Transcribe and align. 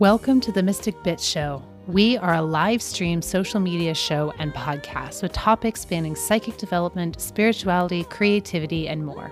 Welcome 0.00 0.40
to 0.40 0.52
the 0.52 0.62
Mystic 0.62 0.96
Bitch 1.02 1.20
Show. 1.30 1.62
We 1.86 2.16
are 2.16 2.36
a 2.36 2.40
live 2.40 2.80
stream 2.80 3.20
social 3.20 3.60
media 3.60 3.92
show 3.92 4.32
and 4.38 4.50
podcast 4.54 5.22
with 5.22 5.34
topics 5.34 5.82
spanning 5.82 6.16
psychic 6.16 6.56
development, 6.56 7.20
spirituality, 7.20 8.04
creativity, 8.04 8.88
and 8.88 9.04
more. 9.04 9.30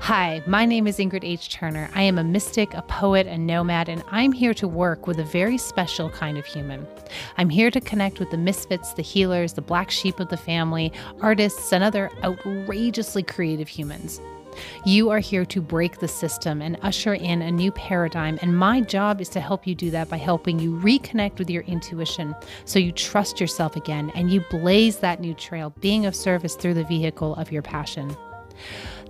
Hi, 0.00 0.42
my 0.44 0.66
name 0.66 0.88
is 0.88 0.98
Ingrid 0.98 1.22
H. 1.22 1.50
Turner. 1.50 1.88
I 1.94 2.02
am 2.02 2.18
a 2.18 2.24
mystic, 2.24 2.74
a 2.74 2.82
poet, 2.82 3.28
a 3.28 3.38
nomad, 3.38 3.88
and 3.88 4.02
I'm 4.10 4.32
here 4.32 4.54
to 4.54 4.66
work 4.66 5.06
with 5.06 5.20
a 5.20 5.24
very 5.24 5.56
special 5.56 6.10
kind 6.10 6.36
of 6.36 6.44
human. 6.44 6.84
I'm 7.38 7.48
here 7.48 7.70
to 7.70 7.80
connect 7.80 8.18
with 8.18 8.32
the 8.32 8.38
misfits, 8.38 8.92
the 8.92 9.02
healers, 9.02 9.52
the 9.52 9.62
black 9.62 9.92
sheep 9.92 10.18
of 10.18 10.30
the 10.30 10.36
family, 10.36 10.92
artists, 11.20 11.72
and 11.72 11.84
other 11.84 12.10
outrageously 12.24 13.22
creative 13.22 13.68
humans. 13.68 14.20
You 14.84 15.10
are 15.10 15.18
here 15.18 15.44
to 15.46 15.60
break 15.60 15.98
the 15.98 16.08
system 16.08 16.62
and 16.62 16.78
usher 16.82 17.14
in 17.14 17.42
a 17.42 17.50
new 17.50 17.72
paradigm. 17.72 18.38
And 18.42 18.56
my 18.56 18.80
job 18.80 19.20
is 19.20 19.28
to 19.30 19.40
help 19.40 19.66
you 19.66 19.74
do 19.74 19.90
that 19.90 20.08
by 20.08 20.16
helping 20.16 20.58
you 20.58 20.72
reconnect 20.78 21.38
with 21.38 21.50
your 21.50 21.62
intuition 21.62 22.34
so 22.64 22.78
you 22.78 22.92
trust 22.92 23.40
yourself 23.40 23.76
again 23.76 24.10
and 24.14 24.30
you 24.30 24.40
blaze 24.50 24.98
that 24.98 25.20
new 25.20 25.34
trail, 25.34 25.74
being 25.80 26.06
of 26.06 26.14
service 26.14 26.54
through 26.54 26.74
the 26.74 26.84
vehicle 26.84 27.34
of 27.36 27.52
your 27.52 27.62
passion. 27.62 28.16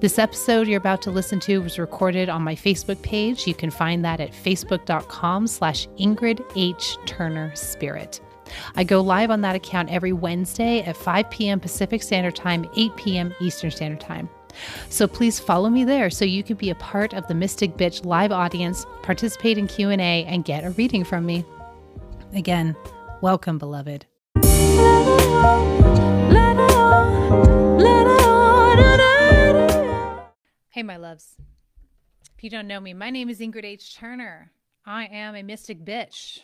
This 0.00 0.18
episode 0.18 0.68
you're 0.68 0.76
about 0.76 1.00
to 1.02 1.10
listen 1.10 1.40
to 1.40 1.58
was 1.58 1.78
recorded 1.78 2.28
on 2.28 2.42
my 2.42 2.54
Facebook 2.54 3.00
page. 3.00 3.46
You 3.46 3.54
can 3.54 3.70
find 3.70 4.04
that 4.04 4.20
at 4.20 4.32
facebook.com 4.32 5.46
slash 5.46 5.88
Ingrid 5.98 6.44
H. 6.54 6.98
Turner 7.06 7.54
Spirit. 7.54 8.20
I 8.74 8.84
go 8.84 9.00
live 9.00 9.30
on 9.30 9.40
that 9.40 9.56
account 9.56 9.90
every 9.90 10.12
Wednesday 10.12 10.82
at 10.82 10.96
5 10.96 11.30
p.m. 11.30 11.60
Pacific 11.60 12.02
Standard 12.02 12.36
Time, 12.36 12.68
8 12.76 12.96
p.m. 12.96 13.34
Eastern 13.40 13.70
Standard 13.70 14.00
Time. 14.00 14.28
So 14.88 15.06
please 15.06 15.38
follow 15.38 15.68
me 15.68 15.84
there 15.84 16.10
so 16.10 16.24
you 16.24 16.42
can 16.42 16.56
be 16.56 16.70
a 16.70 16.74
part 16.76 17.14
of 17.14 17.26
the 17.26 17.34
Mystic 17.34 17.76
Bitch 17.76 18.04
live 18.04 18.32
audience, 18.32 18.86
participate 19.02 19.58
in 19.58 19.66
Q&A 19.66 20.24
and 20.24 20.44
get 20.44 20.64
a 20.64 20.70
reading 20.70 21.04
from 21.04 21.26
me. 21.26 21.44
Again, 22.34 22.76
welcome 23.20 23.58
beloved. 23.58 24.06
Hey 30.70 30.82
my 30.82 30.96
loves. 30.98 31.36
If 32.36 32.44
you 32.44 32.50
don't 32.50 32.66
know 32.66 32.80
me, 32.80 32.92
my 32.92 33.08
name 33.08 33.30
is 33.30 33.40
Ingrid 33.40 33.64
H. 33.64 33.96
Turner. 33.96 34.52
I 34.84 35.06
am 35.06 35.34
a 35.34 35.42
mystic 35.42 35.84
bitch, 35.84 36.40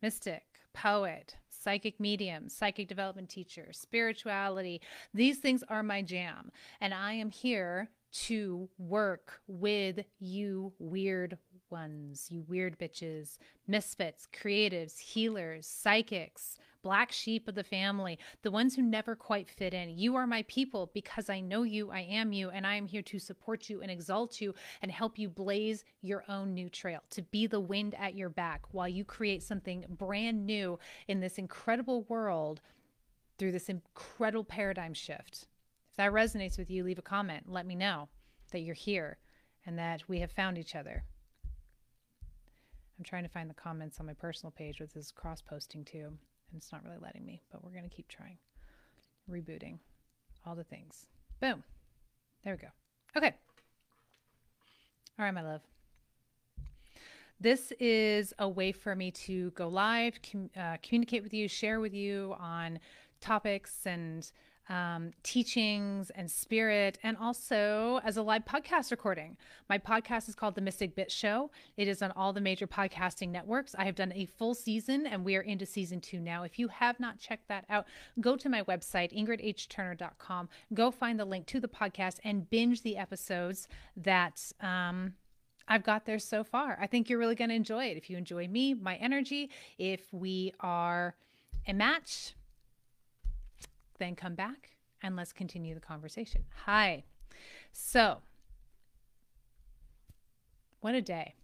mystic, 0.00 0.44
poet, 0.72 1.36
psychic 1.62 2.00
medium, 2.00 2.48
psychic 2.48 2.88
development 2.88 3.28
teacher, 3.28 3.68
spirituality. 3.72 4.80
These 5.14 5.38
things 5.38 5.62
are 5.68 5.82
my 5.82 6.02
jam. 6.02 6.50
And 6.80 6.92
I 6.92 7.12
am 7.12 7.30
here 7.30 7.90
to 8.12 8.68
work 8.78 9.40
with 9.46 10.00
you 10.18 10.72
weird 10.78 11.38
ones, 11.70 12.26
you 12.30 12.44
weird 12.46 12.78
bitches, 12.78 13.38
misfits, 13.66 14.28
creatives, 14.32 14.98
healers, 14.98 15.66
psychics, 15.66 16.58
black 16.82 17.12
sheep 17.12 17.48
of 17.48 17.54
the 17.54 17.64
family, 17.64 18.18
the 18.42 18.50
ones 18.50 18.74
who 18.74 18.82
never 18.82 19.14
quite 19.14 19.48
fit 19.48 19.72
in. 19.72 19.96
You 19.96 20.16
are 20.16 20.26
my 20.26 20.42
people 20.48 20.90
because 20.92 21.30
I 21.30 21.40
know 21.40 21.62
you, 21.62 21.90
I 21.90 22.00
am 22.00 22.32
you, 22.32 22.50
and 22.50 22.66
I 22.66 22.74
am 22.74 22.86
here 22.86 23.02
to 23.02 23.18
support 23.18 23.68
you 23.70 23.80
and 23.82 23.90
exalt 23.90 24.40
you 24.40 24.54
and 24.82 24.90
help 24.90 25.18
you 25.18 25.28
blaze 25.28 25.84
your 26.00 26.24
own 26.28 26.54
new 26.54 26.68
trail, 26.68 27.00
to 27.10 27.22
be 27.22 27.46
the 27.46 27.60
wind 27.60 27.94
at 27.98 28.14
your 28.14 28.28
back 28.28 28.62
while 28.72 28.88
you 28.88 29.04
create 29.04 29.42
something 29.42 29.84
brand 29.88 30.44
new 30.44 30.78
in 31.08 31.20
this 31.20 31.38
incredible 31.38 32.02
world 32.02 32.60
through 33.38 33.52
this 33.52 33.68
incredible 33.68 34.44
paradigm 34.44 34.94
shift. 34.94 35.46
If 35.90 35.96
that 35.96 36.12
resonates 36.12 36.58
with 36.58 36.70
you, 36.70 36.84
leave 36.84 36.98
a 36.98 37.02
comment. 37.02 37.44
Let 37.48 37.66
me 37.66 37.74
know 37.74 38.08
that 38.50 38.60
you're 38.60 38.74
here 38.74 39.18
and 39.66 39.78
that 39.78 40.08
we 40.08 40.20
have 40.20 40.32
found 40.32 40.58
each 40.58 40.74
other. 40.74 41.04
I'm 42.98 43.04
trying 43.04 43.24
to 43.24 43.28
find 43.28 43.50
the 43.50 43.54
comments 43.54 43.98
on 44.00 44.06
my 44.06 44.14
personal 44.14 44.52
page 44.52 44.80
with 44.80 44.92
this 44.92 45.10
cross 45.10 45.40
posting 45.40 45.84
too 45.84 46.12
and 46.52 46.60
it's 46.60 46.70
not 46.70 46.84
really 46.84 46.98
letting 47.00 47.24
me, 47.24 47.42
but 47.50 47.64
we're 47.64 47.70
going 47.70 47.88
to 47.88 47.94
keep 47.94 48.08
trying. 48.08 48.36
Rebooting, 49.30 49.78
all 50.46 50.54
the 50.54 50.64
things. 50.64 51.06
Boom. 51.40 51.62
There 52.44 52.54
we 52.54 52.58
go. 52.58 52.68
Okay. 53.16 53.34
All 55.18 55.24
right, 55.24 55.34
my 55.34 55.42
love. 55.42 55.62
This 57.40 57.72
is 57.80 58.32
a 58.38 58.48
way 58.48 58.70
for 58.70 58.94
me 58.94 59.10
to 59.10 59.50
go 59.50 59.68
live, 59.68 60.20
com- 60.22 60.50
uh, 60.56 60.76
communicate 60.82 61.22
with 61.22 61.34
you, 61.34 61.48
share 61.48 61.80
with 61.80 61.94
you 61.94 62.36
on 62.38 62.78
topics 63.20 63.86
and 63.86 64.30
um, 64.68 65.10
teachings 65.22 66.10
and 66.10 66.30
spirit, 66.30 66.98
and 67.02 67.16
also 67.16 68.00
as 68.04 68.16
a 68.16 68.22
live 68.22 68.44
podcast 68.44 68.90
recording. 68.90 69.36
My 69.68 69.78
podcast 69.78 70.28
is 70.28 70.34
called 70.34 70.54
The 70.54 70.60
Mystic 70.60 70.94
Bitch 70.96 71.10
Show. 71.10 71.50
It 71.76 71.88
is 71.88 72.02
on 72.02 72.12
all 72.12 72.32
the 72.32 72.40
major 72.40 72.66
podcasting 72.66 73.30
networks. 73.30 73.74
I 73.76 73.84
have 73.84 73.94
done 73.94 74.12
a 74.14 74.26
full 74.26 74.54
season, 74.54 75.06
and 75.06 75.24
we 75.24 75.36
are 75.36 75.42
into 75.42 75.66
season 75.66 76.00
two 76.00 76.20
now. 76.20 76.44
If 76.44 76.58
you 76.58 76.68
have 76.68 77.00
not 77.00 77.18
checked 77.18 77.48
that 77.48 77.64
out, 77.68 77.86
go 78.20 78.36
to 78.36 78.48
my 78.48 78.62
website, 78.62 79.16
ingridhturner.com. 79.16 80.48
Go 80.72 80.90
find 80.90 81.18
the 81.18 81.24
link 81.24 81.46
to 81.46 81.60
the 81.60 81.68
podcast 81.68 82.18
and 82.24 82.48
binge 82.48 82.82
the 82.82 82.96
episodes 82.96 83.68
that. 83.96 84.52
Um, 84.60 85.14
I've 85.68 85.84
got 85.84 86.06
there 86.06 86.18
so 86.18 86.42
far. 86.42 86.76
I 86.80 86.88
think 86.88 87.08
you're 87.08 87.20
really 87.20 87.36
going 87.36 87.50
to 87.50 87.54
enjoy 87.54 87.84
it. 87.84 87.96
If 87.96 88.10
you 88.10 88.16
enjoy 88.16 88.48
me, 88.48 88.74
my 88.74 88.96
energy, 88.96 89.48
if 89.78 90.12
we 90.12 90.52
are 90.58 91.14
a 91.68 91.72
match, 91.72 92.34
then 94.02 94.16
come 94.16 94.34
back 94.34 94.70
and 95.02 95.16
let's 95.16 95.32
continue 95.32 95.74
the 95.74 95.80
conversation. 95.80 96.44
Hi. 96.64 97.04
So, 97.72 98.18
what 100.80 100.94
a 100.94 101.00
day. 101.00 101.34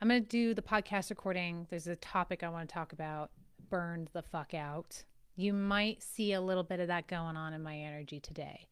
I'm 0.00 0.08
going 0.08 0.22
to 0.22 0.28
do 0.28 0.54
the 0.54 0.62
podcast 0.62 1.10
recording. 1.10 1.66
There's 1.70 1.86
a 1.86 1.96
topic 1.96 2.42
I 2.42 2.48
want 2.48 2.68
to 2.68 2.72
talk 2.72 2.92
about 2.92 3.30
burned 3.68 4.10
the 4.12 4.22
fuck 4.22 4.54
out. 4.54 5.02
You 5.36 5.52
might 5.52 6.02
see 6.02 6.32
a 6.34 6.40
little 6.40 6.62
bit 6.62 6.78
of 6.78 6.88
that 6.88 7.08
going 7.08 7.36
on 7.36 7.52
in 7.52 7.62
my 7.62 7.76
energy 7.76 8.20
today. 8.20 8.68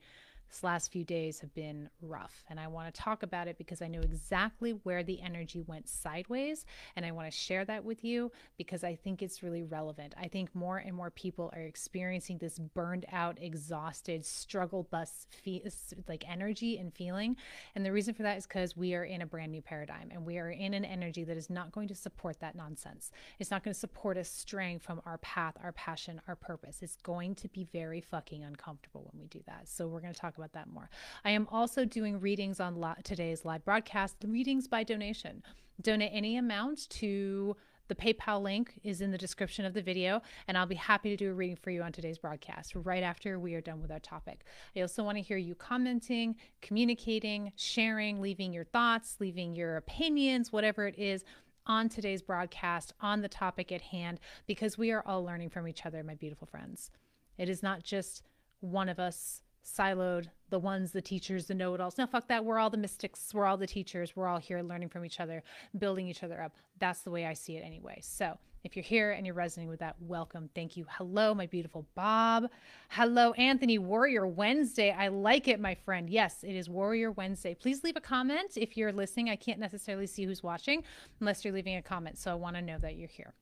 This 0.52 0.62
last 0.62 0.92
few 0.92 1.02
days 1.02 1.40
have 1.40 1.54
been 1.54 1.88
rough, 2.02 2.44
and 2.50 2.60
I 2.60 2.66
want 2.68 2.92
to 2.92 3.00
talk 3.00 3.22
about 3.22 3.48
it 3.48 3.56
because 3.56 3.80
I 3.80 3.88
know 3.88 4.00
exactly 4.00 4.72
where 4.82 5.02
the 5.02 5.18
energy 5.22 5.62
went 5.62 5.88
sideways, 5.88 6.66
and 6.94 7.06
I 7.06 7.10
want 7.10 7.32
to 7.32 7.34
share 7.34 7.64
that 7.64 7.82
with 7.82 8.04
you 8.04 8.30
because 8.58 8.84
I 8.84 8.94
think 8.94 9.22
it's 9.22 9.42
really 9.42 9.62
relevant. 9.62 10.12
I 10.20 10.28
think 10.28 10.54
more 10.54 10.76
and 10.76 10.94
more 10.94 11.08
people 11.08 11.50
are 11.54 11.62
experiencing 11.62 12.36
this 12.36 12.58
burned 12.58 13.06
out, 13.10 13.38
exhausted, 13.40 14.26
struggle 14.26 14.82
bus 14.90 15.26
fe- 15.30 15.62
like 16.06 16.22
energy 16.28 16.76
and 16.76 16.92
feeling, 16.92 17.34
and 17.74 17.86
the 17.86 17.90
reason 17.90 18.12
for 18.12 18.22
that 18.22 18.36
is 18.36 18.46
because 18.46 18.76
we 18.76 18.94
are 18.94 19.04
in 19.04 19.22
a 19.22 19.26
brand 19.26 19.52
new 19.52 19.62
paradigm, 19.62 20.10
and 20.10 20.22
we 20.22 20.36
are 20.36 20.50
in 20.50 20.74
an 20.74 20.84
energy 20.84 21.24
that 21.24 21.38
is 21.38 21.48
not 21.48 21.72
going 21.72 21.88
to 21.88 21.94
support 21.94 22.38
that 22.40 22.54
nonsense. 22.54 23.10
It's 23.38 23.50
not 23.50 23.64
going 23.64 23.72
to 23.72 23.80
support 23.80 24.19
us 24.19 24.28
straying 24.28 24.80
from 24.80 25.00
our 25.06 25.16
path, 25.19 25.54
our 25.62 25.72
passion, 25.72 26.20
our 26.28 26.36
purpose. 26.36 26.80
It's 26.82 26.96
going 26.96 27.36
to 27.36 27.48
be 27.48 27.64
very 27.72 28.02
fucking 28.02 28.44
uncomfortable 28.44 29.08
when 29.10 29.19
we 29.19 29.28
do 29.28 29.40
that. 29.46 29.66
So 29.66 29.88
we're 29.88 30.02
going 30.02 30.12
to 30.12 30.20
talk 30.20 30.36
about 30.36 30.41
about 30.42 30.53
that 30.54 30.72
more. 30.72 30.91
I 31.25 31.30
am 31.30 31.47
also 31.53 31.84
doing 31.84 32.19
readings 32.19 32.58
on 32.58 32.82
today's 33.04 33.44
live 33.44 33.64
broadcast, 33.64 34.16
readings 34.26 34.66
by 34.66 34.82
donation. 34.82 35.42
Donate 35.80 36.10
any 36.12 36.36
amount 36.36 36.88
to 36.91 37.56
the 37.88 37.94
PayPal 37.94 38.42
link 38.42 38.81
is 38.82 39.00
in 39.00 39.10
the 39.10 39.19
description 39.19 39.64
of 39.64 39.75
the 39.75 39.82
video, 39.82 40.22
and 40.48 40.56
I'll 40.56 40.66
be 40.66 40.75
happy 40.75 41.10
to 41.10 41.16
do 41.16 41.31
a 41.31 41.34
reading 41.34 41.56
for 41.56 41.70
you 41.70 41.82
on 41.82 41.92
today's 41.92 42.19
broadcast 42.19 42.72
right 42.75 43.02
after 43.02 43.38
we 43.38 43.54
are 43.54 43.60
done 43.60 43.81
with 43.81 43.92
our 43.92 44.00
topic. 44.00 44.44
I 44.75 44.81
also 44.81 45.04
want 45.04 45.19
to 45.19 45.22
hear 45.22 45.36
you 45.36 45.54
commenting, 45.54 46.36
communicating, 46.60 47.52
sharing, 47.56 48.20
leaving 48.20 48.52
your 48.52 48.64
thoughts, 48.64 49.16
leaving 49.20 49.54
your 49.54 49.76
opinions, 49.76 50.52
whatever 50.52 50.86
it 50.86 50.98
is 50.98 51.25
on 51.66 51.88
today's 51.88 52.22
broadcast 52.22 52.94
on 53.00 53.20
the 53.20 53.28
topic 53.28 53.70
at 53.70 53.82
hand, 53.82 54.19
because 54.47 54.76
we 54.78 54.91
are 54.91 55.02
all 55.06 55.25
learning 55.25 55.50
from 55.50 55.69
each 55.69 55.86
other, 55.86 56.02
my 56.02 56.14
beautiful 56.14 56.47
friends. 56.47 56.91
It 57.38 57.48
is 57.48 57.62
not 57.62 57.82
just 57.82 58.22
one 58.60 58.88
of 58.88 58.98
us 58.98 59.42
siloed, 59.65 60.27
the 60.50 60.59
ones, 60.59 60.93
the 60.93 61.00
teachers, 61.00 61.47
the 61.47 61.55
know 61.55 61.75
it 61.75 61.81
alls. 61.81 61.99
No, 61.99 62.06
fuck 62.06 62.28
that. 62.28 62.45
We're 62.45 62.59
all 62.59 62.71
the 62.71 62.77
mystics. 62.77 63.33
We're 63.33 63.47
all 63.47 63.56
the 63.56 63.67
teachers. 63.67 64.15
We're 64.15 64.27
all 64.27 64.39
here 64.39 64.62
learning 64.62 64.91
from 64.91 65.05
each 65.05 65.21
other, 65.21 65.43
building 65.78 66.09
each 66.09 66.23
other 66.23 66.43
up. 66.43 66.53
That's 66.78 67.00
the 67.00 67.11
way 67.11 67.27
I 67.27 67.34
see 67.34 67.56
it 67.56 67.65
anyway. 67.65 68.00
So 68.03 68.37
if 68.64 68.76
you're 68.76 68.85
here 68.85 69.12
and 69.12 69.25
you're 69.25 69.35
resonating 69.35 69.70
with 69.70 69.81
that, 69.81 69.97
welcome. 70.00 70.50
Thank 70.55 70.76
you. 70.76 70.87
Hello, 70.88 71.35
my 71.35 71.47
beautiful 71.47 71.87
Bob. 71.94 72.49
Hello, 72.91 73.32
Anthony. 73.32 73.79
Warrior 73.79 74.26
Wednesday. 74.26 74.91
I 74.91 75.09
like 75.09 75.49
it, 75.49 75.59
my 75.59 75.75
friend. 75.75 76.11
Yes, 76.11 76.44
it 76.44 76.55
is 76.55 76.69
Warrior 76.69 77.12
Wednesday. 77.12 77.55
Please 77.55 77.82
leave 77.82 77.97
a 77.97 78.00
comment 78.00 78.53
if 78.56 78.76
you're 78.76 78.93
listening. 78.93 79.31
I 79.31 79.37
can't 79.37 79.58
necessarily 79.58 80.06
see 80.06 80.25
who's 80.25 80.43
watching 80.43 80.85
unless 81.20 81.44
you're 81.44 81.55
leaving 81.55 81.76
a 81.76 81.82
comment. 81.82 82.19
So 82.19 82.31
I 82.31 82.35
want 82.35 82.56
to 82.56 82.62
know 82.62 82.79
that 82.79 82.97
you're 82.97 83.08
here. 83.08 83.32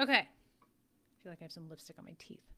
Okay. 0.00 0.20
I 0.20 1.22
feel 1.22 1.32
like 1.32 1.38
I 1.40 1.44
have 1.44 1.52
some 1.52 1.68
lipstick 1.68 1.96
on 1.98 2.04
my 2.04 2.14
teeth 2.18 2.52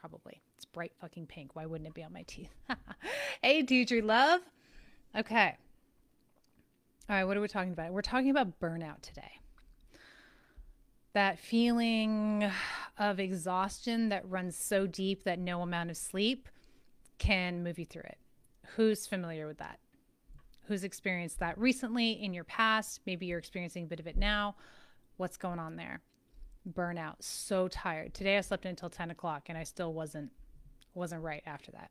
probably. 0.00 0.40
It's 0.56 0.64
bright 0.64 0.92
fucking 1.00 1.26
pink. 1.26 1.54
Why 1.54 1.66
wouldn't 1.66 1.88
it 1.88 1.94
be 1.94 2.02
on 2.02 2.12
my 2.12 2.24
teeth? 2.26 2.54
hey, 3.42 3.62
Deidre 3.62 4.02
Love. 4.02 4.40
Okay. 5.16 5.54
All 7.08 7.16
right, 7.16 7.24
what 7.24 7.36
are 7.36 7.40
we 7.40 7.48
talking 7.48 7.72
about? 7.72 7.92
We're 7.92 8.02
talking 8.02 8.30
about 8.30 8.58
burnout 8.60 9.02
today. 9.02 9.32
That 11.12 11.38
feeling 11.38 12.50
of 12.98 13.18
exhaustion 13.18 14.10
that 14.10 14.28
runs 14.28 14.56
so 14.56 14.86
deep 14.86 15.24
that 15.24 15.38
no 15.38 15.62
amount 15.62 15.90
of 15.90 15.96
sleep 15.96 16.48
can 17.18 17.62
move 17.62 17.78
you 17.78 17.84
through 17.84 18.04
it. 18.04 18.18
Who's 18.76 19.06
familiar 19.06 19.46
with 19.46 19.58
that? 19.58 19.80
Who's 20.66 20.84
experienced 20.84 21.40
that 21.40 21.58
recently 21.58 22.12
in 22.12 22.32
your 22.32 22.44
past? 22.44 23.00
Maybe 23.06 23.26
you're 23.26 23.40
experiencing 23.40 23.84
a 23.84 23.88
bit 23.88 23.98
of 23.98 24.06
it 24.06 24.16
now. 24.16 24.54
What's 25.16 25.36
going 25.36 25.58
on 25.58 25.76
there? 25.76 26.00
Burnout. 26.68 27.16
So 27.20 27.68
tired. 27.68 28.14
Today 28.14 28.36
I 28.36 28.40
slept 28.40 28.64
until 28.64 28.90
10 28.90 29.10
o'clock 29.10 29.44
and 29.48 29.56
I 29.56 29.64
still 29.64 29.92
wasn't 29.92 30.30
wasn't 30.94 31.22
right 31.22 31.42
after 31.46 31.70
that. 31.72 31.90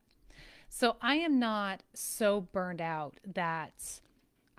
So 0.68 0.98
I 1.02 1.16
am 1.16 1.40
not 1.40 1.84
so 1.94 2.42
burned 2.42 2.82
out 2.82 3.18
that 3.34 4.02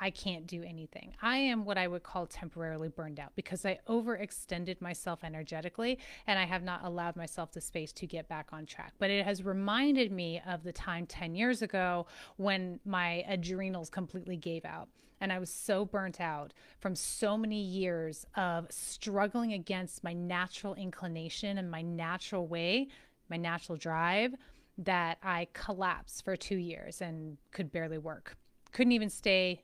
I 0.03 0.11
can't 0.11 0.47
do 0.47 0.62
anything. 0.62 1.12
I 1.21 1.37
am 1.37 1.65
what 1.67 1.77
I 1.77 1.87
would 1.87 2.03
call 2.03 2.27
temporarily 2.27 2.89
burned 2.89 3.21
out 3.21 3.33
because 3.37 3.67
I 3.67 3.79
overextended 3.87 4.81
myself 4.81 5.23
energetically 5.23 5.99
and 6.27 6.39
I 6.39 6.47
have 6.47 6.62
not 6.62 6.85
allowed 6.85 7.17
myself 7.17 7.53
the 7.53 7.61
space 7.61 7.93
to 7.93 8.07
get 8.07 8.27
back 8.27 8.49
on 8.53 8.65
track. 8.65 8.95
But 8.99 9.11
it 9.11 9.27
has 9.27 9.45
reminded 9.45 10.11
me 10.11 10.41
of 10.49 10.65
the 10.65 10.73
time 10.73 11.07
10 11.07 11.35
years 11.35 11.61
ago 11.61 12.07
when 12.39 12.81
my 12.87 13.25
adrenals 13.29 13.91
completely 13.91 14.39
gave 14.39 14.65
out. 14.65 14.89
And 15.20 15.32
I 15.32 15.38
was 15.38 15.50
so 15.50 15.84
burnt 15.84 16.20
out 16.20 16.55
from 16.81 16.96
so 16.96 17.37
many 17.37 17.61
years 17.61 18.26
of 18.37 18.67
struggling 18.70 19.52
against 19.52 20.02
my 20.02 20.14
natural 20.14 20.75
inclination 20.75 21.58
and 21.58 21.70
my 21.70 21.82
natural 21.82 22.46
way, 22.46 22.88
my 23.28 23.37
natural 23.37 23.76
drive, 23.76 24.34
that 24.78 25.19
I 25.22 25.46
collapsed 25.52 26.25
for 26.25 26.37
two 26.37 26.56
years 26.56 27.02
and 27.02 27.37
could 27.52 27.70
barely 27.70 27.99
work. 27.99 28.37
Couldn't 28.72 28.93
even 28.93 29.11
stay 29.11 29.62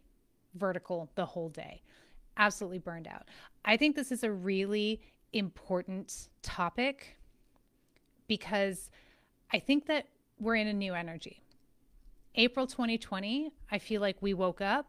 vertical 0.55 1.11
the 1.15 1.25
whole 1.25 1.49
day. 1.49 1.81
Absolutely 2.37 2.79
burned 2.79 3.09
out. 3.09 3.29
I 3.65 3.77
think 3.79 3.97
this 3.97 4.13
is 4.13 4.25
a 4.25 4.31
really 4.31 5.01
important 5.33 6.29
topic 6.43 7.17
because 8.27 8.91
I 9.53 9.59
think 9.59 9.87
that 9.87 10.07
we're 10.39 10.57
in 10.57 10.67
a 10.67 10.73
new 10.73 10.93
energy. 10.93 11.43
April 12.35 12.67
2020, 12.67 13.51
I 13.71 13.79
feel 13.79 14.03
like 14.03 14.17
we 14.21 14.35
woke 14.35 14.61
up 14.61 14.87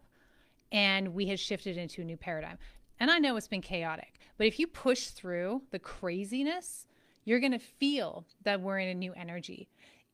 and 0.71 1.13
we 1.13 1.27
had 1.27 1.39
shifted 1.39 1.77
into 1.77 2.01
a 2.01 2.05
new 2.05 2.17
paradigm. 2.17 2.57
And 2.99 3.11
I 3.11 3.19
know 3.19 3.35
it's 3.37 3.47
been 3.47 3.61
chaotic, 3.61 4.19
but 4.37 4.47
if 4.47 4.59
you 4.59 4.67
push 4.67 5.07
through 5.07 5.63
the 5.71 5.79
craziness, 5.79 6.87
you're 7.25 7.39
going 7.39 7.51
to 7.51 7.59
feel 7.59 8.25
that 8.43 8.61
we're 8.61 8.79
in 8.79 8.89
a 8.89 8.95
new 8.95 9.13
energy 9.13 9.67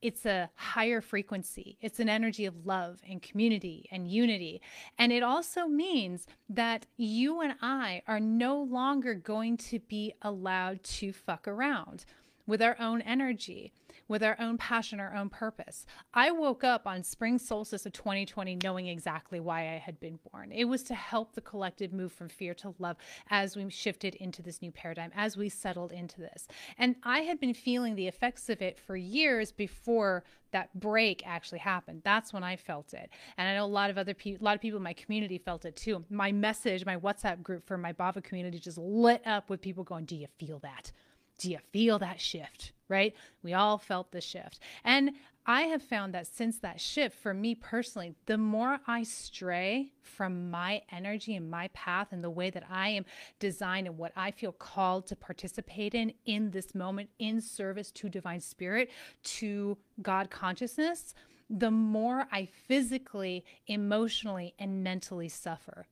it's 0.03 0.25
a 0.25 0.50
higher 0.55 1.00
frequency. 1.00 1.77
It's 1.79 2.01
an 2.01 2.09
energy 2.09 2.45
of 2.45 2.65
love 2.65 3.00
and 3.09 3.21
community 3.21 3.88
and 3.89 4.05
unity. 4.05 4.61
And 5.00 5.13
it 5.13 5.23
also 5.23 5.65
means 5.65 6.27
that 6.50 6.85
you 6.97 7.39
and 7.39 7.53
I 7.61 8.01
are 8.06 8.19
no 8.19 8.61
longer 8.61 9.15
going 9.15 9.56
to 9.57 9.79
be 9.79 10.13
allowed 10.21 10.83
to 10.83 11.13
fuck 11.13 11.47
around 11.47 12.03
with 12.45 12.61
our 12.61 12.75
own 12.81 13.01
energy 13.01 13.71
with 14.13 14.21
our 14.21 14.38
own 14.39 14.60
passion, 14.60 15.00
our 15.00 15.15
own 15.15 15.27
purpose. 15.27 15.88
I 16.13 16.30
woke 16.30 16.63
up 16.63 16.86
on 16.86 17.04
spring 17.04 17.39
solstice 17.39 17.88
of 17.88 17.94
2020 17.94 18.60
knowing 18.63 18.86
exactly 18.86 19.39
why 19.39 19.62
I 19.62 19.80
had 19.80 20.00
been 20.00 20.19
born. 20.31 20.51
It 20.51 20.65
was 20.65 20.83
to 20.83 20.94
help 20.94 21.33
the 21.33 21.42
collective 21.42 21.92
move 21.92 22.13
from 22.13 22.30
fear 22.30 22.54
to 22.54 22.75
love 22.77 22.98
as 23.31 23.56
we 23.56 23.68
shifted 23.71 24.13
into 24.13 24.44
this 24.44 24.62
new 24.62 24.69
paradigm, 24.69 25.10
as 25.15 25.36
we 25.36 25.50
settled 25.50 25.92
into 25.92 26.21
this. 26.21 26.48
And 26.77 26.95
I 27.01 27.21
had 27.21 27.39
been 27.39 27.56
feeling 27.56 27.95
the 27.95 28.06
effects 28.06 28.51
of 28.51 28.62
it 28.62 28.80
for 28.80 28.95
years 28.95 29.51
before 29.51 30.24
that 30.51 30.80
break 30.80 31.24
actually 31.25 31.57
happened. 31.57 32.04
That's 32.06 32.31
when 32.31 32.44
I 32.44 32.56
felt 32.56 32.94
it. 32.94 33.09
And 33.39 33.50
I 33.50 33.56
know 33.56 33.66
a 33.66 33.80
lot 33.80 33.89
of 33.89 33.98
other 33.98 34.13
people, 34.13 34.44
a 34.44 34.45
lot 34.45 34.54
of 34.54 34.62
people 34.62 34.77
in 34.77 34.83
my 34.83 34.94
community 34.94 35.39
felt 35.39 35.66
it 35.66 35.75
too. 35.75 36.06
My 36.12 36.31
message, 36.31 36.86
my 36.86 36.98
WhatsApp 36.98 37.42
group 37.42 37.66
for 37.66 37.80
my 37.80 37.94
Bava 37.94 38.24
community 38.24 38.59
just 38.59 38.77
lit 38.77 39.25
up 39.25 39.50
with 39.50 39.59
people 39.59 39.83
going, 39.83 40.06
Do 40.06 40.16
you 40.16 40.27
feel 40.38 40.59
that? 40.59 40.92
Do 41.39 41.50
you 41.50 41.57
feel 41.71 42.00
that 42.00 42.21
shift? 42.21 42.74
Right? 42.94 43.16
We 43.42 43.54
all 43.54 43.80
felt 43.80 44.12
the 44.12 44.22
shift. 44.22 44.60
And 44.84 45.12
I 45.45 45.63
have 45.63 45.81
found 45.81 46.13
that 46.13 46.28
since 46.28 46.60
that 46.60 46.80
shift, 46.80 47.18
for 47.18 47.34
me 47.34 47.54
personally, 47.54 48.16
the 48.28 48.38
more 48.38 48.80
I 48.88 49.04
stray 49.04 49.92
from 50.01 50.50
my 50.50 50.84
energy 50.90 51.36
and 51.36 51.51
my 51.51 51.68
path 51.69 52.10
and 52.12 52.24
the 52.24 52.30
way 52.30 52.50
that 52.50 52.63
I 52.69 52.90
am 52.90 53.06
designed 53.40 53.88
and 53.88 53.98
what 53.98 54.13
I 54.16 54.31
feel 54.31 54.54
called 54.54 55.07
to 55.07 55.18
participate 55.18 55.95
in 55.95 56.13
in 56.25 56.51
this 56.51 56.74
moment, 56.74 57.10
in 57.19 57.42
service 57.42 57.92
to 57.92 58.07
divine 58.07 58.40
spirit, 58.40 58.90
to 59.24 59.78
God 60.01 60.30
consciousness, 60.30 61.13
the 61.50 61.72
more 61.72 62.25
I 62.31 62.45
physically, 62.45 63.44
emotionally, 63.68 64.54
and 64.60 64.81
mentally 64.81 65.30
suffer. 65.30 65.88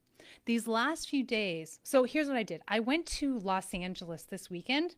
These 0.45 0.65
last 0.65 1.09
few 1.09 1.23
days, 1.23 1.79
so 1.83 2.03
here's 2.03 2.27
what 2.27 2.37
I 2.37 2.43
did 2.43 2.61
I 2.69 2.79
went 2.79 3.05
to 3.17 3.37
Los 3.39 3.73
Angeles 3.73 4.23
this 4.23 4.49
weekend 4.49 4.95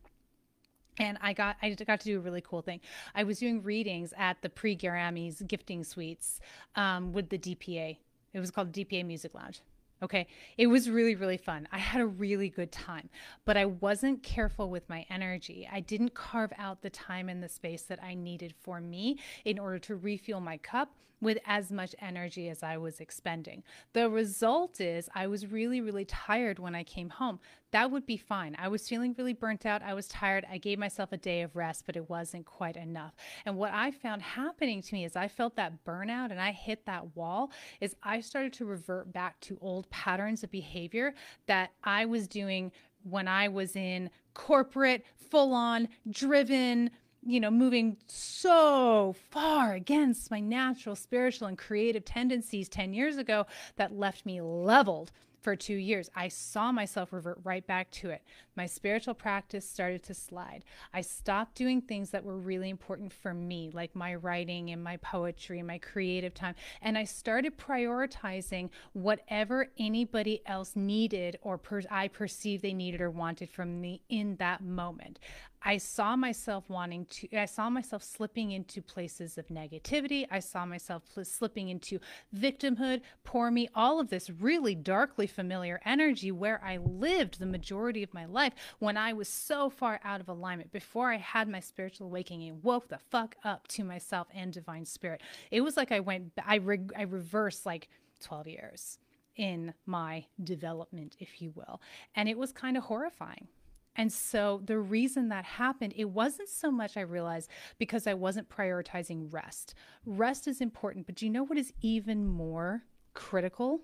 and 0.98 1.18
I 1.22 1.34
got 1.34 1.58
I 1.62 1.72
got 1.72 2.00
to 2.02 2.06
do 2.06 2.18
a 2.18 2.22
really 2.22 2.42
cool 2.42 2.62
thing. 2.62 2.80
I 3.16 3.24
was 3.24 3.40
doing 3.40 3.64
readings 3.64 4.14
at 4.18 4.42
the 4.42 4.50
pre 4.50 4.76
Grammys 4.76 5.46
gifting 5.48 5.84
suites 5.84 6.40
um, 6.76 7.14
with 7.14 7.30
the 7.30 7.38
DPA. 7.38 7.98
It 8.34 8.40
was 8.40 8.52
called 8.52 8.72
DPA 8.72 9.06
Music 9.06 9.34
Lounge. 9.34 9.62
Okay. 10.02 10.28
It 10.58 10.68
was 10.68 10.90
really, 10.90 11.16
really 11.16 11.38
fun. 11.38 11.66
I 11.72 11.78
had 11.78 12.02
a 12.02 12.06
really 12.06 12.50
good 12.50 12.74
time, 12.74 13.10
but 13.46 13.56
I 13.56 13.66
wasn't 13.66 14.22
careful 14.22 14.70
with 14.70 14.90
my 14.90 15.06
energy. 15.10 15.68
I 15.72 15.80
didn't 15.80 16.14
carve 16.14 16.52
out 16.58 16.82
the 16.82 16.90
time 16.90 17.30
and 17.30 17.42
the 17.42 17.48
space 17.48 17.84
that 17.84 18.04
I 18.04 18.14
needed 18.14 18.54
for 18.60 18.82
me 18.82 19.20
in 19.46 19.58
order 19.58 19.80
to 19.80 19.96
refuel 19.96 20.42
my 20.42 20.58
cup 20.58 20.94
with 21.24 21.38
as 21.46 21.72
much 21.72 21.96
energy 22.00 22.50
as 22.50 22.64
I 22.64 22.78
was 22.78 23.00
expending. 23.00 23.64
The 23.94 24.10
result 24.10 24.80
is 24.80 25.10
I 25.16 25.28
was 25.28 25.48
really, 25.48 25.82
really 25.82 26.06
tired 26.06 26.60
when 26.60 26.76
I 26.76 26.84
came 26.84 27.10
home. 27.10 27.40
That 27.72 27.90
would 27.90 28.06
be 28.06 28.18
fine. 28.18 28.56
I 28.60 28.68
was 28.68 28.88
feeling 28.88 29.16
really 29.18 29.34
burnt 29.34 29.66
out. 29.66 29.82
I 29.82 29.96
was 29.96 30.08
tired. 30.08 30.46
I 30.50 30.60
gave 30.60 30.78
myself 30.78 31.12
a 31.12 31.18
day 31.18 31.42
of 31.42 31.56
rest, 31.56 31.86
but 31.86 31.96
it 31.96 32.10
wasn't 32.10 32.46
quite 32.46 32.78
enough. 32.78 33.16
And 33.46 33.58
what 33.58 33.74
I 33.74 33.90
found 33.90 34.22
happening 34.22 34.82
to 34.84 34.94
me 34.94 35.06
is 35.06 35.16
I 35.16 35.28
felt 35.28 35.56
that 35.56 35.84
burnout 35.84 36.30
and 36.30 36.40
I 36.40 36.52
hit 36.52 36.86
that 36.86 37.16
wall 37.16 37.52
is 37.82 37.96
I 38.04 38.22
started 38.22 38.54
to 38.54 38.66
revert 38.66 39.12
back 39.12 39.40
to 39.42 39.58
old 39.60 39.90
patterns 39.90 40.44
of 40.44 40.52
behavior 40.52 41.16
that 41.48 41.72
I 41.84 42.06
was 42.06 42.28
doing 42.28 42.72
when 43.04 43.28
I 43.28 43.48
was 43.48 43.76
in 43.76 44.10
corporate, 44.34 45.04
full 45.30 45.54
on, 45.54 45.90
driven, 46.10 46.92
you 47.26 47.40
know, 47.40 47.52
moving 47.52 47.98
so 48.08 49.16
far 49.30 49.74
against 49.74 50.32
my 50.32 50.40
natural 50.40 50.96
spiritual 50.96 51.48
and 51.48 51.58
creative 51.58 52.06
tendencies 52.06 52.70
10 52.70 52.94
years 52.94 53.18
ago 53.18 53.46
that 53.78 53.98
left 53.98 54.26
me 54.26 54.42
leveled 54.42 55.12
for 55.44 55.56
two 55.56 55.76
years. 55.76 56.10
I 56.16 56.30
saw 56.30 56.72
myself 56.72 57.12
revert 57.12 57.40
right 57.44 57.66
back 57.68 57.92
to 57.92 58.10
it. 58.10 58.24
My 58.56 58.66
spiritual 58.66 59.14
practice 59.14 59.70
started 59.70 60.02
to 60.04 60.14
slide. 60.14 60.64
I 60.94 61.02
stopped 61.02 61.56
doing 61.56 61.82
things 61.82 62.12
that 62.12 62.24
were 62.24 62.38
really 62.38 62.70
important 62.70 63.12
for 63.12 63.34
me, 63.34 63.70
like 63.74 63.94
my 63.96 64.16
writing 64.16 64.70
and 64.70 64.82
my 64.82 64.98
poetry 64.98 65.60
and 65.60 65.68
my 65.68 65.80
creative 65.80 66.34
time. 66.34 66.56
And 66.82 66.98
I 66.98 67.04
started 67.04 67.58
prioritizing 67.58 68.70
whatever 68.94 69.68
anybody 69.78 70.42
else 70.46 70.76
needed 70.76 71.38
or 71.42 71.58
per- 71.58 71.82
I 71.92 72.08
perceived 72.08 72.64
they 72.64 72.74
needed 72.74 73.02
or 73.02 73.12
wanted 73.12 73.50
from 73.50 73.82
me 73.82 74.02
in 74.08 74.38
that 74.38 74.64
moment. 74.64 75.20
I 75.66 75.78
saw 75.78 76.16
myself 76.16 76.70
wanting 76.70 77.06
to, 77.06 77.38
I 77.38 77.46
saw 77.46 77.70
myself 77.70 78.04
slipping 78.04 78.52
into 78.52 78.82
places 78.82 79.38
of 79.38 79.48
negativity. 79.48 80.28
I 80.30 80.40
saw 80.40 80.66
myself 80.66 81.04
slipping 81.24 81.70
into 81.70 82.00
victimhood, 82.36 83.02
poor 83.24 83.50
me, 83.50 83.70
all 83.74 84.00
of 84.00 84.10
this 84.10 84.30
really 84.30 84.76
darkly 84.76 85.26
familiar 85.26 85.80
energy 85.86 86.32
where 86.32 86.62
I 86.64 86.78
lived 86.78 87.40
the 87.40 87.46
majority 87.46 88.04
of 88.04 88.14
my 88.14 88.26
life 88.26 88.54
when 88.80 88.98
I 88.98 89.14
was 89.14 89.30
so 89.30 89.70
far 89.70 90.02
out 90.04 90.20
of 90.20 90.28
alignment 90.28 90.72
before 90.72 91.12
I 91.12 91.18
had 91.18 91.48
my 91.48 91.62
spiritual 91.62 92.08
awakening 92.08 92.50
and 92.50 92.64
woke 92.64 92.90
the 92.90 92.98
fuck 92.98 93.36
up 93.44 93.68
to 93.70 93.84
myself 93.84 94.28
and 94.34 94.52
divine 94.52 94.86
spirit. 94.86 95.22
It 95.50 95.62
was 95.62 95.78
like 95.78 95.92
I 95.92 96.02
went, 96.02 96.34
I, 96.46 96.56
re- 96.56 96.90
I 96.98 97.04
reversed 97.04 97.66
like 97.66 97.88
12 98.22 98.48
years 98.48 99.00
in 99.36 99.74
my 99.86 100.26
development, 100.44 101.16
if 101.20 101.42
you 101.42 101.52
will. 101.56 101.82
And 102.16 102.28
it 102.28 102.38
was 102.38 102.52
kind 102.52 102.78
of 102.78 102.84
horrifying. 102.84 103.48
And 103.96 104.12
so 104.12 104.62
the 104.66 104.80
reason 104.80 105.30
that 105.30 105.46
happened, 105.46 105.94
it 105.96 106.10
wasn't 106.10 106.50
so 106.50 106.72
much 106.72 106.98
I 106.98 107.02
realized 107.02 107.50
because 107.78 108.08
I 108.08 108.16
wasn't 108.16 108.50
prioritizing 108.50 109.32
rest. 109.32 109.76
Rest 110.06 110.48
is 110.48 110.62
important, 110.62 111.06
but 111.06 111.16
do 111.16 111.26
you 111.26 111.32
know 111.32 111.44
what 111.44 111.58
is 111.58 111.74
even 111.82 112.26
more 112.26 112.84
critical 113.14 113.82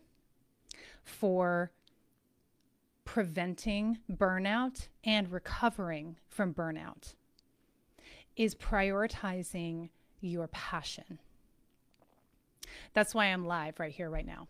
for 1.03 1.71
preventing 3.05 3.97
burnout 4.11 4.87
and 5.03 5.31
recovering 5.31 6.15
from 6.27 6.53
burnout 6.53 7.15
is 8.35 8.53
prioritizing 8.53 9.89
your 10.21 10.47
passion. 10.47 11.19
That's 12.93 13.15
why 13.15 13.25
I'm 13.25 13.45
live 13.45 13.79
right 13.79 13.91
here, 13.91 14.09
right 14.09 14.25
now 14.25 14.47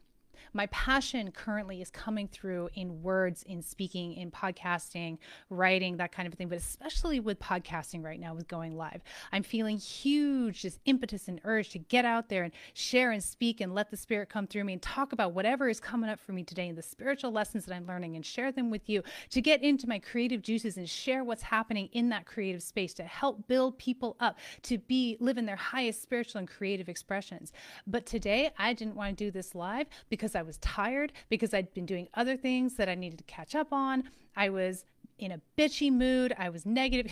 my 0.54 0.66
passion 0.68 1.32
currently 1.32 1.82
is 1.82 1.90
coming 1.90 2.28
through 2.28 2.70
in 2.76 3.02
words, 3.02 3.44
in 3.44 3.62
speaking, 3.62 4.14
in 4.14 4.32
podcasting, 4.32 5.18
writing, 5.50 5.98
that 5.98 6.12
kind 6.12 6.28
of 6.28 6.34
thing. 6.34 6.50
But 6.50 6.58
especially 6.58 7.20
with 7.20 7.40
podcasting 7.40 8.04
right 8.04 8.20
now, 8.20 8.34
with 8.34 8.48
going 8.48 8.76
live, 8.76 9.02
I'm 9.32 9.44
feeling 9.44 9.78
huge 9.78 10.62
just 10.62 10.80
impetus 10.86 11.28
and 11.28 11.40
urge 11.44 11.70
to 11.70 11.80
get 11.80 12.06
out 12.06 12.30
there 12.30 12.44
and 12.44 12.54
share 12.74 13.12
and 13.12 13.24
speak 13.24 13.62
and 13.62 13.74
let 13.74 13.92
the 13.92 13.98
spirit 13.98 14.30
come 14.30 14.48
through 14.48 14.64
me 14.64 14.74
and 14.74 14.82
talk 14.82 15.14
about 15.14 15.34
whatever 15.34 15.70
is 15.70 15.80
coming 15.80 16.10
up 16.10 16.20
for 16.20 16.32
me 16.32 16.44
today 16.44 16.70
and 16.70 16.78
the 16.78 16.84
spiritual 16.84 17.32
lessons 17.32 17.66
that 17.66 17.76
I'm 17.76 17.86
learning 17.86 18.16
and 18.16 18.26
share 18.26 18.52
them 18.52 18.70
with 18.70 18.90
you 18.90 19.04
to 19.30 19.42
get 19.42 19.64
into 19.64 19.88
my 19.88 20.00
creative 20.00 20.42
juices 20.42 20.78
and 20.78 20.90
share 20.90 21.24
what's 21.24 21.44
happening 21.44 21.90
in 21.94 22.10
that 22.10 22.26
creative 22.26 22.64
space 22.64 22.94
to 22.96 23.04
help 23.04 23.48
build 23.48 23.78
people 23.78 24.16
up 24.20 24.38
to 24.64 24.78
be 24.78 25.18
live 25.20 25.38
in 25.38 25.46
their 25.46 25.56
highest 25.56 26.02
spiritual 26.02 26.40
and 26.40 26.48
creative 26.48 26.90
expressions. 26.90 27.52
But 27.86 28.06
today 28.06 28.52
I 28.58 28.74
didn't 28.74 28.96
want 28.96 29.18
to 29.18 29.24
do 29.24 29.32
this 29.32 29.56
live 29.56 29.88
because 30.10 30.36
I 30.36 30.39
was 30.42 30.58
tired, 30.58 31.12
because 31.30 31.54
I'd 31.54 31.74
been 31.74 31.86
doing 31.86 32.08
other 32.14 32.38
things 32.38 32.76
that 32.76 32.90
I 32.90 32.96
needed 32.96 33.18
to 33.20 33.24
catch 33.26 33.56
up 33.56 33.72
on. 33.72 34.04
I 34.36 34.50
was 34.50 34.86
in 35.18 35.32
a 35.32 35.42
bitchy 35.58 35.92
mood. 35.92 36.34
I 36.38 36.50
was 36.50 36.66
negative. 36.66 37.12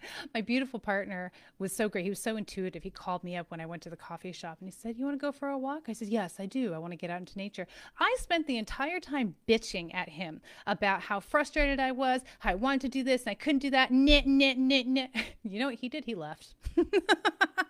my 0.34 0.40
beautiful 0.40 0.78
partner 0.78 1.32
was 1.58 1.74
so 1.74 1.88
great. 1.88 2.04
He 2.04 2.10
was 2.10 2.20
so 2.20 2.36
intuitive. 2.36 2.82
He 2.82 2.90
called 2.90 3.24
me 3.24 3.36
up 3.36 3.50
when 3.50 3.60
I 3.60 3.66
went 3.66 3.82
to 3.82 3.90
the 3.90 3.96
coffee 3.96 4.32
shop 4.32 4.58
and 4.60 4.68
he 4.68 4.72
said, 4.72 4.96
You 4.96 5.04
want 5.04 5.18
to 5.18 5.20
go 5.20 5.32
for 5.32 5.48
a 5.48 5.58
walk? 5.58 5.84
I 5.88 5.92
said, 5.92 6.08
Yes, 6.08 6.36
I 6.38 6.46
do. 6.46 6.74
I 6.74 6.78
want 6.78 6.92
to 6.92 6.96
get 6.96 7.10
out 7.10 7.20
into 7.20 7.36
nature. 7.38 7.66
I 7.98 8.16
spent 8.20 8.46
the 8.46 8.58
entire 8.58 9.00
time 9.00 9.34
bitching 9.48 9.94
at 9.94 10.08
him 10.08 10.40
about 10.66 11.02
how 11.02 11.20
frustrated 11.20 11.80
I 11.80 11.92
was, 11.92 12.22
how 12.40 12.50
I 12.50 12.54
wanted 12.54 12.82
to 12.82 12.88
do 12.88 13.02
this 13.02 13.22
and 13.22 13.30
I 13.30 13.34
couldn't 13.34 13.60
do 13.60 13.70
that. 13.70 13.90
Knit, 13.90 14.26
knit, 14.26 14.58
knit, 14.58 14.86
knit. 14.86 15.10
You 15.42 15.60
know 15.60 15.66
what 15.66 15.76
he 15.76 15.88
did? 15.88 16.04
He 16.04 16.14
left. 16.14 16.54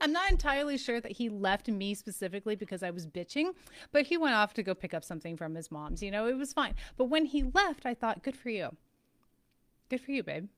I'm 0.00 0.12
not 0.12 0.30
entirely 0.30 0.78
sure 0.78 1.00
that 1.00 1.12
he 1.12 1.28
left 1.28 1.68
me 1.68 1.94
specifically 1.94 2.56
because 2.56 2.82
I 2.82 2.90
was 2.90 3.06
bitching, 3.06 3.54
but 3.92 4.06
he 4.06 4.16
went 4.16 4.34
off 4.34 4.54
to 4.54 4.62
go 4.62 4.74
pick 4.74 4.94
up 4.94 5.04
something 5.04 5.36
from 5.36 5.54
his 5.54 5.70
mom's. 5.70 6.02
You 6.02 6.10
know, 6.10 6.26
it 6.26 6.36
was 6.36 6.52
fine. 6.52 6.74
But 6.96 7.06
when 7.06 7.26
he 7.26 7.42
left, 7.42 7.86
I 7.86 7.94
thought, 7.94 8.22
good 8.22 8.36
for 8.36 8.50
you. 8.50 8.76
Good 9.88 10.00
for 10.00 10.12
you, 10.12 10.22
babe 10.22 10.48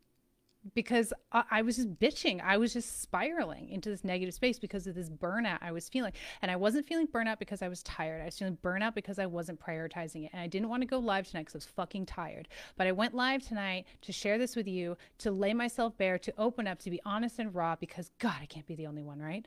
because 0.74 1.12
I, 1.32 1.44
I, 1.50 1.62
was 1.62 1.76
just 1.76 1.98
bitching. 1.98 2.40
I 2.42 2.56
was 2.56 2.72
just 2.72 3.02
spiraling 3.02 3.68
into 3.68 3.90
this 3.90 4.04
negative 4.04 4.34
space 4.34 4.58
because 4.58 4.86
of 4.86 4.94
this 4.94 5.10
burnout 5.10 5.58
I 5.60 5.72
was 5.72 5.88
feeling. 5.88 6.12
And 6.42 6.50
I 6.50 6.56
wasn't 6.56 6.86
feeling 6.86 7.06
burnout 7.06 7.38
because 7.38 7.62
I 7.62 7.68
was 7.68 7.82
tired. 7.82 8.22
I 8.22 8.26
was 8.26 8.38
feeling 8.38 8.58
burnout 8.62 8.94
because 8.94 9.18
I 9.18 9.26
wasn't 9.26 9.60
prioritizing 9.60 10.24
it. 10.24 10.30
And 10.32 10.40
I 10.40 10.46
didn't 10.46 10.68
want 10.68 10.82
to 10.82 10.86
go 10.86 10.98
live 10.98 11.28
tonight 11.28 11.42
because 11.42 11.54
I 11.54 11.58
was 11.58 11.66
fucking 11.66 12.06
tired. 12.06 12.48
But 12.76 12.86
I 12.86 12.92
went 12.92 13.14
live 13.14 13.46
tonight 13.46 13.86
to 14.02 14.12
share 14.12 14.38
this 14.38 14.56
with 14.56 14.66
you, 14.66 14.96
to 15.18 15.30
lay 15.30 15.52
myself 15.52 15.96
bare, 15.98 16.18
to 16.18 16.32
open 16.38 16.66
up, 16.66 16.78
to 16.80 16.90
be 16.90 17.00
honest 17.04 17.38
and 17.38 17.54
raw 17.54 17.76
because, 17.76 18.10
God, 18.18 18.36
I 18.40 18.46
can't 18.46 18.66
be 18.66 18.74
the 18.74 18.86
only 18.86 19.02
one, 19.02 19.20
right? 19.20 19.44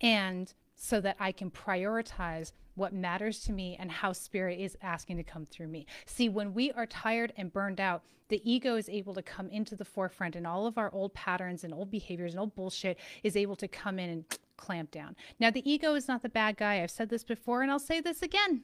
And 0.00 0.52
so 0.82 0.98
that 0.98 1.14
I 1.20 1.30
can 1.30 1.50
prioritize 1.50 2.52
what 2.74 2.94
matters 2.94 3.40
to 3.40 3.52
me 3.52 3.76
and 3.78 3.90
how 3.90 4.14
spirit 4.14 4.58
is 4.58 4.78
asking 4.80 5.18
to 5.18 5.22
come 5.22 5.44
through 5.44 5.68
me. 5.68 5.84
See, 6.06 6.30
when 6.30 6.54
we 6.54 6.72
are 6.72 6.86
tired 6.86 7.34
and 7.36 7.52
burned 7.52 7.80
out, 7.80 8.02
the 8.28 8.40
ego 8.50 8.76
is 8.76 8.88
able 8.88 9.12
to 9.12 9.22
come 9.22 9.50
into 9.50 9.76
the 9.76 9.84
forefront 9.84 10.36
and 10.36 10.46
all 10.46 10.66
of 10.66 10.78
our 10.78 10.90
old 10.94 11.12
patterns 11.12 11.64
and 11.64 11.74
old 11.74 11.90
behaviors 11.90 12.32
and 12.32 12.40
old 12.40 12.54
bullshit 12.54 12.98
is 13.22 13.36
able 13.36 13.56
to 13.56 13.68
come 13.68 13.98
in 13.98 14.08
and 14.08 14.24
clamp 14.56 14.90
down. 14.90 15.16
Now, 15.38 15.50
the 15.50 15.70
ego 15.70 15.94
is 15.94 16.08
not 16.08 16.22
the 16.22 16.30
bad 16.30 16.56
guy. 16.56 16.82
I've 16.82 16.90
said 16.90 17.10
this 17.10 17.24
before 17.24 17.60
and 17.60 17.70
I'll 17.70 17.78
say 17.78 18.00
this 18.00 18.22
again. 18.22 18.62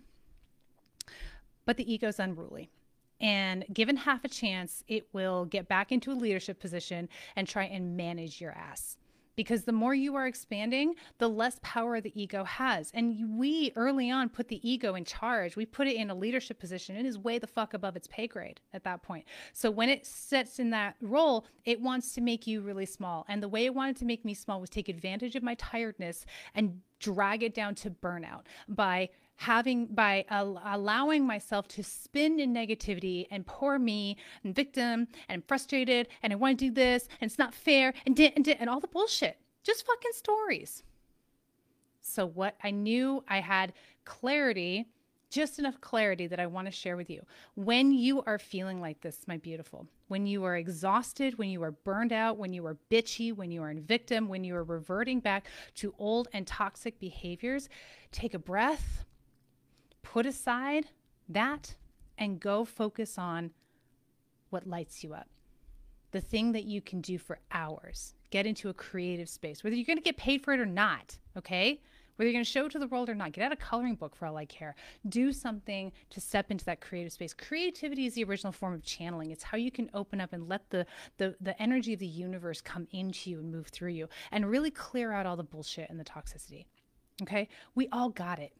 But 1.66 1.76
the 1.76 1.92
ego 1.92 2.08
is 2.08 2.18
unruly. 2.18 2.70
And 3.20 3.66
given 3.70 3.96
half 3.96 4.24
a 4.24 4.28
chance, 4.28 4.84
it 4.88 5.06
will 5.12 5.44
get 5.44 5.68
back 5.68 5.92
into 5.92 6.12
a 6.12 6.14
leadership 6.14 6.60
position 6.60 7.10
and 7.34 7.46
try 7.46 7.64
and 7.64 7.94
manage 7.94 8.40
your 8.40 8.52
ass 8.52 8.96
because 9.36 9.64
the 9.64 9.72
more 9.72 9.94
you 9.94 10.16
are 10.16 10.26
expanding, 10.26 10.94
the 11.18 11.28
less 11.28 11.58
power 11.62 12.00
the 12.00 12.20
ego 12.20 12.44
has. 12.44 12.90
And 12.94 13.38
we 13.38 13.72
early 13.76 14.10
on 14.10 14.28
put 14.30 14.48
the 14.48 14.66
ego 14.68 14.94
in 14.94 15.04
charge. 15.04 15.56
We 15.56 15.66
put 15.66 15.86
it 15.86 15.96
in 15.96 16.10
a 16.10 16.14
leadership 16.14 16.58
position. 16.58 16.96
It 16.96 17.06
is 17.06 17.18
way 17.18 17.38
the 17.38 17.46
fuck 17.46 17.74
above 17.74 17.96
its 17.96 18.08
pay 18.08 18.26
grade 18.26 18.60
at 18.72 18.84
that 18.84 19.02
point. 19.02 19.26
So 19.52 19.70
when 19.70 19.88
it 19.88 20.06
sits 20.06 20.58
in 20.58 20.70
that 20.70 20.96
role, 21.00 21.46
it 21.64 21.80
wants 21.80 22.14
to 22.14 22.20
make 22.20 22.46
you 22.46 22.62
really 22.62 22.86
small. 22.86 23.26
And 23.28 23.42
the 23.42 23.48
way 23.48 23.66
it 23.66 23.74
wanted 23.74 23.96
to 23.98 24.04
make 24.04 24.24
me 24.24 24.34
small 24.34 24.60
was 24.60 24.70
take 24.70 24.88
advantage 24.88 25.36
of 25.36 25.42
my 25.42 25.54
tiredness 25.54 26.24
and 26.54 26.80
drag 26.98 27.42
it 27.42 27.54
down 27.54 27.74
to 27.74 27.90
burnout 27.90 28.42
by 28.68 29.10
having 29.36 29.86
by 29.86 30.24
al- 30.28 30.60
allowing 30.64 31.26
myself 31.26 31.68
to 31.68 31.82
spin 31.82 32.40
in 32.40 32.54
negativity 32.54 33.26
and 33.30 33.46
poor 33.46 33.78
me 33.78 34.16
and 34.42 34.54
victim 34.54 35.08
and 35.28 35.44
frustrated 35.46 36.08
and 36.22 36.32
I 36.32 36.36
want 36.36 36.58
to 36.58 36.66
do 36.66 36.70
this 36.72 37.08
and 37.20 37.30
it's 37.30 37.38
not 37.38 37.54
fair 37.54 37.92
and 38.04 38.18
and, 38.18 38.44
di- 38.44 38.54
and 38.54 38.68
all 38.68 38.80
the 38.80 38.88
bullshit. 38.88 39.38
Just 39.62 39.86
fucking 39.86 40.12
stories. 40.14 40.82
So 42.00 42.24
what 42.24 42.56
I 42.62 42.70
knew 42.70 43.24
I 43.28 43.40
had 43.40 43.72
clarity, 44.04 44.86
just 45.28 45.58
enough 45.58 45.80
clarity 45.80 46.28
that 46.28 46.38
I 46.38 46.46
want 46.46 46.66
to 46.66 46.70
share 46.70 46.96
with 46.96 47.10
you. 47.10 47.22
When 47.56 47.92
you 47.92 48.22
are 48.22 48.38
feeling 48.38 48.80
like 48.80 49.00
this, 49.00 49.18
my 49.26 49.36
beautiful, 49.38 49.86
when 50.06 50.24
you 50.24 50.44
are 50.44 50.56
exhausted, 50.56 51.36
when 51.36 51.50
you 51.50 51.62
are 51.64 51.72
burned 51.72 52.12
out, 52.12 52.38
when 52.38 52.52
you 52.52 52.64
are 52.66 52.76
bitchy, 52.90 53.34
when 53.34 53.50
you 53.50 53.60
are 53.62 53.70
in 53.70 53.82
victim, 53.82 54.28
when 54.28 54.44
you 54.44 54.54
are 54.54 54.62
reverting 54.62 55.18
back 55.18 55.46
to 55.74 55.94
old 55.98 56.28
and 56.32 56.46
toxic 56.46 57.00
behaviors, 57.00 57.68
take 58.12 58.34
a 58.34 58.38
breath 58.38 59.04
put 60.12 60.26
aside 60.26 60.86
that 61.28 61.74
and 62.16 62.40
go 62.40 62.64
focus 62.64 63.18
on 63.18 63.50
what 64.50 64.66
lights 64.66 65.02
you 65.02 65.12
up. 65.12 65.28
The 66.12 66.20
thing 66.20 66.52
that 66.52 66.64
you 66.64 66.80
can 66.80 67.00
do 67.00 67.18
for 67.18 67.40
hours. 67.50 68.14
Get 68.30 68.46
into 68.46 68.68
a 68.68 68.74
creative 68.74 69.28
space, 69.28 69.62
whether 69.62 69.76
you're 69.76 69.84
going 69.84 69.98
to 69.98 70.02
get 70.02 70.16
paid 70.16 70.42
for 70.42 70.52
it 70.52 70.60
or 70.60 70.66
not, 70.66 71.18
okay? 71.36 71.80
Whether 72.14 72.28
you're 72.28 72.34
going 72.34 72.44
to 72.44 72.50
show 72.50 72.66
it 72.66 72.72
to 72.72 72.78
the 72.78 72.86
world 72.86 73.08
or 73.08 73.14
not, 73.14 73.32
get 73.32 73.44
out 73.44 73.52
a 73.52 73.56
coloring 73.56 73.96
book 73.96 74.16
for 74.16 74.26
all 74.26 74.36
I 74.36 74.46
care. 74.46 74.74
Do 75.08 75.32
something 75.32 75.92
to 76.10 76.20
step 76.20 76.50
into 76.50 76.64
that 76.64 76.80
creative 76.80 77.12
space. 77.12 77.34
Creativity 77.34 78.06
is 78.06 78.14
the 78.14 78.24
original 78.24 78.52
form 78.52 78.74
of 78.74 78.82
channeling. 78.82 79.32
It's 79.32 79.44
how 79.44 79.58
you 79.58 79.70
can 79.70 79.90
open 79.92 80.20
up 80.20 80.32
and 80.32 80.48
let 80.48 80.70
the, 80.70 80.86
the, 81.18 81.34
the 81.40 81.60
energy 81.60 81.92
of 81.92 82.00
the 82.00 82.06
universe 82.06 82.60
come 82.60 82.86
into 82.92 83.30
you 83.30 83.40
and 83.40 83.52
move 83.52 83.66
through 83.66 83.90
you 83.90 84.08
and 84.30 84.48
really 84.48 84.70
clear 84.70 85.12
out 85.12 85.26
all 85.26 85.36
the 85.36 85.42
bullshit 85.42 85.90
and 85.90 86.00
the 86.00 86.04
toxicity. 86.04 86.64
Okay? 87.22 87.48
We 87.74 87.88
all 87.92 88.08
got 88.08 88.38
it 88.38 88.52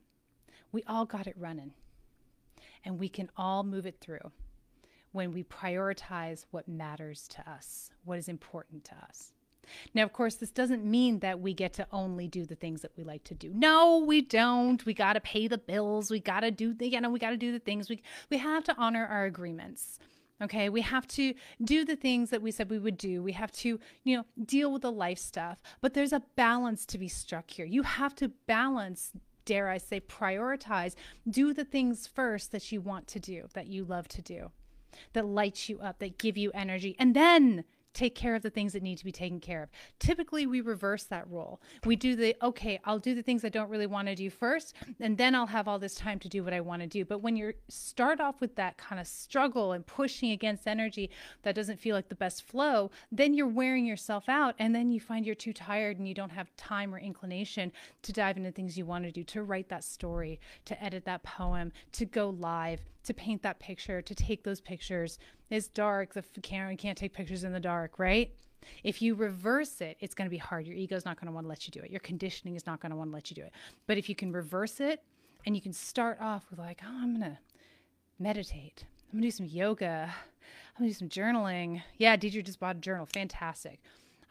we 0.73 0.83
all 0.87 1.05
got 1.05 1.27
it 1.27 1.37
running. 1.39 1.73
And 2.85 2.99
we 2.99 3.09
can 3.09 3.31
all 3.37 3.65
move 3.65 3.87
it 3.87 3.99
through 4.01 4.31
when 5.13 5.33
we 5.33 5.43
prioritize 5.43 6.45
what 6.51 6.69
matters 6.69 7.27
to 7.29 7.51
us, 7.51 7.91
what 8.05 8.19
is 8.19 8.29
important 8.29 8.85
to 8.85 8.95
us. 9.09 9.33
Now, 9.95 10.05
of 10.05 10.13
course, 10.13 10.37
this 10.37 10.51
doesn't 10.51 10.85
mean 10.85 11.21
that 11.21 11.41
we 11.41 11.55
get 11.55 11.73
to 11.75 11.87
only 11.91 12.29
do 12.29 12.45
the 12.45 12.55
things 12.55 12.83
that 12.83 12.93
we 12.97 13.03
like 13.03 13.25
to 13.25 13.35
do. 13.35 13.53
No, 13.55 13.99
we 13.99 14.21
don't. 14.21 14.85
We 14.87 14.95
got 14.95 15.15
to 15.15 15.21
pay 15.21 15.49
the 15.49 15.59
bills. 15.59 16.11
We 16.11 16.21
got 16.21 16.41
to 16.41 16.51
do 16.51 16.75
the, 16.75 16.89
you 16.89 17.01
know, 17.01 17.11
we 17.11 17.19
got 17.19 17.31
to 17.31 17.37
do 17.37 17.51
the 17.51 17.59
things. 17.59 17.89
We, 17.89 18.03
we 18.31 18.39
have 18.39 18.63
to 18.65 18.77
honor 18.77 19.07
our 19.07 19.25
agreements. 19.25 19.99
Okay, 20.43 20.69
we 20.69 20.83
have 20.83 21.07
to 21.09 21.33
do 21.65 21.87
the 21.87 21.97
things 21.97 22.29
that 22.29 22.43
we 22.43 22.51
said 22.51 22.69
we 22.69 22.79
would 22.79 22.99
do. 22.99 23.23
We 23.23 23.33
have 23.33 23.51
to, 23.53 23.81
you 24.05 24.17
know, 24.19 24.25
deal 24.45 24.71
with 24.71 24.83
the 24.83 24.93
life 24.93 25.19
stuff. 25.19 25.63
But 25.81 25.95
there's 25.95 26.13
a 26.13 26.23
balance 26.37 26.85
to 26.87 26.99
be 26.99 27.09
struck 27.09 27.51
here. 27.51 27.65
You 27.65 27.83
have 27.83 28.15
to 28.17 28.29
balance 28.47 29.13
dare 29.47 29.71
I 29.71 29.79
say, 29.79 30.01
prioritize, 30.01 30.95
do 31.29 31.55
the 31.55 31.65
things 31.65 32.07
first 32.07 32.53
that 32.53 32.71
you 32.71 32.83
want 32.83 33.07
to 33.09 33.19
do, 33.19 33.49
that 33.55 33.69
you 33.69 33.85
love 33.85 34.09
to 34.09 34.21
do, 34.21 34.51
that 35.15 35.25
light 35.25 35.71
you 35.71 35.81
up, 35.81 36.01
that 36.01 36.19
give 36.19 36.37
you 36.37 36.51
energy. 36.53 36.95
And 36.99 37.17
then 37.17 37.65
take 37.97 38.15
care 38.15 38.35
of 38.35 38.43
the 38.43 38.51
things 38.51 38.75
that 38.75 38.83
need 38.83 38.99
to 38.99 39.05
be 39.05 39.11
taken 39.11 39.41
care 39.41 39.63
of. 39.63 39.71
Typically, 39.99 40.47
we 40.47 40.61
reverse 40.61 41.05
that 41.05 41.29
role. 41.31 41.63
We 41.87 41.97
do 41.97 42.15
the, 42.15 42.37
okay, 42.43 42.79
I'll 42.85 42.99
do 42.99 43.15
the 43.15 43.23
things 43.23 43.43
I 43.43 43.49
don't 43.49 43.71
really 43.71 43.87
want 43.87 44.09
to 44.09 44.15
do 44.15 44.29
first, 44.29 44.75
and 45.01 45.17
then 45.17 45.35
I'll 45.35 45.47
have 45.47 45.67
all 45.67 45.79
this 45.79 45.95
time 45.95 46.19
to 46.21 46.29
do 46.29 46.45
what 46.45 46.53
I 46.53 46.61
want 46.61 46.83
to 46.83 46.89
do. 46.89 47.07
But 47.07 47.23
when 47.23 47.37
you 47.37 47.55
start 47.69 48.21
off 48.21 48.41
with 48.41 48.55
that 48.57 48.77
kind 48.77 49.01
of 49.01 49.07
struggle 49.07 49.73
and 49.73 49.87
pushing 49.87 50.33
against 50.33 50.69
energy 50.69 51.11
that 51.43 51.55
doesn't 51.55 51.81
feel 51.81 51.97
like 51.97 52.11
the 52.11 52.15
best 52.15 52.47
flow, 52.47 52.91
then 53.11 53.33
you're 53.33 53.47
wearing 53.47 53.87
yourself 53.87 54.29
out, 54.29 54.55
and 54.59 54.75
then 54.75 54.91
you 54.91 55.01
find 55.01 55.25
you're 55.25 55.35
too 55.35 55.55
tired 55.55 55.99
and 55.99 56.07
you 56.07 56.15
don't 56.15 56.31
have 56.31 56.55
time 56.57 56.95
or 56.95 56.99
inclination 56.99 57.73
to 58.03 58.13
dive 58.13 58.37
into 58.37 58.53
things 58.53 58.77
you 58.77 58.85
want 58.85 59.05
to 59.05 59.11
do, 59.11 59.25
to 59.25 59.43
write 59.43 59.71
that 59.71 59.85
story, 59.85 60.39
to 60.67 60.85
edit 60.85 61.07
that 61.07 61.23
poem, 61.23 61.73
to 61.93 62.05
go 62.05 62.29
live 62.29 62.81
to 63.07 63.15
paint 63.15 63.43
that 63.43 63.61
picture, 63.61 64.03
to 64.03 64.15
take 64.15 64.43
those 64.43 64.61
pictures. 64.61 65.19
It's 65.51 65.69
dark. 65.69 66.15
The 66.15 66.23
camera 66.43 66.77
can't 66.77 66.99
take 66.99 67.13
pictures 67.13 67.45
in 67.45 67.53
the 67.53 67.61
dark, 67.61 67.99
right? 67.99 68.33
If 68.83 69.01
you 69.01 69.15
reverse 69.15 69.81
it, 69.81 69.97
it's 70.01 70.15
going 70.15 70.27
to 70.27 70.31
be 70.31 70.39
hard. 70.39 70.67
Your 70.67 70.77
ego's 70.77 71.05
not 71.05 71.21
going 71.21 71.29
to 71.29 71.33
want 71.33 71.45
to 71.45 71.49
let 71.49 71.67
you 71.67 71.71
do 71.71 71.81
it. 71.81 71.91
Your 71.91 72.01
conditioning 72.01 72.57
is 72.57 72.67
not 72.67 72.81
going 72.81 72.91
to 72.91 72.97
want 72.97 73.11
to 73.11 73.15
let 73.15 73.31
you 73.31 73.37
do 73.37 73.43
it. 73.43 73.53
But 73.87 73.97
if 73.97 74.09
you 74.09 74.17
can 74.17 74.33
reverse 74.33 74.81
it 74.81 75.03
and 75.45 75.55
you 75.55 75.63
can 75.63 75.73
start 75.73 76.19
off 76.21 76.47
with, 76.51 76.59
like, 76.59 76.81
oh, 76.85 76.99
I'm 77.01 77.17
going 77.17 77.31
to 77.31 77.39
meditate, 78.19 78.85
I'm 79.13 79.21
going 79.21 79.23
to 79.23 79.29
do 79.29 79.31
some 79.31 79.47
yoga, 79.47 80.13
I'm 80.77 80.83
going 80.83 80.93
to 80.93 80.99
do 80.99 80.99
some 80.99 81.09
journaling. 81.09 81.83
Yeah, 81.97 82.17
Deidre 82.17 82.45
just 82.45 82.59
bought 82.59 82.77
a 82.77 82.81
journal. 82.81 83.07
Fantastic. 83.07 83.81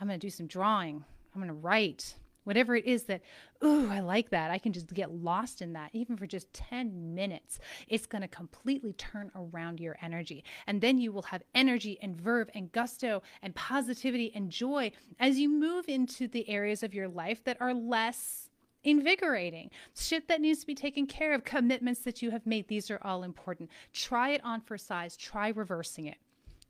I'm 0.01 0.07
going 0.07 0.19
to 0.19 0.27
do 0.27 0.31
some 0.31 0.48
drawing, 0.48 1.05
I'm 1.34 1.41
going 1.41 1.48
to 1.48 1.53
write 1.53 2.15
whatever 2.45 2.75
it 2.75 2.85
is 2.85 3.03
that, 3.03 3.21
ooh, 3.63 3.89
I 3.91 3.99
like 3.99 4.29
that. 4.29 4.49
I 4.49 4.57
can 4.57 4.71
just 4.71 4.93
get 4.93 5.11
lost 5.11 5.61
in 5.61 5.73
that, 5.73 5.89
even 5.93 6.15
for 6.15 6.25
just 6.25 6.51
10 6.53 7.13
minutes. 7.13 7.59
It's 7.87 8.05
going 8.05 8.21
to 8.21 8.27
completely 8.27 8.93
turn 8.93 9.31
around 9.35 9.79
your 9.79 9.97
energy. 10.01 10.43
And 10.65 10.79
then 10.79 10.97
you 10.97 11.11
will 11.11 11.23
have 11.23 11.43
energy 11.53 11.99
and 12.01 12.19
verve 12.19 12.49
and 12.55 12.71
gusto 12.71 13.21
and 13.41 13.53
positivity 13.53 14.31
and 14.33 14.49
joy 14.49 14.91
as 15.19 15.37
you 15.37 15.49
move 15.49 15.85
into 15.87 16.27
the 16.27 16.49
areas 16.49 16.83
of 16.83 16.93
your 16.93 17.09
life 17.09 17.43
that 17.43 17.57
are 17.59 17.73
less 17.73 18.49
invigorating. 18.83 19.71
Shit 19.97 20.27
that 20.27 20.41
needs 20.41 20.61
to 20.61 20.67
be 20.67 20.75
taken 20.75 21.07
care 21.07 21.33
of, 21.33 21.43
commitments 21.43 22.01
that 22.01 22.21
you 22.21 22.31
have 22.31 22.45
made. 22.45 22.67
These 22.67 22.91
are 22.91 22.99
all 23.01 23.23
important. 23.23 23.69
Try 23.93 24.29
it 24.29 24.41
on 24.43 24.61
for 24.61 24.77
size, 24.77 25.17
try 25.17 25.49
reversing 25.49 26.05
it 26.05 26.17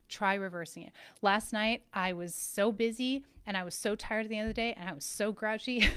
try 0.09 0.35
reversing 0.35 0.83
it. 0.83 0.93
Last 1.21 1.53
night, 1.53 1.83
I 1.93 2.13
was 2.13 2.33
so 2.35 2.71
busy 2.71 3.23
and 3.45 3.55
I 3.55 3.63
was 3.63 3.75
so 3.75 3.95
tired 3.95 4.25
at 4.25 4.29
the 4.29 4.37
end 4.37 4.49
of 4.49 4.55
the 4.55 4.61
day 4.61 4.73
and 4.77 4.89
I 4.89 4.93
was 4.93 5.05
so 5.05 5.31
grouchy. 5.31 5.87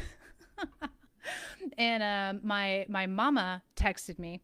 and 1.78 2.02
um, 2.02 2.40
my 2.46 2.86
my 2.88 3.06
mama 3.06 3.62
texted 3.76 4.18
me 4.18 4.40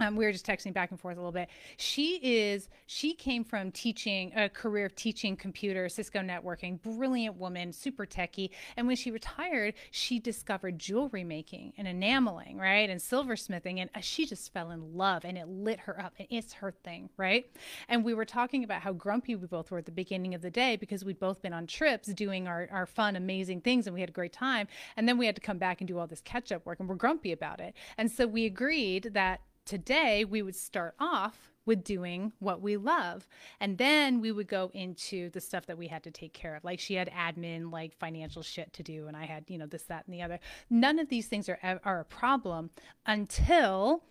um, 0.00 0.16
we 0.16 0.24
were 0.24 0.32
just 0.32 0.46
texting 0.46 0.72
back 0.72 0.90
and 0.90 1.00
forth 1.00 1.16
a 1.16 1.20
little 1.20 1.32
bit. 1.32 1.48
She 1.78 2.16
is, 2.22 2.68
she 2.86 3.14
came 3.14 3.44
from 3.44 3.70
teaching 3.70 4.32
a 4.36 4.48
career 4.48 4.86
of 4.86 4.94
teaching 4.94 5.36
computer, 5.36 5.88
Cisco 5.88 6.20
networking, 6.20 6.80
brilliant 6.82 7.36
woman, 7.36 7.72
super 7.72 8.04
techie. 8.04 8.50
And 8.76 8.86
when 8.86 8.96
she 8.96 9.10
retired, 9.10 9.74
she 9.90 10.18
discovered 10.18 10.78
jewelry 10.78 11.24
making 11.24 11.72
and 11.78 11.88
enameling, 11.88 12.58
right? 12.58 12.90
And 12.90 13.00
silversmithing. 13.00 13.80
And 13.80 13.90
uh, 13.94 14.00
she 14.00 14.26
just 14.26 14.52
fell 14.52 14.70
in 14.70 14.96
love 14.96 15.24
and 15.24 15.38
it 15.38 15.48
lit 15.48 15.80
her 15.80 15.98
up. 16.00 16.14
And 16.18 16.28
it's 16.30 16.52
her 16.54 16.72
thing, 16.84 17.08
right? 17.16 17.50
And 17.88 18.04
we 18.04 18.12
were 18.12 18.26
talking 18.26 18.64
about 18.64 18.82
how 18.82 18.92
grumpy 18.92 19.34
we 19.34 19.46
both 19.46 19.70
were 19.70 19.78
at 19.78 19.86
the 19.86 19.92
beginning 19.92 20.34
of 20.34 20.42
the 20.42 20.50
day 20.50 20.76
because 20.76 21.04
we'd 21.04 21.18
both 21.18 21.40
been 21.40 21.54
on 21.54 21.66
trips 21.66 22.08
doing 22.08 22.46
our, 22.46 22.68
our 22.70 22.86
fun, 22.86 23.16
amazing 23.16 23.62
things 23.62 23.86
and 23.86 23.94
we 23.94 24.00
had 24.00 24.10
a 24.10 24.12
great 24.12 24.32
time. 24.32 24.68
And 24.96 25.08
then 25.08 25.16
we 25.16 25.24
had 25.24 25.36
to 25.36 25.40
come 25.40 25.58
back 25.58 25.80
and 25.80 25.88
do 25.88 25.98
all 25.98 26.06
this 26.06 26.20
catch 26.20 26.52
up 26.52 26.66
work 26.66 26.80
and 26.80 26.88
we're 26.88 26.96
grumpy 26.96 27.32
about 27.32 27.60
it. 27.60 27.74
And 27.96 28.10
so 28.10 28.26
we 28.26 28.44
agreed 28.44 29.10
that 29.14 29.40
today 29.66 30.24
we 30.24 30.40
would 30.40 30.56
start 30.56 30.94
off 30.98 31.50
with 31.66 31.82
doing 31.82 32.32
what 32.38 32.62
we 32.62 32.76
love. 32.76 33.26
And 33.60 33.76
then 33.76 34.20
we 34.20 34.32
would 34.32 34.46
go 34.46 34.70
into 34.72 35.28
the 35.30 35.40
stuff 35.40 35.66
that 35.66 35.76
we 35.76 35.88
had 35.88 36.04
to 36.04 36.10
take 36.10 36.32
care 36.32 36.54
of. 36.54 36.64
Like 36.64 36.78
she 36.78 36.94
had 36.94 37.10
admin, 37.10 37.72
like 37.72 37.98
financial 37.98 38.42
shit 38.42 38.72
to 38.74 38.82
do, 38.82 39.08
and 39.08 39.16
I 39.16 39.26
had, 39.26 39.44
you 39.48 39.58
know, 39.58 39.66
this, 39.66 39.82
that, 39.84 40.06
and 40.06 40.14
the 40.14 40.22
other. 40.22 40.38
None 40.70 40.98
of 40.98 41.08
these 41.08 41.26
things 41.26 41.48
are, 41.48 41.58
are 41.84 42.00
a 42.00 42.04
problem 42.04 42.70
until 43.04 44.04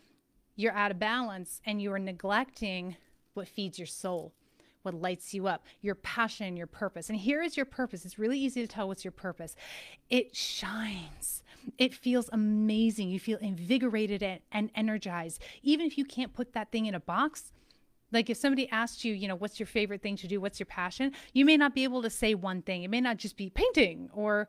you're 0.58 0.74
out 0.74 0.92
of 0.92 1.00
balance 1.00 1.62
and 1.66 1.82
you 1.82 1.92
are 1.94 2.00
neglecting 2.00 2.98
what 3.34 3.48
feeds 3.48 3.80
your 3.80 3.88
soul 3.88 4.34
what 4.86 4.94
lights 4.94 5.34
you 5.34 5.48
up, 5.48 5.66
your 5.82 5.96
passion, 5.96 6.56
your 6.56 6.68
purpose. 6.68 7.10
And 7.10 7.18
here 7.18 7.42
is 7.42 7.58
your 7.58 7.66
purpose. 7.66 8.06
It's 8.06 8.20
really 8.20 8.40
easy 8.40 8.62
to 8.62 8.68
tell 8.68 8.88
what's 8.88 9.04
your 9.04 9.12
purpose. 9.12 9.56
It 10.10 10.36
shines. 10.36 11.44
It 11.78 11.94
feels 11.94 12.30
amazing. 12.32 13.10
You 13.10 13.20
feel 13.20 13.40
invigorated 13.40 14.22
and, 14.22 14.40
and 14.52 14.70
energized. 14.76 15.42
Even 15.64 15.86
if 15.86 15.98
you 15.98 16.06
can't 16.06 16.34
put 16.34 16.54
that 16.54 16.72
thing 16.72 16.86
in 16.86 16.96
a 16.96 17.00
box, 17.00 17.52
like 18.12 18.30
if 18.30 18.38
somebody 18.38 18.70
asked 18.70 19.04
you, 19.04 19.14
you 19.14 19.28
know, 19.28 19.36
what's 19.36 19.60
your 19.60 19.68
favorite 19.68 20.02
thing 20.02 20.16
to 20.18 20.28
do? 20.28 20.40
What's 20.40 20.60
your 20.60 20.68
passion? 20.68 21.12
You 21.34 21.44
may 21.44 21.58
not 21.58 21.74
be 21.74 21.84
able 21.84 22.02
to 22.04 22.10
say 22.10 22.36
one 22.36 22.62
thing. 22.62 22.84
It 22.84 22.90
may 22.90 23.02
not 23.02 23.18
just 23.18 23.36
be 23.36 23.50
painting 23.50 24.10
or 24.14 24.48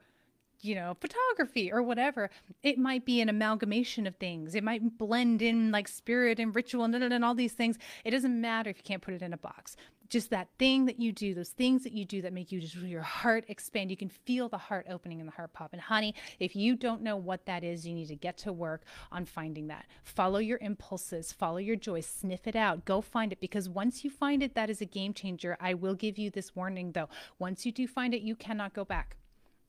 you 0.63 0.75
know, 0.75 0.97
photography 1.01 1.73
or 1.73 1.83
whatever. 1.83 2.31
It 2.63 2.79
might 2.79 3.05
be 3.05 3.21
an 3.21 3.29
amalgamation 3.29 4.07
of 4.07 4.17
things. 4.17 4.55
It 4.55 4.65
might 4.65 4.99
blend 4.99 5.43
in 5.43 5.71
like 5.71 5.89
spirit 5.89 6.39
and 6.39 6.55
ritual 6.55 6.85
and, 6.85 6.95
and 6.95 7.25
all 7.25 7.35
these 7.35 7.53
things. 7.53 7.79
It 8.05 8.11
doesn't 8.11 8.41
matter 8.41 8.71
if 8.71 8.79
you 8.79 8.83
can't 8.85 9.03
put 9.03 9.15
it 9.15 9.23
in 9.23 9.33
a 9.33 9.39
box. 9.39 9.77
Just 10.09 10.31
that 10.31 10.49
thing 10.57 10.87
that 10.87 11.01
you 11.01 11.11
do, 11.11 11.35
those 11.35 11.49
things 11.49 11.83
that 11.83 11.93
you 11.93 12.05
do 12.05 12.23
that 12.23 12.33
make 12.33 12.53
you 12.53 12.61
just 12.61 12.77
your 12.77 13.03
heart 13.03 13.45
expand. 13.49 13.91
You 13.91 13.97
can 13.97 14.09
feel 14.09 14.49
the 14.49 14.57
heart 14.57 14.87
opening 14.89 15.19
and 15.21 15.29
the 15.29 15.33
heart 15.33 15.53
pop. 15.53 15.73
And 15.73 15.83
honey, 15.83 16.15
if 16.39 16.55
you 16.55 16.77
don't 16.77 17.03
know 17.03 17.17
what 17.17 17.45
that 17.47 17.65
is, 17.65 17.85
you 17.85 17.93
need 17.93 18.09
to 18.09 18.15
get 18.15 18.39
to 18.39 18.53
work 18.53 18.83
on 19.11 19.25
finding 19.25 19.67
that. 19.67 19.87
Follow 20.05 20.39
your 20.39 20.59
impulses, 20.61 21.33
follow 21.33 21.59
your 21.59 21.75
joy, 21.75 22.01
sniff 22.03 22.47
it 22.47 22.55
out, 22.55 22.85
go 22.85 23.01
find 23.01 23.33
it 23.33 23.41
because 23.41 23.69
once 23.69 24.05
you 24.05 24.11
find 24.11 24.45
it, 24.45 24.55
that 24.55 24.71
is 24.71 24.81
a 24.81 24.87
game 24.87 25.13
changer. 25.13 25.57
I 25.61 25.75
will 25.75 25.95
give 25.95 26.19
you 26.19 26.31
this 26.31 26.55
warning 26.55 26.93
though. 26.93 27.09
Once 27.41 27.67
you 27.67 27.73
do 27.73 27.89
find 27.89 28.15
it, 28.15 28.23
you 28.23 28.37
cannot 28.37 28.75
go 28.75 28.85
back 28.85 29.17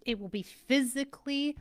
it 0.08 0.20
will 0.20 0.30
be 0.30 0.42
physically 0.42 1.56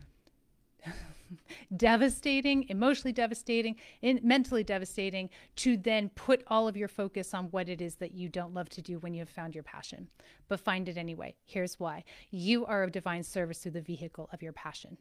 devastating, 1.77 2.65
emotionally 2.69 3.13
devastating, 3.13 3.77
and 4.03 4.23
mentally 4.23 4.65
devastating 4.65 5.29
to 5.57 5.77
then 5.77 6.09
put 6.11 6.45
all 6.47 6.69
of 6.69 6.77
your 6.77 6.89
focus 6.89 7.35
on 7.35 7.47
what 7.47 7.69
it 7.69 7.83
is 7.83 7.97
that 7.97 8.15
you 8.15 8.29
don't 8.29 8.55
love 8.55 8.69
to 8.71 8.81
do 8.81 8.99
when 9.01 9.13
you 9.13 9.21
have 9.21 9.29
found 9.29 9.55
your 9.55 9.65
passion. 9.65 10.09
But 10.49 10.61
find 10.61 10.89
it 10.89 10.97
anyway. 10.97 11.35
Here's 11.45 11.79
why 11.79 12.05
you 12.31 12.65
are 12.65 12.85
of 12.85 12.93
divine 12.93 13.25
service 13.25 13.59
through 13.59 13.73
the 13.73 13.81
vehicle 13.83 14.31
of 14.33 14.43
your 14.43 14.53
passion. 14.53 14.97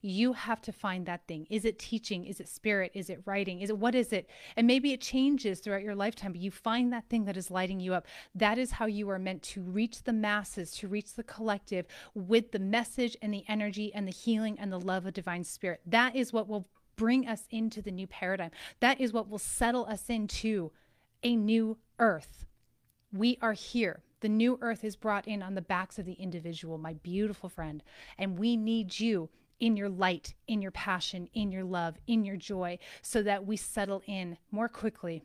You 0.00 0.32
have 0.32 0.60
to 0.62 0.72
find 0.72 1.06
that 1.06 1.26
thing. 1.26 1.46
Is 1.50 1.64
it 1.64 1.78
teaching? 1.78 2.24
Is 2.24 2.40
it 2.40 2.48
spirit? 2.48 2.92
Is 2.94 3.10
it 3.10 3.22
writing? 3.24 3.60
Is 3.60 3.70
it 3.70 3.78
what 3.78 3.94
is 3.94 4.12
it? 4.12 4.28
And 4.56 4.66
maybe 4.66 4.92
it 4.92 5.00
changes 5.00 5.60
throughout 5.60 5.82
your 5.82 5.94
lifetime, 5.94 6.32
but 6.32 6.40
you 6.40 6.50
find 6.50 6.92
that 6.92 7.08
thing 7.08 7.24
that 7.24 7.36
is 7.36 7.50
lighting 7.50 7.80
you 7.80 7.94
up. 7.94 8.06
That 8.34 8.58
is 8.58 8.72
how 8.72 8.86
you 8.86 9.08
are 9.10 9.18
meant 9.18 9.42
to 9.44 9.62
reach 9.62 10.02
the 10.02 10.12
masses, 10.12 10.72
to 10.76 10.88
reach 10.88 11.14
the 11.14 11.22
collective 11.22 11.86
with 12.14 12.52
the 12.52 12.58
message 12.58 13.16
and 13.22 13.32
the 13.32 13.44
energy 13.48 13.92
and 13.94 14.06
the 14.06 14.12
healing 14.12 14.58
and 14.58 14.72
the 14.72 14.80
love 14.80 15.06
of 15.06 15.14
divine 15.14 15.44
spirit. 15.44 15.80
That 15.86 16.16
is 16.16 16.32
what 16.32 16.48
will 16.48 16.68
bring 16.96 17.26
us 17.26 17.44
into 17.50 17.80
the 17.80 17.90
new 17.90 18.06
paradigm. 18.06 18.50
That 18.80 19.00
is 19.00 19.12
what 19.12 19.28
will 19.28 19.38
settle 19.38 19.86
us 19.86 20.10
into 20.10 20.72
a 21.22 21.34
new 21.34 21.78
earth. 21.98 22.46
We 23.12 23.38
are 23.40 23.54
here. 23.54 24.02
The 24.20 24.28
new 24.28 24.58
earth 24.60 24.84
is 24.84 24.96
brought 24.96 25.26
in 25.26 25.42
on 25.42 25.54
the 25.54 25.62
backs 25.62 25.98
of 25.98 26.04
the 26.04 26.12
individual, 26.12 26.76
my 26.76 26.92
beautiful 26.92 27.48
friend. 27.48 27.82
And 28.18 28.38
we 28.38 28.56
need 28.56 29.00
you 29.00 29.30
in 29.60 29.76
your 29.76 29.88
light, 29.88 30.34
in 30.48 30.62
your 30.62 30.70
passion, 30.70 31.28
in 31.34 31.52
your 31.52 31.64
love, 31.64 31.96
in 32.06 32.24
your 32.24 32.36
joy, 32.36 32.78
so 33.02 33.22
that 33.22 33.46
we 33.46 33.56
settle 33.56 34.02
in 34.06 34.36
more 34.50 34.68
quickly, 34.68 35.22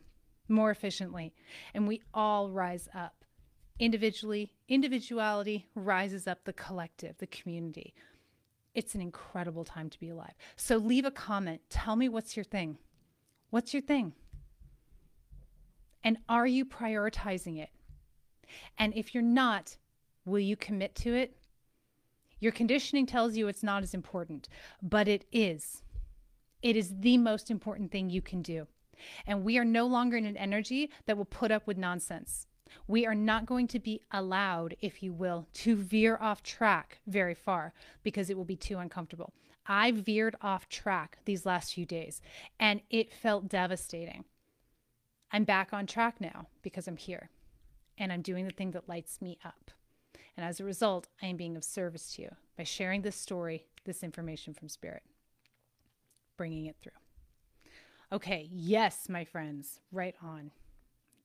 more 0.48 0.70
efficiently, 0.70 1.34
and 1.74 1.88
we 1.88 2.02
all 2.14 2.50
rise 2.50 2.88
up. 2.94 3.24
Individually, 3.78 4.52
individuality 4.68 5.66
rises 5.74 6.26
up 6.26 6.44
the 6.44 6.52
collective, 6.52 7.18
the 7.18 7.26
community. 7.26 7.94
It's 8.74 8.94
an 8.94 9.00
incredible 9.00 9.64
time 9.64 9.90
to 9.90 9.98
be 9.98 10.10
alive. 10.10 10.34
So 10.56 10.76
leave 10.76 11.04
a 11.06 11.10
comment. 11.10 11.62
Tell 11.70 11.96
me 11.96 12.08
what's 12.08 12.36
your 12.36 12.44
thing. 12.44 12.78
What's 13.50 13.72
your 13.72 13.82
thing? 13.82 14.12
And 16.04 16.18
are 16.28 16.46
you 16.46 16.64
prioritizing 16.64 17.58
it? 17.58 17.70
And 18.78 18.94
if 18.94 19.14
you're 19.14 19.22
not, 19.22 19.76
will 20.24 20.40
you 20.40 20.56
commit 20.56 20.94
to 20.96 21.14
it? 21.14 21.36
Your 22.38 22.52
conditioning 22.52 23.06
tells 23.06 23.36
you 23.36 23.48
it's 23.48 23.62
not 23.62 23.82
as 23.82 23.94
important, 23.94 24.48
but 24.82 25.08
it 25.08 25.24
is. 25.32 25.82
It 26.62 26.76
is 26.76 27.00
the 27.00 27.18
most 27.18 27.50
important 27.50 27.90
thing 27.90 28.10
you 28.10 28.22
can 28.22 28.42
do. 28.42 28.66
And 29.26 29.44
we 29.44 29.58
are 29.58 29.64
no 29.64 29.86
longer 29.86 30.16
in 30.16 30.26
an 30.26 30.36
energy 30.36 30.90
that 31.06 31.16
will 31.16 31.24
put 31.24 31.50
up 31.50 31.66
with 31.66 31.76
nonsense. 31.76 32.46
We 32.88 33.06
are 33.06 33.14
not 33.14 33.46
going 33.46 33.68
to 33.68 33.78
be 33.78 34.02
allowed, 34.10 34.76
if 34.80 35.02
you 35.02 35.12
will, 35.12 35.46
to 35.54 35.76
veer 35.76 36.18
off 36.20 36.42
track 36.42 36.98
very 37.06 37.34
far 37.34 37.72
because 38.02 38.30
it 38.30 38.36
will 38.36 38.44
be 38.44 38.56
too 38.56 38.78
uncomfortable. 38.78 39.32
I 39.66 39.90
veered 39.90 40.36
off 40.40 40.68
track 40.68 41.18
these 41.24 41.46
last 41.46 41.74
few 41.74 41.86
days 41.86 42.20
and 42.58 42.80
it 42.90 43.12
felt 43.12 43.48
devastating. 43.48 44.24
I'm 45.32 45.44
back 45.44 45.72
on 45.72 45.86
track 45.86 46.20
now 46.20 46.46
because 46.62 46.86
I'm 46.86 46.96
here 46.96 47.30
and 47.98 48.12
I'm 48.12 48.22
doing 48.22 48.44
the 48.44 48.52
thing 48.52 48.72
that 48.72 48.88
lights 48.88 49.20
me 49.20 49.38
up. 49.44 49.70
And 50.36 50.44
as 50.44 50.60
a 50.60 50.64
result, 50.64 51.08
I 51.22 51.26
am 51.26 51.36
being 51.36 51.56
of 51.56 51.64
service 51.64 52.14
to 52.14 52.22
you 52.22 52.28
by 52.58 52.64
sharing 52.64 53.02
this 53.02 53.16
story, 53.16 53.64
this 53.84 54.02
information 54.02 54.52
from 54.54 54.68
Spirit, 54.68 55.02
bringing 56.36 56.66
it 56.66 56.76
through. 56.82 56.92
Okay, 58.12 58.48
yes, 58.52 59.08
my 59.08 59.24
friends, 59.24 59.80
right 59.90 60.14
on. 60.22 60.50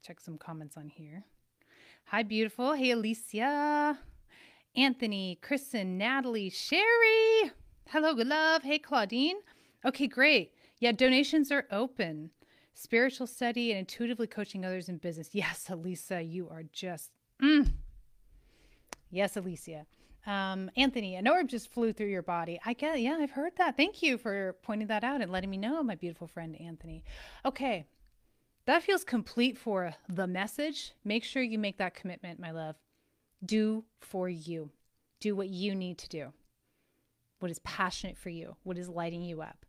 Check 0.01 0.19
some 0.19 0.37
comments 0.37 0.77
on 0.77 0.87
here. 0.87 1.25
Hi, 2.05 2.23
beautiful. 2.23 2.73
Hey, 2.73 2.91
Alicia, 2.91 3.99
Anthony, 4.75 5.37
Kristen, 5.41 5.97
Natalie, 5.97 6.49
Sherry. 6.49 7.51
Hello, 7.89 8.13
good 8.13 8.27
love. 8.27 8.63
Hey, 8.63 8.79
Claudine. 8.79 9.37
Okay, 9.85 10.07
great. 10.07 10.53
Yeah, 10.79 10.93
donations 10.93 11.51
are 11.51 11.67
open. 11.71 12.31
Spiritual 12.73 13.27
study 13.27 13.71
and 13.71 13.79
intuitively 13.79 14.27
coaching 14.27 14.65
others 14.65 14.89
in 14.89 14.97
business. 14.97 15.29
Yes, 15.33 15.69
Elisa, 15.69 16.21
you 16.21 16.49
are 16.49 16.63
just. 16.71 17.11
Mm, 17.41 17.73
Yes, 19.11 19.37
Alicia. 19.37 19.85
Um, 20.25 20.69
Anthony, 20.77 21.15
an 21.15 21.27
orb 21.27 21.47
just 21.47 21.71
flew 21.71 21.93
through 21.93 22.07
your 22.07 22.21
body. 22.21 22.59
I 22.65 22.73
get, 22.73 23.01
yeah, 23.01 23.17
I've 23.19 23.31
heard 23.31 23.53
that. 23.57 23.75
Thank 23.75 24.01
you 24.01 24.17
for 24.17 24.55
pointing 24.63 24.87
that 24.87 25.03
out 25.03 25.21
and 25.21 25.31
letting 25.31 25.49
me 25.49 25.57
know, 25.57 25.83
my 25.83 25.95
beautiful 25.95 26.27
friend 26.27 26.59
Anthony. 26.61 27.03
Okay, 27.45 27.85
that 28.65 28.83
feels 28.83 29.03
complete 29.03 29.57
for 29.57 29.93
the 30.07 30.27
message. 30.27 30.93
Make 31.03 31.23
sure 31.23 31.41
you 31.41 31.57
make 31.57 31.77
that 31.77 31.95
commitment, 31.95 32.39
my 32.39 32.51
love. 32.51 32.75
Do 33.43 33.83
for 33.99 34.29
you. 34.29 34.69
Do 35.19 35.35
what 35.35 35.49
you 35.49 35.73
need 35.73 35.97
to 35.99 36.09
do. 36.09 36.33
What 37.39 37.49
is 37.49 37.59
passionate 37.59 38.17
for 38.17 38.29
you, 38.29 38.55
what 38.63 38.77
is 38.77 38.87
lighting 38.87 39.23
you 39.23 39.41
up. 39.41 39.65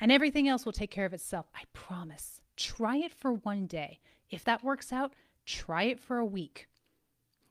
And 0.00 0.10
everything 0.10 0.48
else 0.48 0.64
will 0.64 0.72
take 0.72 0.90
care 0.90 1.04
of 1.04 1.14
itself. 1.14 1.46
I 1.54 1.62
promise. 1.72 2.40
Try 2.56 2.96
it 2.96 3.12
for 3.12 3.32
one 3.32 3.66
day. 3.66 4.00
If 4.28 4.44
that 4.44 4.64
works 4.64 4.92
out, 4.92 5.12
try 5.46 5.84
it 5.84 6.00
for 6.00 6.18
a 6.18 6.24
week. 6.24 6.66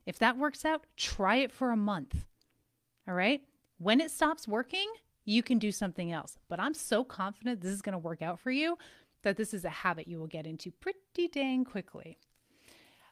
If 0.06 0.18
that 0.18 0.38
works 0.38 0.64
out, 0.64 0.86
try 0.96 1.36
it 1.36 1.52
for 1.52 1.70
a 1.70 1.76
month. 1.76 2.24
All 3.08 3.14
right. 3.14 3.42
When 3.78 4.00
it 4.00 4.10
stops 4.10 4.46
working, 4.46 4.86
you 5.24 5.42
can 5.42 5.58
do 5.58 5.72
something 5.72 6.12
else. 6.12 6.38
But 6.48 6.60
I'm 6.60 6.74
so 6.74 7.04
confident 7.04 7.60
this 7.60 7.72
is 7.72 7.82
going 7.82 7.92
to 7.92 7.98
work 7.98 8.22
out 8.22 8.38
for 8.38 8.50
you 8.50 8.76
that 9.22 9.36
this 9.36 9.52
is 9.52 9.64
a 9.64 9.70
habit 9.70 10.08
you 10.08 10.18
will 10.18 10.26
get 10.26 10.46
into 10.46 10.70
pretty 10.70 11.28
dang 11.28 11.64
quickly. 11.64 12.18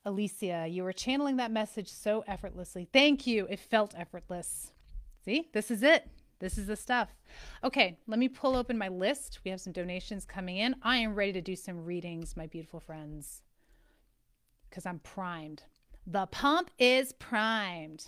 Alicia, 0.04 0.66
you 0.68 0.84
were 0.84 0.92
channeling 0.92 1.36
that 1.36 1.50
message 1.50 1.88
so 1.88 2.24
effortlessly. 2.26 2.88
Thank 2.92 3.26
you. 3.26 3.46
It 3.50 3.60
felt 3.60 3.94
effortless. 3.96 4.72
See, 5.24 5.48
this 5.52 5.70
is 5.70 5.82
it. 5.82 6.08
This 6.38 6.56
is 6.56 6.66
the 6.66 6.76
stuff. 6.76 7.14
Okay, 7.64 7.98
let 8.06 8.18
me 8.18 8.28
pull 8.28 8.56
open 8.56 8.78
my 8.78 8.88
list. 8.88 9.40
We 9.44 9.50
have 9.50 9.60
some 9.60 9.72
donations 9.72 10.24
coming 10.24 10.56
in. 10.56 10.76
I 10.82 10.98
am 10.98 11.14
ready 11.14 11.32
to 11.32 11.40
do 11.40 11.56
some 11.56 11.84
readings, 11.84 12.36
my 12.36 12.46
beautiful 12.46 12.80
friends, 12.80 13.42
because 14.70 14.86
I'm 14.86 15.00
primed. 15.00 15.64
The 16.10 16.24
pump 16.24 16.70
is 16.78 17.12
primed. 17.12 18.06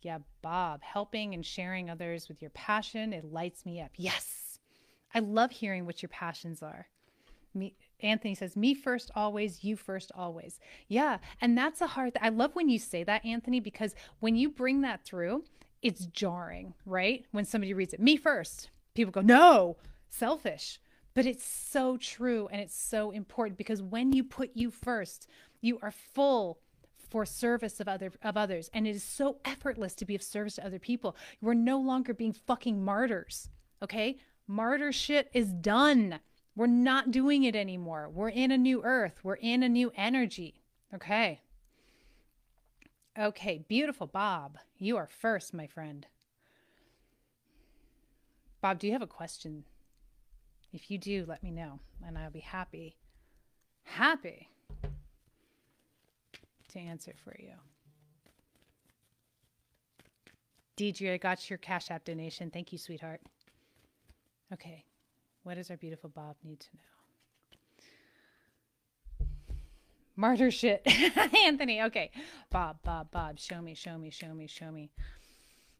Yeah, 0.00 0.20
Bob, 0.40 0.82
helping 0.82 1.34
and 1.34 1.44
sharing 1.44 1.90
others 1.90 2.26
with 2.26 2.40
your 2.40 2.50
passion, 2.52 3.12
it 3.12 3.30
lights 3.30 3.66
me 3.66 3.82
up. 3.82 3.90
Yes, 3.96 4.60
I 5.14 5.18
love 5.18 5.50
hearing 5.50 5.84
what 5.84 6.00
your 6.00 6.08
passions 6.08 6.62
are. 6.62 6.86
Me, 7.52 7.74
Anthony 8.02 8.34
says, 8.34 8.56
"Me 8.56 8.72
first, 8.72 9.10
always. 9.14 9.62
You 9.62 9.76
first, 9.76 10.10
always." 10.14 10.58
Yeah, 10.88 11.18
and 11.38 11.58
that's 11.58 11.82
a 11.82 11.88
hard. 11.88 12.14
Th- 12.14 12.24
I 12.24 12.30
love 12.30 12.54
when 12.54 12.70
you 12.70 12.78
say 12.78 13.04
that, 13.04 13.22
Anthony, 13.22 13.60
because 13.60 13.94
when 14.20 14.36
you 14.36 14.48
bring 14.48 14.80
that 14.80 15.04
through, 15.04 15.44
it's 15.82 16.06
jarring, 16.06 16.72
right? 16.86 17.26
When 17.30 17.44
somebody 17.44 17.74
reads 17.74 17.92
it, 17.92 18.00
"Me 18.00 18.16
first, 18.16 18.70
people 18.94 19.12
go, 19.12 19.20
"No, 19.20 19.76
selfish." 20.08 20.80
But 21.14 21.26
it's 21.26 21.44
so 21.44 21.96
true 21.96 22.48
and 22.52 22.60
it's 22.60 22.76
so 22.76 23.10
important 23.10 23.58
because 23.58 23.82
when 23.82 24.12
you 24.12 24.22
put 24.22 24.50
you 24.54 24.70
first, 24.70 25.28
you 25.60 25.78
are 25.82 25.90
full 25.90 26.60
for 27.10 27.26
service 27.26 27.80
of 27.80 27.88
other 27.88 28.12
of 28.22 28.36
others 28.36 28.70
and 28.72 28.86
it 28.86 28.94
is 28.94 29.02
so 29.02 29.38
effortless 29.44 29.94
to 29.96 30.04
be 30.04 30.14
of 30.14 30.22
service 30.22 30.54
to 30.56 30.66
other 30.66 30.78
people. 30.78 31.16
We're 31.40 31.54
no 31.54 31.78
longer 31.78 32.14
being 32.14 32.32
fucking 32.32 32.84
martyrs. 32.84 33.48
Okay? 33.82 34.18
Martyr 34.46 34.92
shit 34.92 35.30
is 35.32 35.48
done. 35.48 36.20
We're 36.54 36.66
not 36.66 37.10
doing 37.10 37.44
it 37.44 37.56
anymore. 37.56 38.10
We're 38.12 38.28
in 38.28 38.50
a 38.50 38.58
new 38.58 38.82
earth. 38.84 39.20
We're 39.22 39.34
in 39.34 39.62
a 39.62 39.68
new 39.68 39.92
energy. 39.96 40.62
Okay. 40.94 41.40
Okay, 43.18 43.64
beautiful 43.68 44.06
Bob. 44.06 44.58
You 44.78 44.96
are 44.96 45.06
first, 45.06 45.52
my 45.52 45.66
friend. 45.66 46.06
Bob, 48.60 48.78
do 48.78 48.86
you 48.86 48.92
have 48.92 49.02
a 49.02 49.06
question? 49.06 49.64
If 50.72 50.90
you 50.90 50.98
do, 50.98 51.24
let 51.26 51.42
me 51.42 51.50
know, 51.50 51.80
and 52.06 52.16
I'll 52.16 52.30
be 52.30 52.40
happy, 52.40 52.96
happy 53.82 54.48
to 56.68 56.78
answer 56.78 57.12
for 57.24 57.34
you. 57.38 57.54
Deidre, 60.76 61.14
I 61.14 61.16
got 61.18 61.50
your 61.50 61.58
Cash 61.58 61.90
App 61.90 62.04
donation. 62.04 62.50
Thank 62.50 62.72
you, 62.72 62.78
sweetheart. 62.78 63.20
Okay, 64.52 64.84
what 65.42 65.54
does 65.54 65.70
our 65.70 65.76
beautiful 65.76 66.10
Bob 66.10 66.36
need 66.44 66.60
to 66.60 66.68
know? 66.74 66.82
Martyr 70.16 70.50
shit. 70.50 70.82
Anthony, 71.46 71.82
okay. 71.82 72.10
Bob, 72.50 72.78
Bob, 72.84 73.10
Bob, 73.10 73.38
show 73.38 73.62
me, 73.62 73.74
show 73.74 73.96
me, 73.96 74.10
show 74.10 74.34
me, 74.34 74.46
show 74.46 74.70
me. 74.70 74.90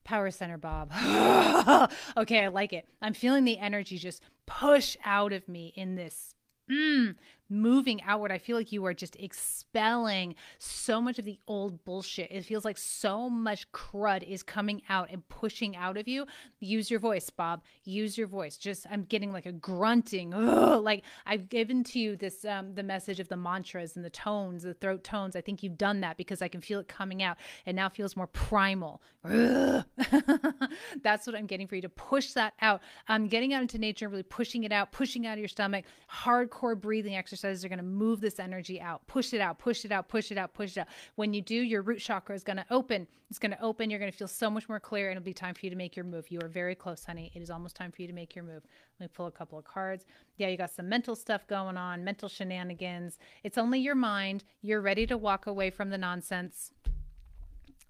Power 0.04 0.30
Center 0.30 0.58
Bob. 0.58 0.92
okay, 2.16 2.44
I 2.44 2.48
like 2.48 2.72
it. 2.72 2.86
I'm 3.00 3.14
feeling 3.14 3.44
the 3.44 3.58
energy 3.58 3.98
just 3.98 4.22
push 4.46 4.96
out 5.04 5.32
of 5.32 5.48
me 5.48 5.72
in 5.76 5.94
this 5.94 6.34
mm, 6.70 7.14
moving 7.50 8.00
outward. 8.02 8.30
I 8.30 8.38
feel 8.38 8.56
like 8.56 8.72
you 8.72 8.84
are 8.86 8.94
just 8.94 9.16
expelling 9.16 10.36
so 10.58 11.00
much 11.00 11.18
of 11.18 11.24
the 11.24 11.38
old 11.48 11.84
bullshit. 11.84 12.30
It 12.30 12.44
feels 12.44 12.64
like 12.64 12.78
so 12.78 13.28
much 13.28 13.70
crud 13.72 14.22
is 14.22 14.42
coming 14.42 14.82
out 14.88 15.08
and 15.10 15.28
pushing 15.28 15.76
out 15.76 15.96
of 15.96 16.06
you. 16.06 16.26
Use 16.60 16.90
your 16.90 17.00
voice, 17.00 17.28
Bob. 17.28 17.62
Use 17.84 18.16
your 18.16 18.28
voice. 18.28 18.56
Just 18.56 18.86
I'm 18.90 19.02
getting 19.02 19.32
like 19.32 19.46
a 19.46 19.52
grunting. 19.52 20.32
Ugh, 20.32 20.82
like 20.82 21.02
I've 21.26 21.48
given 21.48 21.82
to 21.84 21.98
you 21.98 22.16
this 22.16 22.44
um, 22.44 22.74
the 22.74 22.82
message 22.82 23.18
of 23.18 23.28
the 23.28 23.36
mantras 23.36 23.96
and 23.96 24.04
the 24.04 24.10
tones, 24.10 24.62
the 24.62 24.74
throat 24.74 25.02
tones. 25.02 25.34
I 25.34 25.40
think 25.40 25.62
you've 25.62 25.78
done 25.78 26.00
that 26.02 26.16
because 26.16 26.42
I 26.42 26.48
can 26.48 26.60
feel 26.60 26.78
it 26.78 26.88
coming 26.88 27.22
out. 27.22 27.36
It 27.66 27.74
now 27.74 27.88
feels 27.88 28.16
more 28.16 28.28
primal. 28.28 29.02
That's 29.24 31.26
what 31.26 31.34
I'm 31.34 31.46
getting 31.46 31.66
for 31.66 31.74
you 31.74 31.82
to 31.82 31.88
push 31.88 32.32
that 32.32 32.54
out. 32.62 32.80
I'm 33.08 33.26
getting 33.26 33.52
out 33.52 33.62
into 33.62 33.78
nature, 33.78 34.08
really 34.08 34.22
pushing 34.22 34.64
it 34.64 34.72
out, 34.72 34.92
pushing 34.92 35.26
out 35.26 35.34
of 35.34 35.40
your 35.40 35.48
stomach. 35.48 35.84
Hardcore 36.10 36.80
breathing 36.80 37.16
exercise 37.16 37.39
exercises 37.40 37.64
are 37.64 37.68
going 37.68 37.78
to 37.78 37.84
move 37.84 38.20
this 38.20 38.38
energy 38.38 38.80
out, 38.80 39.06
push 39.06 39.32
it 39.32 39.40
out, 39.40 39.58
push 39.58 39.84
it 39.84 39.92
out, 39.92 40.08
push 40.08 40.30
it 40.30 40.38
out, 40.38 40.52
push 40.52 40.76
it 40.76 40.80
out. 40.80 40.88
When 41.16 41.32
you 41.32 41.40
do, 41.40 41.54
your 41.54 41.82
root 41.82 42.00
chakra 42.00 42.34
is 42.34 42.44
going 42.44 42.58
to 42.58 42.66
open. 42.70 43.06
It's 43.30 43.38
going 43.38 43.52
to 43.52 43.62
open. 43.62 43.88
You're 43.88 43.98
going 43.98 44.12
to 44.12 44.16
feel 44.16 44.28
so 44.28 44.50
much 44.50 44.68
more 44.68 44.80
clear, 44.80 45.08
and 45.08 45.16
it'll 45.16 45.24
be 45.24 45.32
time 45.32 45.54
for 45.54 45.64
you 45.64 45.70
to 45.70 45.76
make 45.76 45.96
your 45.96 46.04
move. 46.04 46.30
You 46.30 46.40
are 46.42 46.48
very 46.48 46.74
close, 46.74 47.04
honey. 47.04 47.30
It 47.34 47.40
is 47.40 47.50
almost 47.50 47.76
time 47.76 47.92
for 47.92 48.02
you 48.02 48.08
to 48.08 48.14
make 48.14 48.34
your 48.34 48.44
move. 48.44 48.62
Let 48.98 49.04
me 49.06 49.08
pull 49.14 49.26
a 49.26 49.30
couple 49.30 49.58
of 49.58 49.64
cards. 49.64 50.04
Yeah, 50.36 50.48
you 50.48 50.56
got 50.56 50.70
some 50.70 50.88
mental 50.88 51.16
stuff 51.16 51.46
going 51.46 51.76
on, 51.76 52.04
mental 52.04 52.28
shenanigans. 52.28 53.18
It's 53.42 53.58
only 53.58 53.80
your 53.80 53.94
mind. 53.94 54.44
You're 54.62 54.82
ready 54.82 55.06
to 55.06 55.16
walk 55.16 55.46
away 55.46 55.70
from 55.70 55.90
the 55.90 55.98
nonsense 55.98 56.72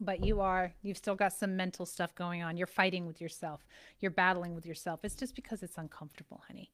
but 0.02 0.24
you 0.24 0.40
are 0.40 0.72
you've 0.80 0.96
still 0.96 1.14
got 1.14 1.30
some 1.30 1.54
mental 1.56 1.84
stuff 1.84 2.14
going 2.14 2.42
on 2.42 2.56
you're 2.56 2.66
fighting 2.66 3.06
with 3.06 3.20
yourself 3.20 3.66
you're 3.98 4.10
battling 4.10 4.54
with 4.54 4.64
yourself 4.64 5.00
it's 5.02 5.14
just 5.14 5.34
because 5.34 5.62
it's 5.62 5.76
uncomfortable 5.76 6.40
honey 6.48 6.70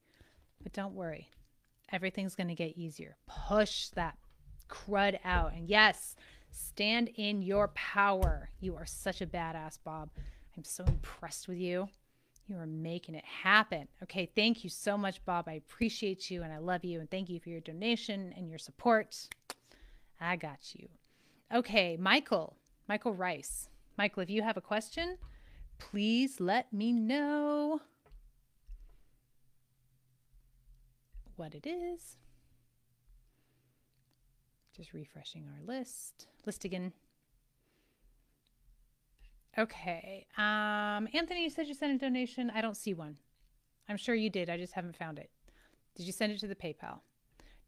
but 0.62 0.72
don't 0.72 0.94
worry 0.94 1.28
everything's 1.92 2.34
going 2.34 2.48
to 2.48 2.54
get 2.54 2.76
easier. 2.76 3.16
Push 3.26 3.88
that 3.90 4.16
crud 4.68 5.18
out. 5.24 5.52
And 5.54 5.68
yes, 5.68 6.16
stand 6.50 7.10
in 7.16 7.42
your 7.42 7.68
power. 7.68 8.50
You 8.60 8.76
are 8.76 8.86
such 8.86 9.20
a 9.20 9.26
badass, 9.26 9.78
Bob. 9.84 10.10
I'm 10.56 10.64
so 10.64 10.84
impressed 10.84 11.48
with 11.48 11.58
you. 11.58 11.88
You 12.48 12.56
are 12.58 12.66
making 12.66 13.16
it 13.16 13.24
happen. 13.24 13.88
Okay, 14.04 14.30
thank 14.36 14.62
you 14.62 14.70
so 14.70 14.96
much, 14.96 15.24
Bob. 15.24 15.48
I 15.48 15.54
appreciate 15.54 16.30
you 16.30 16.42
and 16.42 16.52
I 16.52 16.58
love 16.58 16.84
you. 16.84 17.00
And 17.00 17.10
thank 17.10 17.28
you 17.28 17.40
for 17.40 17.48
your 17.48 17.60
donation 17.60 18.32
and 18.36 18.48
your 18.48 18.58
support. 18.58 19.28
I 20.20 20.36
got 20.36 20.74
you. 20.74 20.88
Okay, 21.52 21.96
Michael, 22.00 22.56
Michael 22.88 23.14
Rice. 23.14 23.68
Michael, 23.98 24.22
if 24.22 24.30
you 24.30 24.42
have 24.42 24.56
a 24.56 24.60
question, 24.60 25.18
please 25.78 26.40
let 26.40 26.72
me 26.72 26.92
know. 26.92 27.80
What 31.36 31.54
it 31.54 31.66
is. 31.66 32.16
Just 34.76 34.92
refreshing 34.92 35.46
our 35.46 35.64
list. 35.64 36.26
List 36.44 36.64
again. 36.64 36.92
Okay. 39.58 40.26
Um, 40.36 41.08
Anthony, 41.14 41.44
you 41.44 41.50
said 41.50 41.66
you 41.66 41.74
sent 41.74 41.94
a 41.94 41.98
donation. 41.98 42.50
I 42.54 42.60
don't 42.60 42.76
see 42.76 42.92
one. 42.92 43.16
I'm 43.88 43.96
sure 43.96 44.14
you 44.14 44.28
did. 44.28 44.50
I 44.50 44.58
just 44.58 44.74
haven't 44.74 44.96
found 44.96 45.18
it. 45.18 45.30
Did 45.94 46.06
you 46.06 46.12
send 46.12 46.32
it 46.32 46.40
to 46.40 46.46
the 46.46 46.54
PayPal? 46.54 47.00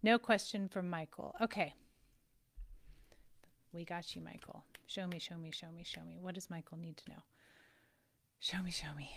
No 0.02 0.18
question 0.18 0.68
from 0.68 0.90
Michael. 0.90 1.34
Okay. 1.40 1.74
We 3.72 3.84
got 3.84 4.14
you, 4.14 4.20
Michael. 4.20 4.64
Show 4.86 5.06
me, 5.06 5.18
show 5.18 5.36
me, 5.36 5.50
show 5.50 5.70
me, 5.74 5.84
show 5.84 6.02
me. 6.02 6.18
What 6.20 6.34
does 6.34 6.50
Michael 6.50 6.78
need 6.78 6.96
to 6.98 7.10
know? 7.10 7.22
Show 8.40 8.62
me, 8.62 8.70
show 8.70 8.94
me. 8.96 9.10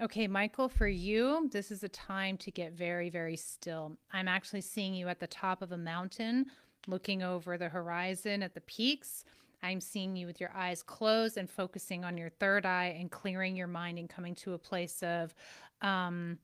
Okay, 0.00 0.28
Michael, 0.28 0.68
for 0.68 0.86
you, 0.86 1.48
this 1.50 1.72
is 1.72 1.82
a 1.82 1.88
time 1.88 2.36
to 2.38 2.52
get 2.52 2.72
very, 2.72 3.10
very 3.10 3.36
still. 3.36 3.96
I'm 4.12 4.28
actually 4.28 4.60
seeing 4.60 4.94
you 4.94 5.08
at 5.08 5.18
the 5.18 5.26
top 5.26 5.60
of 5.60 5.72
a 5.72 5.76
mountain, 5.76 6.46
looking 6.86 7.24
over 7.24 7.58
the 7.58 7.68
horizon 7.68 8.44
at 8.44 8.54
the 8.54 8.60
peaks. 8.60 9.24
I'm 9.60 9.80
seeing 9.80 10.14
you 10.14 10.28
with 10.28 10.40
your 10.40 10.52
eyes 10.54 10.84
closed 10.84 11.36
and 11.36 11.50
focusing 11.50 12.04
on 12.04 12.16
your 12.16 12.28
third 12.28 12.64
eye 12.64 12.96
and 12.96 13.10
clearing 13.10 13.56
your 13.56 13.66
mind 13.66 13.98
and 13.98 14.08
coming 14.08 14.36
to 14.36 14.52
a 14.52 14.58
place 14.58 15.02
of, 15.02 15.34
um, 15.82 16.38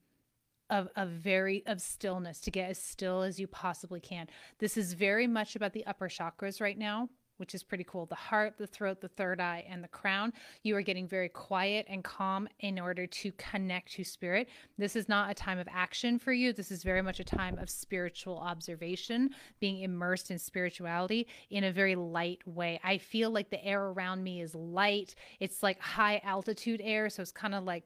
of, 0.68 0.88
a 0.96 1.06
very 1.06 1.64
of 1.66 1.80
stillness 1.80 2.40
to 2.40 2.50
get 2.50 2.70
as 2.70 2.78
still 2.82 3.22
as 3.22 3.38
you 3.38 3.46
possibly 3.46 4.00
can. 4.00 4.26
This 4.58 4.76
is 4.76 4.94
very 4.94 5.28
much 5.28 5.54
about 5.54 5.74
the 5.74 5.86
upper 5.86 6.08
chakras 6.08 6.60
right 6.60 6.76
now 6.76 7.08
which 7.38 7.54
is 7.54 7.62
pretty 7.62 7.84
cool. 7.84 8.06
The 8.06 8.14
heart, 8.14 8.54
the 8.58 8.66
throat, 8.66 9.00
the 9.00 9.08
third 9.08 9.40
eye, 9.40 9.64
and 9.68 9.82
the 9.82 9.88
crown. 9.88 10.32
You 10.62 10.76
are 10.76 10.82
getting 10.82 11.08
very 11.08 11.28
quiet 11.28 11.86
and 11.88 12.04
calm 12.04 12.48
in 12.60 12.78
order 12.78 13.06
to 13.06 13.32
connect 13.32 13.92
to 13.92 14.04
spirit. 14.04 14.48
This 14.78 14.96
is 14.96 15.08
not 15.08 15.30
a 15.30 15.34
time 15.34 15.58
of 15.58 15.68
action 15.70 16.18
for 16.18 16.32
you. 16.32 16.52
This 16.52 16.70
is 16.70 16.82
very 16.82 17.02
much 17.02 17.20
a 17.20 17.24
time 17.24 17.58
of 17.58 17.68
spiritual 17.70 18.38
observation, 18.38 19.30
being 19.60 19.80
immersed 19.82 20.30
in 20.30 20.38
spirituality 20.38 21.26
in 21.50 21.64
a 21.64 21.72
very 21.72 21.94
light 21.94 22.40
way. 22.46 22.80
I 22.84 22.98
feel 22.98 23.30
like 23.30 23.50
the 23.50 23.64
air 23.64 23.82
around 23.82 24.22
me 24.22 24.40
is 24.40 24.54
light. 24.54 25.14
It's 25.40 25.62
like 25.62 25.80
high 25.80 26.20
altitude 26.24 26.80
air. 26.82 27.10
So 27.10 27.22
it's 27.22 27.32
kind 27.32 27.54
of 27.54 27.64
like 27.64 27.84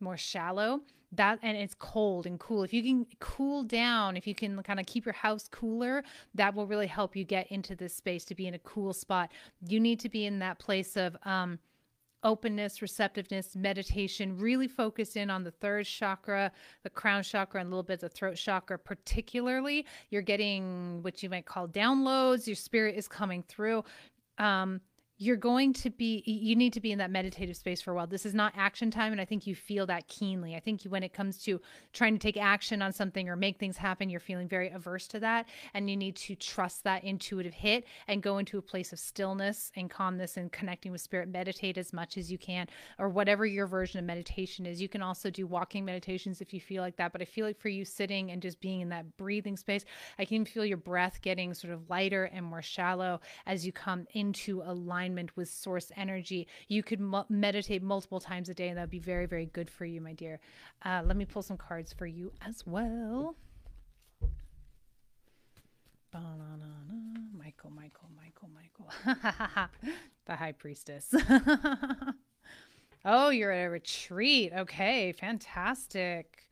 more 0.00 0.16
shallow 0.16 0.80
that 1.12 1.38
and 1.42 1.56
it's 1.56 1.74
cold 1.78 2.26
and 2.26 2.38
cool. 2.38 2.62
If 2.62 2.72
you 2.72 2.82
can 2.82 3.06
cool 3.18 3.64
down 3.64 4.16
if 4.16 4.26
you 4.26 4.34
can 4.34 4.62
kind 4.62 4.78
of 4.78 4.86
keep 4.86 5.04
your 5.04 5.14
house 5.14 5.48
cooler 5.48 6.04
that 6.34 6.54
will 6.54 6.66
really 6.66 6.86
help 6.86 7.16
you 7.16 7.24
get 7.24 7.48
into 7.48 7.74
this 7.74 7.94
space 7.94 8.24
to 8.26 8.34
be 8.34 8.46
in 8.46 8.54
a 8.54 8.58
cool 8.60 8.92
spot. 8.92 9.30
You 9.66 9.80
need 9.80 10.00
to 10.00 10.08
be 10.08 10.26
in 10.26 10.38
that 10.40 10.58
place 10.58 10.96
of 10.96 11.16
um 11.24 11.58
openness 12.22 12.82
receptiveness 12.82 13.56
meditation 13.56 14.36
really 14.38 14.68
focus 14.68 15.16
in 15.16 15.30
on 15.30 15.42
the 15.42 15.50
third 15.50 15.86
chakra 15.86 16.52
the 16.82 16.90
crown 16.90 17.22
chakra 17.22 17.60
and 17.60 17.68
a 17.68 17.70
little 17.70 17.82
bit 17.82 17.94
of 17.94 18.00
the 18.00 18.08
throat 18.08 18.36
chakra. 18.36 18.78
Particularly 18.78 19.86
you're 20.10 20.22
getting 20.22 21.02
what 21.02 21.22
you 21.22 21.30
might 21.30 21.46
call 21.46 21.66
downloads. 21.66 22.46
Your 22.46 22.56
spirit 22.56 22.94
is 22.94 23.08
coming 23.08 23.42
through. 23.42 23.82
Um 24.38 24.80
you're 25.22 25.36
going 25.36 25.74
to 25.74 25.90
be 25.90 26.22
you 26.24 26.56
need 26.56 26.72
to 26.72 26.80
be 26.80 26.92
in 26.92 26.98
that 26.98 27.10
meditative 27.10 27.54
space 27.54 27.82
for 27.82 27.90
a 27.90 27.94
while. 27.94 28.06
This 28.06 28.24
is 28.24 28.32
not 28.32 28.54
action 28.56 28.90
time 28.90 29.12
and 29.12 29.20
i 29.20 29.24
think 29.26 29.46
you 29.46 29.54
feel 29.54 29.84
that 29.86 30.08
keenly. 30.08 30.56
I 30.56 30.60
think 30.60 30.82
when 30.84 31.02
it 31.02 31.12
comes 31.12 31.36
to 31.44 31.60
trying 31.92 32.14
to 32.14 32.18
take 32.18 32.38
action 32.38 32.80
on 32.80 32.94
something 32.94 33.28
or 33.28 33.36
make 33.36 33.58
things 33.58 33.76
happen 33.76 34.08
you're 34.08 34.18
feeling 34.18 34.48
very 34.48 34.70
averse 34.70 35.06
to 35.08 35.20
that 35.20 35.46
and 35.74 35.90
you 35.90 35.96
need 35.96 36.16
to 36.16 36.34
trust 36.34 36.84
that 36.84 37.04
intuitive 37.04 37.52
hit 37.52 37.84
and 38.08 38.22
go 38.22 38.38
into 38.38 38.56
a 38.56 38.62
place 38.62 38.94
of 38.94 38.98
stillness 38.98 39.70
and 39.76 39.90
calmness 39.90 40.38
and 40.38 40.52
connecting 40.52 40.90
with 40.90 41.02
spirit. 41.02 41.28
Meditate 41.28 41.76
as 41.76 41.92
much 41.92 42.16
as 42.16 42.32
you 42.32 42.38
can 42.38 42.66
or 42.98 43.10
whatever 43.10 43.44
your 43.44 43.66
version 43.66 43.98
of 43.98 44.06
meditation 44.06 44.64
is. 44.64 44.80
You 44.80 44.88
can 44.88 45.02
also 45.02 45.28
do 45.28 45.46
walking 45.46 45.84
meditations 45.84 46.40
if 46.40 46.54
you 46.54 46.62
feel 46.62 46.82
like 46.82 46.96
that 46.96 47.12
but 47.12 47.20
i 47.20 47.26
feel 47.26 47.44
like 47.44 47.60
for 47.60 47.68
you 47.68 47.84
sitting 47.84 48.30
and 48.30 48.40
just 48.40 48.58
being 48.58 48.80
in 48.80 48.88
that 48.88 49.18
breathing 49.18 49.56
space 49.56 49.84
i 50.18 50.24
can 50.24 50.46
feel 50.46 50.64
your 50.64 50.78
breath 50.78 51.20
getting 51.20 51.52
sort 51.52 51.74
of 51.74 51.90
lighter 51.90 52.24
and 52.24 52.46
more 52.46 52.62
shallow 52.62 53.20
as 53.46 53.66
you 53.66 53.72
come 53.72 54.06
into 54.14 54.62
alignment 54.64 55.09
alignment 55.10 55.36
with 55.36 55.50
source 55.50 55.90
energy. 55.96 56.46
You 56.68 56.82
could 56.82 57.00
meditate 57.28 57.82
multiple 57.82 58.20
times 58.20 58.48
a 58.48 58.54
day, 58.54 58.68
and 58.68 58.76
that 58.78 58.82
would 58.82 58.90
be 58.90 58.98
very, 58.98 59.26
very 59.26 59.46
good 59.46 59.68
for 59.70 59.84
you, 59.84 60.00
my 60.00 60.12
dear. 60.12 60.40
Uh, 60.84 61.02
let 61.04 61.16
me 61.16 61.24
pull 61.24 61.42
some 61.42 61.56
cards 61.56 61.92
for 61.92 62.06
you 62.06 62.32
as 62.46 62.64
well. 62.66 63.34
Michael, 67.36 67.70
Michael, 67.70 68.08
Michael, 68.16 68.50
Michael. 68.54 69.68
the 70.26 70.36
high 70.36 70.52
priestess. 70.52 71.12
oh, 73.04 73.30
you're 73.30 73.52
at 73.52 73.66
a 73.66 73.70
retreat. 73.70 74.52
Okay, 74.56 75.12
fantastic. 75.12 76.46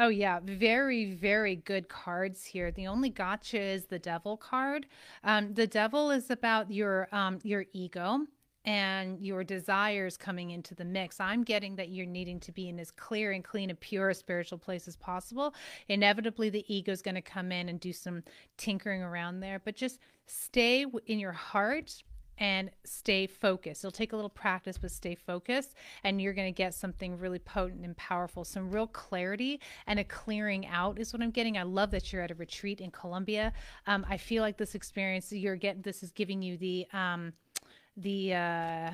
Oh, 0.00 0.08
yeah, 0.08 0.38
very, 0.44 1.12
very 1.12 1.56
good 1.56 1.88
cards 1.88 2.44
here. 2.44 2.70
The 2.70 2.86
only 2.86 3.10
gotcha 3.10 3.60
is 3.60 3.86
the 3.86 3.98
devil 3.98 4.36
card. 4.36 4.86
Um, 5.24 5.52
the 5.54 5.66
devil 5.66 6.12
is 6.12 6.30
about 6.30 6.70
your 6.70 7.08
um, 7.10 7.40
your 7.42 7.64
ego 7.72 8.20
and 8.64 9.20
your 9.20 9.42
desires 9.42 10.16
coming 10.16 10.50
into 10.50 10.76
the 10.76 10.84
mix. 10.84 11.18
I'm 11.18 11.42
getting 11.42 11.74
that 11.76 11.88
you're 11.88 12.06
needing 12.06 12.38
to 12.40 12.52
be 12.52 12.68
in 12.68 12.78
as 12.78 12.92
clear 12.92 13.32
and 13.32 13.42
clean 13.42 13.70
and 13.70 13.80
pure 13.80 14.10
a 14.10 14.14
spiritual 14.14 14.58
place 14.58 14.86
as 14.86 14.94
possible. 14.94 15.52
Inevitably, 15.88 16.50
the 16.50 16.64
ego 16.72 16.92
is 16.92 17.02
going 17.02 17.16
to 17.16 17.20
come 17.22 17.50
in 17.50 17.68
and 17.68 17.80
do 17.80 17.92
some 17.92 18.22
tinkering 18.56 19.02
around 19.02 19.40
there, 19.40 19.60
but 19.64 19.74
just 19.74 19.98
stay 20.26 20.86
in 21.06 21.18
your 21.18 21.32
heart 21.32 22.04
and 22.38 22.70
stay 22.84 23.26
focused. 23.26 23.84
It'll 23.84 23.92
take 23.92 24.12
a 24.12 24.16
little 24.16 24.30
practice, 24.30 24.78
but 24.78 24.90
stay 24.90 25.14
focused, 25.14 25.74
and 26.04 26.20
you're 26.20 26.32
going 26.32 26.52
to 26.52 26.56
get 26.56 26.74
something 26.74 27.18
really 27.18 27.38
potent 27.38 27.84
and 27.84 27.96
powerful. 27.96 28.44
Some 28.44 28.70
real 28.70 28.86
clarity 28.86 29.60
and 29.86 29.98
a 29.98 30.04
clearing 30.04 30.66
out 30.66 30.98
is 30.98 31.12
what 31.12 31.22
I'm 31.22 31.30
getting. 31.30 31.58
I 31.58 31.64
love 31.64 31.90
that 31.90 32.12
you're 32.12 32.22
at 32.22 32.30
a 32.30 32.34
retreat 32.34 32.80
in 32.80 32.90
Colombia. 32.90 33.52
Um, 33.86 34.06
I 34.08 34.16
feel 34.16 34.42
like 34.42 34.56
this 34.56 34.74
experience 34.74 35.32
you're 35.32 35.56
getting, 35.56 35.82
this 35.82 36.02
is 36.02 36.10
giving 36.12 36.42
you 36.42 36.56
the 36.56 36.86
um, 36.92 37.32
the 37.96 38.34
uh, 38.34 38.90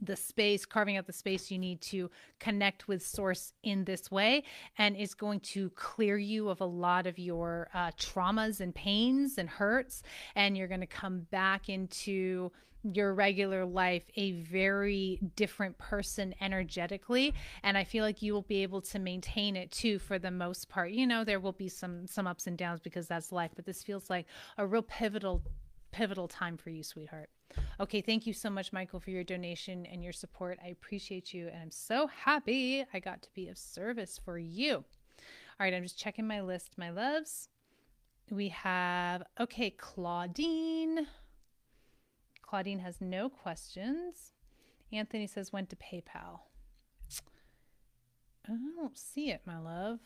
the 0.00 0.16
space, 0.16 0.64
carving 0.64 0.96
out 0.96 1.06
the 1.06 1.12
space 1.12 1.50
you 1.50 1.58
need 1.58 1.80
to 1.80 2.10
connect 2.38 2.88
with 2.88 3.04
source 3.04 3.52
in 3.62 3.84
this 3.84 4.10
way. 4.10 4.44
And 4.78 4.96
it's 4.96 5.14
going 5.14 5.40
to 5.40 5.70
clear 5.70 6.18
you 6.18 6.48
of 6.48 6.60
a 6.60 6.66
lot 6.66 7.06
of 7.06 7.18
your 7.18 7.68
uh, 7.74 7.92
traumas 7.92 8.60
and 8.60 8.74
pains 8.74 9.38
and 9.38 9.48
hurts. 9.48 10.02
And 10.34 10.56
you're 10.56 10.68
going 10.68 10.80
to 10.80 10.86
come 10.86 11.26
back 11.30 11.68
into 11.68 12.50
your 12.94 13.14
regular 13.14 13.64
life 13.64 14.04
a 14.16 14.32
very 14.32 15.18
different 15.34 15.76
person 15.78 16.34
energetically 16.40 17.34
and 17.62 17.76
i 17.76 17.82
feel 17.82 18.04
like 18.04 18.22
you 18.22 18.32
will 18.32 18.42
be 18.42 18.62
able 18.62 18.80
to 18.80 18.98
maintain 18.98 19.56
it 19.56 19.70
too 19.72 19.98
for 19.98 20.18
the 20.18 20.30
most 20.30 20.68
part 20.68 20.92
you 20.92 21.06
know 21.06 21.24
there 21.24 21.40
will 21.40 21.52
be 21.52 21.68
some 21.68 22.06
some 22.06 22.26
ups 22.26 22.46
and 22.46 22.56
downs 22.56 22.80
because 22.80 23.08
that's 23.08 23.32
life 23.32 23.50
but 23.56 23.64
this 23.64 23.82
feels 23.82 24.08
like 24.08 24.26
a 24.58 24.66
real 24.66 24.82
pivotal 24.82 25.42
pivotal 25.96 26.28
time 26.28 26.56
for 26.56 26.70
you 26.70 26.82
sweetheart 26.82 27.30
Okay, 27.80 28.00
thank 28.00 28.26
you 28.26 28.32
so 28.32 28.50
much, 28.50 28.72
Michael, 28.72 29.00
for 29.00 29.10
your 29.10 29.24
donation 29.24 29.86
and 29.86 30.02
your 30.02 30.12
support. 30.12 30.58
I 30.64 30.68
appreciate 30.68 31.32
you, 31.32 31.48
and 31.48 31.62
I'm 31.62 31.70
so 31.70 32.06
happy 32.06 32.84
I 32.92 32.98
got 32.98 33.22
to 33.22 33.28
be 33.34 33.48
of 33.48 33.58
service 33.58 34.20
for 34.22 34.38
you. 34.38 34.76
All 34.76 34.84
right, 35.60 35.74
I'm 35.74 35.82
just 35.82 35.98
checking 35.98 36.26
my 36.26 36.40
list, 36.40 36.72
my 36.76 36.90
loves. 36.90 37.48
We 38.30 38.48
have, 38.48 39.22
okay, 39.38 39.70
Claudine. 39.70 41.06
Claudine 42.42 42.80
has 42.80 43.00
no 43.00 43.28
questions. 43.28 44.32
Anthony 44.92 45.26
says, 45.26 45.52
went 45.52 45.70
to 45.70 45.76
PayPal. 45.76 46.40
I 48.48 48.52
don't 48.76 48.96
see 48.96 49.30
it, 49.30 49.42
my 49.44 49.58
love. 49.58 50.00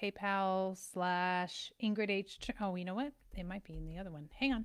PayPal 0.00 0.76
slash 0.76 1.72
Ingrid 1.82 2.10
H. 2.10 2.38
Oh, 2.60 2.76
you 2.76 2.84
know 2.84 2.94
what? 2.94 3.12
It 3.36 3.46
might 3.46 3.64
be 3.64 3.76
in 3.76 3.86
the 3.86 3.98
other 3.98 4.10
one. 4.10 4.28
Hang 4.38 4.52
on. 4.52 4.64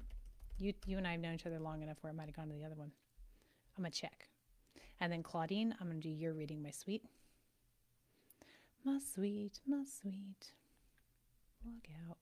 You 0.58 0.74
you 0.86 0.98
and 0.98 1.08
I 1.08 1.12
have 1.12 1.20
known 1.20 1.34
each 1.34 1.46
other 1.46 1.60
long 1.60 1.82
enough 1.82 1.98
where 2.02 2.12
it 2.12 2.16
might 2.16 2.28
have 2.28 2.36
gone 2.36 2.50
to 2.50 2.56
the 2.56 2.66
other 2.66 2.76
one. 2.76 2.92
I'm 3.78 3.84
gonna 3.84 3.92
check. 3.92 4.30
And 5.00 5.12
then 5.12 5.24
Claudine, 5.24 5.76
I'm 5.80 5.88
gonna 5.88 6.00
do 6.00 6.10
your 6.10 6.34
reading, 6.34 6.62
my 6.62 6.72
sweet. 6.72 7.04
My 8.86 9.00
sweet, 9.14 9.60
my 9.68 9.84
sweet. 10.02 10.52
Log 11.66 11.82
out. 12.10 12.18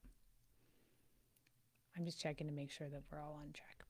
I'm 1.96 2.04
just 2.04 2.20
checking 2.20 2.46
to 2.46 2.52
make 2.52 2.70
sure 2.70 2.88
that 2.88 3.02
we're 3.10 3.20
all 3.20 3.38
on 3.42 3.52
track. 3.52 3.82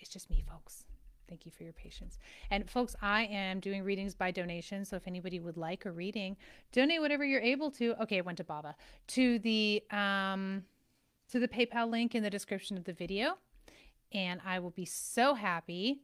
It's 0.00 0.12
just 0.12 0.28
me, 0.28 0.44
folks. 0.46 0.84
Thank 1.28 1.46
you 1.46 1.52
for 1.52 1.64
your 1.64 1.72
patience. 1.72 2.18
And 2.50 2.68
folks, 2.68 2.94
I 3.00 3.24
am 3.24 3.60
doing 3.60 3.82
readings 3.82 4.14
by 4.14 4.30
donation. 4.30 4.84
So 4.84 4.96
if 4.96 5.06
anybody 5.06 5.40
would 5.40 5.56
like 5.56 5.84
a 5.84 5.90
reading, 5.90 6.36
donate 6.72 7.00
whatever 7.00 7.24
you're 7.24 7.40
able 7.40 7.70
to. 7.72 7.94
Okay, 8.02 8.18
it 8.18 8.26
went 8.26 8.38
to 8.38 8.44
Baba. 8.44 8.76
To 9.08 9.38
the 9.38 9.82
um 9.90 10.64
to 11.30 11.38
the 11.38 11.48
PayPal 11.48 11.90
link 11.90 12.14
in 12.14 12.22
the 12.22 12.30
description 12.30 12.76
of 12.76 12.84
the 12.84 12.92
video. 12.92 13.38
And 14.12 14.40
I 14.44 14.58
will 14.58 14.70
be 14.70 14.84
so 14.84 15.34
happy 15.34 16.02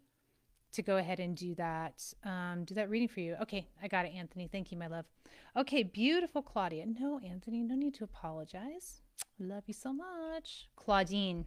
to 0.72 0.82
go 0.82 0.96
ahead 0.96 1.20
and 1.20 1.36
do 1.36 1.54
that 1.56 2.02
um, 2.24 2.64
do 2.64 2.74
that 2.74 2.90
reading 2.90 3.08
for 3.08 3.20
you. 3.20 3.36
Okay, 3.42 3.68
I 3.82 3.88
got 3.88 4.06
it, 4.06 4.12
Anthony. 4.14 4.48
Thank 4.50 4.72
you, 4.72 4.78
my 4.78 4.86
love. 4.86 5.06
Okay, 5.56 5.82
beautiful 5.82 6.42
Claudia. 6.42 6.86
No, 6.86 7.20
Anthony, 7.24 7.62
no 7.62 7.74
need 7.74 7.94
to 7.94 8.04
apologize. 8.04 9.02
Love 9.38 9.64
you 9.66 9.74
so 9.74 9.92
much. 9.92 10.68
Claudine. 10.76 11.44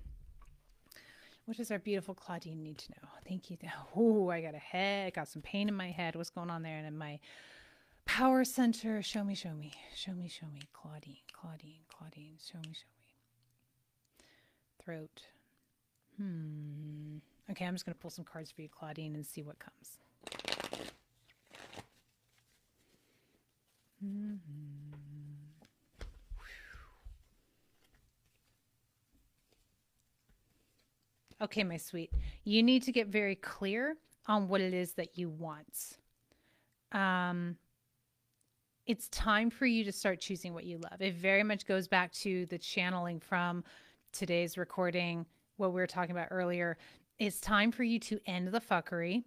What 1.45 1.57
does 1.57 1.71
our 1.71 1.79
beautiful 1.79 2.15
Claudine 2.15 2.63
need 2.63 2.77
to 2.79 2.91
know? 2.91 3.09
Thank 3.27 3.49
you. 3.49 3.57
Oh, 3.95 4.29
I 4.29 4.41
got 4.41 4.55
a 4.55 4.59
head, 4.59 5.13
got 5.13 5.27
some 5.27 5.41
pain 5.41 5.67
in 5.67 5.75
my 5.75 5.91
head. 5.91 6.15
What's 6.15 6.29
going 6.29 6.49
on 6.49 6.63
there? 6.63 6.77
And 6.77 6.87
in 6.87 6.97
my 6.97 7.19
power 8.05 8.43
center, 8.43 9.01
show 9.01 9.23
me, 9.23 9.35
show 9.35 9.53
me, 9.53 9.73
show 9.95 10.13
me, 10.13 10.27
show 10.27 10.47
me. 10.53 10.61
Claudine, 10.71 11.17
Claudine, 11.31 11.81
Claudine, 11.89 12.37
show 12.39 12.59
me, 12.59 12.73
show 12.73 12.87
me. 12.87 14.25
Throat. 14.83 15.21
Hmm. 16.17 17.17
Okay, 17.51 17.65
I'm 17.65 17.73
just 17.73 17.85
going 17.85 17.93
to 17.93 17.99
pull 17.99 18.09
some 18.09 18.25
cards 18.25 18.51
for 18.51 18.61
you, 18.61 18.69
Claudine, 18.69 19.15
and 19.15 19.25
see 19.25 19.43
what 19.43 19.57
comes. 19.59 19.99
Mm-hmm. 24.03 24.72
Okay, 31.41 31.63
my 31.63 31.77
sweet. 31.77 32.11
You 32.43 32.63
need 32.63 32.83
to 32.83 32.91
get 32.91 33.07
very 33.07 33.35
clear 33.35 33.95
on 34.27 34.47
what 34.47 34.61
it 34.61 34.73
is 34.73 34.93
that 34.93 35.17
you 35.17 35.29
want. 35.29 35.97
Um, 36.91 37.57
it's 38.85 39.07
time 39.09 39.49
for 39.49 39.65
you 39.65 39.83
to 39.83 39.91
start 39.91 40.19
choosing 40.19 40.53
what 40.53 40.65
you 40.65 40.77
love. 40.77 41.01
It 41.01 41.15
very 41.15 41.43
much 41.43 41.65
goes 41.65 41.87
back 41.87 42.11
to 42.13 42.45
the 42.47 42.57
channeling 42.57 43.19
from 43.19 43.63
today's 44.11 44.57
recording, 44.57 45.25
what 45.57 45.69
we 45.69 45.75
were 45.75 45.87
talking 45.87 46.11
about 46.11 46.27
earlier. 46.31 46.77
It's 47.19 47.39
time 47.39 47.71
for 47.71 47.83
you 47.83 47.99
to 47.99 48.19
end 48.25 48.49
the 48.49 48.59
fuckery 48.59 49.23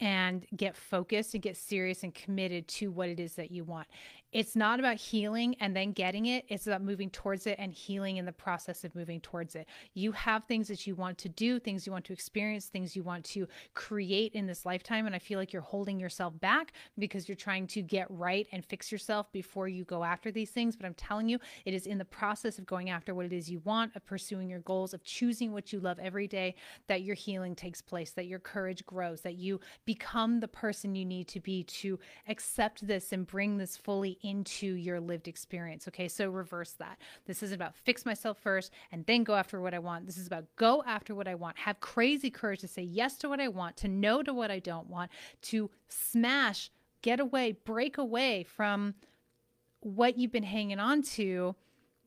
and 0.00 0.46
get 0.56 0.76
focused 0.76 1.34
and 1.34 1.42
get 1.42 1.56
serious 1.56 2.02
and 2.02 2.14
committed 2.14 2.66
to 2.68 2.90
what 2.90 3.08
it 3.08 3.20
is 3.20 3.34
that 3.34 3.50
you 3.50 3.64
want. 3.64 3.86
It's 4.32 4.54
not 4.54 4.78
about 4.78 4.96
healing 4.96 5.56
and 5.60 5.74
then 5.74 5.92
getting 5.92 6.26
it. 6.26 6.44
It's 6.48 6.66
about 6.66 6.82
moving 6.82 7.10
towards 7.10 7.46
it 7.46 7.56
and 7.58 7.72
healing 7.72 8.16
in 8.16 8.26
the 8.26 8.32
process 8.32 8.84
of 8.84 8.94
moving 8.94 9.20
towards 9.20 9.56
it. 9.56 9.66
You 9.94 10.12
have 10.12 10.44
things 10.44 10.68
that 10.68 10.86
you 10.86 10.94
want 10.94 11.18
to 11.18 11.28
do, 11.28 11.58
things 11.58 11.84
you 11.84 11.92
want 11.92 12.04
to 12.06 12.12
experience, 12.12 12.66
things 12.66 12.94
you 12.94 13.02
want 13.02 13.24
to 13.26 13.48
create 13.74 14.32
in 14.34 14.46
this 14.46 14.64
lifetime. 14.64 15.06
And 15.06 15.14
I 15.14 15.18
feel 15.18 15.38
like 15.38 15.52
you're 15.52 15.62
holding 15.62 15.98
yourself 15.98 16.38
back 16.40 16.72
because 16.98 17.28
you're 17.28 17.36
trying 17.36 17.66
to 17.68 17.82
get 17.82 18.06
right 18.08 18.46
and 18.52 18.64
fix 18.64 18.92
yourself 18.92 19.32
before 19.32 19.66
you 19.66 19.84
go 19.84 20.04
after 20.04 20.30
these 20.30 20.50
things. 20.50 20.76
But 20.76 20.86
I'm 20.86 20.94
telling 20.94 21.28
you, 21.28 21.38
it 21.64 21.74
is 21.74 21.86
in 21.86 21.98
the 21.98 22.04
process 22.04 22.58
of 22.58 22.66
going 22.66 22.88
after 22.88 23.14
what 23.14 23.26
it 23.26 23.32
is 23.32 23.50
you 23.50 23.60
want, 23.64 23.96
of 23.96 24.06
pursuing 24.06 24.48
your 24.48 24.60
goals, 24.60 24.94
of 24.94 25.02
choosing 25.02 25.52
what 25.52 25.72
you 25.72 25.80
love 25.80 25.98
every 25.98 26.28
day 26.28 26.54
that 26.86 27.02
your 27.02 27.16
healing 27.16 27.56
takes 27.56 27.82
place, 27.82 28.12
that 28.12 28.26
your 28.26 28.38
courage 28.38 28.86
grows, 28.86 29.22
that 29.22 29.36
you 29.36 29.58
become 29.84 30.38
the 30.38 30.48
person 30.48 30.94
you 30.94 31.04
need 31.04 31.26
to 31.28 31.40
be 31.40 31.64
to 31.64 31.98
accept 32.28 32.86
this 32.86 33.12
and 33.12 33.26
bring 33.26 33.56
this 33.56 33.76
fully 33.76 34.18
into 34.22 34.66
your 34.66 35.00
lived 35.00 35.28
experience. 35.28 35.88
Okay, 35.88 36.08
so 36.08 36.28
reverse 36.28 36.72
that. 36.72 36.98
This 37.26 37.42
isn't 37.42 37.54
about 37.54 37.74
fix 37.74 38.04
myself 38.04 38.38
first 38.38 38.72
and 38.92 39.04
then 39.06 39.24
go 39.24 39.34
after 39.34 39.60
what 39.60 39.74
I 39.74 39.78
want. 39.78 40.06
This 40.06 40.18
is 40.18 40.26
about 40.26 40.44
go 40.56 40.82
after 40.86 41.14
what 41.14 41.28
I 41.28 41.34
want. 41.34 41.58
Have 41.58 41.80
crazy 41.80 42.30
courage 42.30 42.60
to 42.60 42.68
say 42.68 42.82
yes 42.82 43.16
to 43.18 43.28
what 43.28 43.40
I 43.40 43.48
want, 43.48 43.76
to 43.78 43.88
no 43.88 44.22
to 44.22 44.32
what 44.32 44.50
I 44.50 44.58
don't 44.58 44.88
want, 44.88 45.10
to 45.42 45.70
smash, 45.88 46.70
get 47.02 47.20
away, 47.20 47.52
break 47.64 47.98
away 47.98 48.44
from 48.44 48.94
what 49.80 50.18
you've 50.18 50.32
been 50.32 50.42
hanging 50.42 50.78
on 50.78 51.02
to 51.02 51.54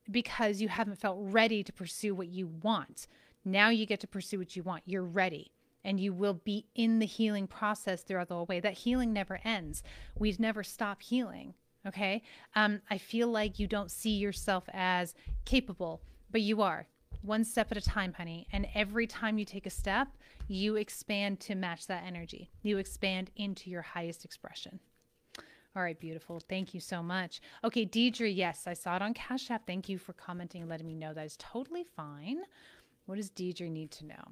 because 0.10 0.62
you 0.62 0.67
haven't 0.67 0.99
felt 0.99 1.17
ready 1.19 1.63
to 1.63 1.73
pursue 1.73 2.13
what 2.13 2.28
you 2.28 2.47
want. 2.62 3.08
Now 3.45 3.69
you 3.69 3.86
get 3.86 3.99
to 4.02 4.08
pursue 4.08 4.39
what 4.39 4.56
you 4.56 4.63
want. 4.63 4.84
You're 4.86 5.04
ready 5.04 5.52
and 5.84 5.99
you 5.99 6.13
will 6.13 6.34
be 6.34 6.65
in 6.76 6.99
the 6.99 7.06
healing 7.06 7.47
process 7.47 8.02
throughout 8.04 8.30
the 8.30 8.36
whole 8.36 8.45
way. 8.45 8.60
That 8.60 8.73
healing 8.73 9.12
never 9.12 9.39
ends. 9.43 9.84
We 10.17 10.36
never 10.39 10.63
stop 10.63 11.02
healing. 11.02 11.56
Okay. 11.88 12.24
Um, 12.56 12.82
I 12.89 12.98
feel 12.98 13.28
like 13.28 13.60
you 13.60 13.67
don't 13.67 13.91
see 13.91 14.17
yourself 14.17 14.63
as 14.74 15.15
capable, 15.46 16.02
but 16.32 16.41
you 16.41 16.62
are 16.62 16.88
one 17.22 17.43
step 17.43 17.72
at 17.72 17.78
a 17.78 17.82
time, 17.82 18.13
honey. 18.13 18.48
And 18.52 18.67
every 18.74 19.08
time 19.08 19.38
you 19.38 19.46
take 19.46 19.65
a 19.65 19.69
step, 19.69 20.08
you 20.48 20.76
expand 20.76 21.39
to 21.41 21.56
match 21.56 21.88
that 21.88 22.04
energy. 22.06 22.52
You 22.62 22.78
expand 22.78 23.32
into 23.36 23.69
your 23.69 23.82
highest 23.82 24.26
expression. 24.26 24.80
All 25.76 25.82
right, 25.82 26.00
beautiful. 26.00 26.39
Thank 26.39 26.74
you 26.74 26.80
so 26.80 27.02
much. 27.02 27.41
Okay, 27.63 27.86
Deidre, 27.86 28.34
yes, 28.34 28.67
I 28.67 28.74
saw 28.74 28.96
it 28.96 29.02
on 29.02 29.13
Cash 29.13 29.50
App. 29.50 29.65
Thank 29.65 29.89
you 29.89 29.98
for 29.98 30.13
commenting 30.13 30.62
and 30.62 30.69
letting 30.69 30.86
me 30.86 30.93
know 30.93 31.13
that 31.13 31.26
is 31.26 31.36
totally 31.38 31.84
fine. 31.96 32.41
What 33.06 33.15
does 33.15 33.32
Deidre 33.32 33.72
need 33.72 33.89
to 33.91 34.06
know? 34.06 34.24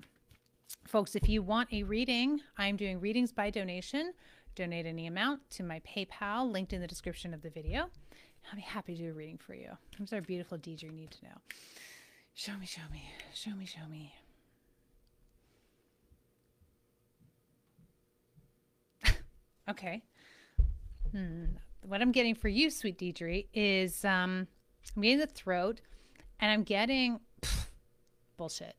Folks, 0.86 1.16
if 1.16 1.28
you 1.28 1.42
want 1.42 1.72
a 1.74 1.84
reading, 1.84 2.42
I'm 2.58 2.76
doing 2.76 3.00
readings 3.00 3.32
by 3.32 3.50
donation. 3.50 4.14
Donate 4.56 4.86
any 4.86 5.08
amount 5.08 5.50
to 5.52 5.64
my 5.64 5.80
PayPal, 5.82 6.52
linked 6.52 6.74
in 6.74 6.82
the 6.82 6.88
description 6.88 7.34
of 7.34 7.42
the 7.42 7.50
video. 7.50 7.90
I'll 8.50 8.56
be 8.56 8.62
happy 8.62 8.96
to 8.96 9.04
do 9.04 9.10
a 9.12 9.14
reading 9.14 9.38
for 9.38 9.54
you. 9.54 9.70
What's 9.98 10.12
our 10.14 10.22
beautiful 10.22 10.58
Deidre 10.58 10.92
need 10.94 11.12
to 11.12 11.26
know? 11.26 11.38
Show 12.34 12.54
me, 12.60 12.66
show 12.66 12.82
me, 12.92 13.10
show 13.34 13.52
me, 13.52 13.66
show 13.66 13.88
me. 13.90 14.14
okay. 19.70 20.02
Hmm. 21.12 21.46
What 21.82 22.02
I'm 22.02 22.12
getting 22.12 22.36
for 22.36 22.48
you, 22.50 22.70
sweet 22.70 22.98
Deidre, 22.98 23.48
is 23.54 24.04
um, 24.06 24.48
I'm 24.96 25.02
getting 25.02 25.20
the 25.20 25.28
throat, 25.28 25.82
and 26.40 26.52
I'm 26.52 26.64
getting 26.64 27.20
pff, 27.42 27.68
bullshit. 28.38 28.76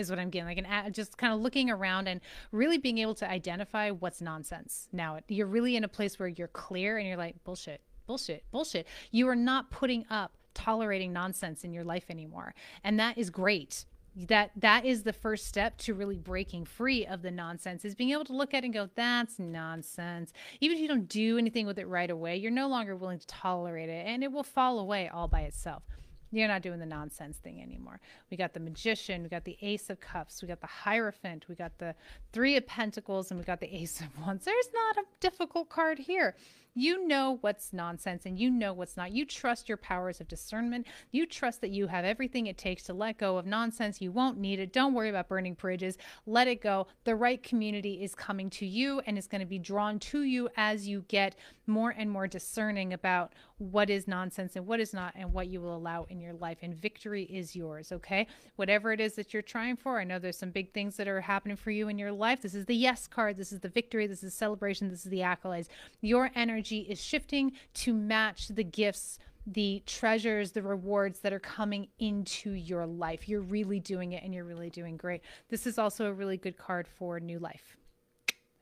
Is 0.00 0.10
what 0.10 0.18
I'm 0.18 0.30
getting 0.30 0.46
like 0.46 0.58
an 0.58 0.92
just 0.92 1.16
kind 1.16 1.32
of 1.32 1.40
looking 1.40 1.70
around 1.70 2.08
and 2.08 2.20
really 2.52 2.78
being 2.78 2.98
able 2.98 3.14
to 3.16 3.30
identify 3.30 3.90
what's 3.90 4.20
nonsense. 4.20 4.88
Now 4.92 5.20
you're 5.28 5.46
really 5.46 5.76
in 5.76 5.84
a 5.84 5.88
place 5.88 6.18
where 6.18 6.28
you're 6.28 6.48
clear 6.48 6.98
and 6.98 7.06
you're 7.06 7.16
like 7.16 7.42
bullshit, 7.44 7.80
bullshit, 8.06 8.44
bullshit. 8.50 8.86
You 9.10 9.28
are 9.28 9.36
not 9.36 9.70
putting 9.70 10.04
up 10.10 10.32
tolerating 10.54 11.12
nonsense 11.12 11.64
in 11.64 11.72
your 11.72 11.84
life 11.84 12.06
anymore, 12.10 12.54
and 12.82 12.98
that 12.98 13.18
is 13.18 13.30
great 13.30 13.84
that 14.16 14.50
that 14.56 14.84
is 14.84 15.02
the 15.02 15.12
first 15.12 15.46
step 15.46 15.76
to 15.78 15.94
really 15.94 16.18
breaking 16.18 16.64
free 16.64 17.06
of 17.06 17.22
the 17.22 17.30
nonsense 17.30 17.84
is 17.84 17.94
being 17.94 18.10
able 18.10 18.24
to 18.24 18.32
look 18.32 18.52
at 18.52 18.64
it 18.64 18.66
and 18.66 18.74
go 18.74 18.88
that's 18.96 19.38
nonsense 19.38 20.32
even 20.60 20.76
if 20.76 20.82
you 20.82 20.88
don't 20.88 21.08
do 21.08 21.38
anything 21.38 21.66
with 21.66 21.78
it 21.78 21.86
right 21.86 22.10
away 22.10 22.36
you're 22.36 22.50
no 22.50 22.68
longer 22.68 22.96
willing 22.96 23.18
to 23.18 23.26
tolerate 23.26 23.88
it 23.88 24.04
and 24.06 24.24
it 24.24 24.32
will 24.32 24.42
fall 24.42 24.80
away 24.80 25.08
all 25.08 25.28
by 25.28 25.42
itself 25.42 25.84
you're 26.32 26.48
not 26.48 26.62
doing 26.62 26.78
the 26.78 26.86
nonsense 26.86 27.38
thing 27.38 27.60
anymore. 27.60 28.00
We 28.30 28.36
got 28.36 28.54
the 28.54 28.60
magician, 28.60 29.22
we 29.22 29.28
got 29.28 29.44
the 29.44 29.58
ace 29.62 29.90
of 29.90 30.00
cups, 30.00 30.42
we 30.42 30.48
got 30.48 30.60
the 30.60 30.66
hierophant, 30.66 31.46
we 31.48 31.54
got 31.54 31.76
the 31.78 31.94
three 32.32 32.56
of 32.56 32.66
pentacles, 32.66 33.30
and 33.30 33.38
we 33.38 33.44
got 33.44 33.60
the 33.60 33.74
ace 33.74 34.00
of 34.00 34.06
wands. 34.20 34.44
There's 34.44 34.68
not 34.72 34.98
a 34.98 35.06
difficult 35.20 35.68
card 35.68 35.98
here. 35.98 36.36
You 36.74 37.06
know 37.06 37.38
what's 37.40 37.72
nonsense 37.72 38.26
and 38.26 38.38
you 38.38 38.48
know 38.48 38.72
what's 38.72 38.96
not. 38.96 39.10
You 39.10 39.26
trust 39.26 39.68
your 39.68 39.76
powers 39.76 40.20
of 40.20 40.28
discernment. 40.28 40.86
You 41.10 41.26
trust 41.26 41.60
that 41.62 41.70
you 41.70 41.88
have 41.88 42.04
everything 42.04 42.46
it 42.46 42.58
takes 42.58 42.84
to 42.84 42.94
let 42.94 43.18
go 43.18 43.36
of 43.38 43.46
nonsense. 43.46 44.00
You 44.00 44.12
won't 44.12 44.38
need 44.38 44.60
it. 44.60 44.72
Don't 44.72 44.94
worry 44.94 45.10
about 45.10 45.28
burning 45.28 45.54
bridges. 45.54 45.98
Let 46.26 46.46
it 46.46 46.62
go. 46.62 46.86
The 47.04 47.16
right 47.16 47.42
community 47.42 48.02
is 48.04 48.14
coming 48.14 48.50
to 48.50 48.66
you 48.66 49.00
and 49.06 49.18
is 49.18 49.26
going 49.26 49.40
to 49.40 49.46
be 49.46 49.58
drawn 49.58 49.98
to 49.98 50.22
you 50.22 50.48
as 50.56 50.86
you 50.86 51.04
get 51.08 51.34
more 51.66 51.90
and 51.90 52.10
more 52.10 52.26
discerning 52.26 52.92
about 52.92 53.32
what 53.58 53.90
is 53.90 54.08
nonsense 54.08 54.56
and 54.56 54.66
what 54.66 54.80
is 54.80 54.94
not 54.94 55.12
and 55.16 55.32
what 55.32 55.48
you 55.48 55.60
will 55.60 55.76
allow 55.76 56.04
in 56.08 56.20
your 56.20 56.32
life. 56.34 56.58
And 56.62 56.74
victory 56.74 57.24
is 57.24 57.54
yours, 57.54 57.92
okay? 57.92 58.26
Whatever 58.56 58.92
it 58.92 59.00
is 59.00 59.14
that 59.14 59.32
you're 59.32 59.42
trying 59.42 59.76
for. 59.76 60.00
I 60.00 60.04
know 60.04 60.18
there's 60.18 60.38
some 60.38 60.50
big 60.50 60.72
things 60.72 60.96
that 60.96 61.08
are 61.08 61.20
happening 61.20 61.56
for 61.56 61.70
you 61.70 61.88
in 61.88 61.98
your 61.98 62.12
life. 62.12 62.40
This 62.42 62.54
is 62.54 62.64
the 62.64 62.74
yes 62.74 63.06
card. 63.06 63.36
This 63.36 63.52
is 63.52 63.60
the 63.60 63.68
victory. 63.68 64.06
This 64.06 64.22
is 64.22 64.34
celebration. 64.34 64.88
This 64.88 65.04
is 65.04 65.10
the 65.10 65.18
accolades. 65.18 65.66
Your 66.00 66.30
energy 66.34 66.59
is 66.62 67.02
shifting 67.02 67.52
to 67.74 67.92
match 67.92 68.48
the 68.48 68.64
gifts 68.64 69.18
the 69.46 69.82
treasures, 69.86 70.52
the 70.52 70.62
rewards 70.62 71.20
that 71.20 71.32
are 71.32 71.40
coming 71.40 71.88
into 71.98 72.52
your 72.52 72.86
life. 72.86 73.28
You're 73.28 73.40
really 73.40 73.80
doing 73.80 74.12
it 74.12 74.22
and 74.22 74.34
you're 74.34 74.44
really 74.44 74.70
doing 74.70 74.96
great. 74.96 75.22
This 75.48 75.66
is 75.66 75.78
also 75.78 76.06
a 76.06 76.12
really 76.12 76.36
good 76.36 76.56
card 76.56 76.86
for 76.86 77.18
new 77.20 77.38
life. 77.38 77.76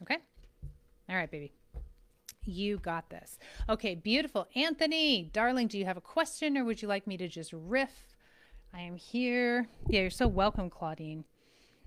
Okay? 0.02 0.18
All 1.08 1.16
right, 1.16 1.30
baby. 1.30 1.52
You 2.44 2.78
got 2.78 3.10
this. 3.10 3.38
Okay, 3.68 3.94
beautiful. 3.94 4.46
Anthony, 4.54 5.30
darling, 5.32 5.66
do 5.66 5.78
you 5.78 5.84
have 5.84 5.96
a 5.96 6.02
question 6.02 6.56
or 6.56 6.64
would 6.64 6.80
you 6.80 6.88
like 6.88 7.06
me 7.06 7.16
to 7.18 7.28
just 7.28 7.52
riff? 7.52 8.16
I 8.72 8.80
am 8.80 8.96
here. 8.96 9.66
Yeah, 9.88 10.02
you're 10.02 10.10
so 10.10 10.28
welcome, 10.28 10.70
Claudine. 10.70 11.24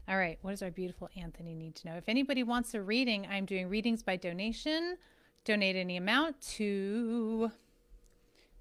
All 0.07 0.17
right, 0.17 0.37
what 0.41 0.51
does 0.51 0.61
our 0.61 0.71
beautiful 0.71 1.09
Anthony 1.15 1.55
need 1.55 1.75
to 1.75 1.87
know? 1.87 1.95
If 1.95 2.09
anybody 2.09 2.43
wants 2.43 2.73
a 2.73 2.81
reading, 2.81 3.27
I'm 3.29 3.45
doing 3.45 3.69
readings 3.69 4.03
by 4.03 4.17
donation. 4.17 4.97
Donate 5.43 5.75
any 5.75 5.97
amount 5.97 6.39
to 6.41 7.51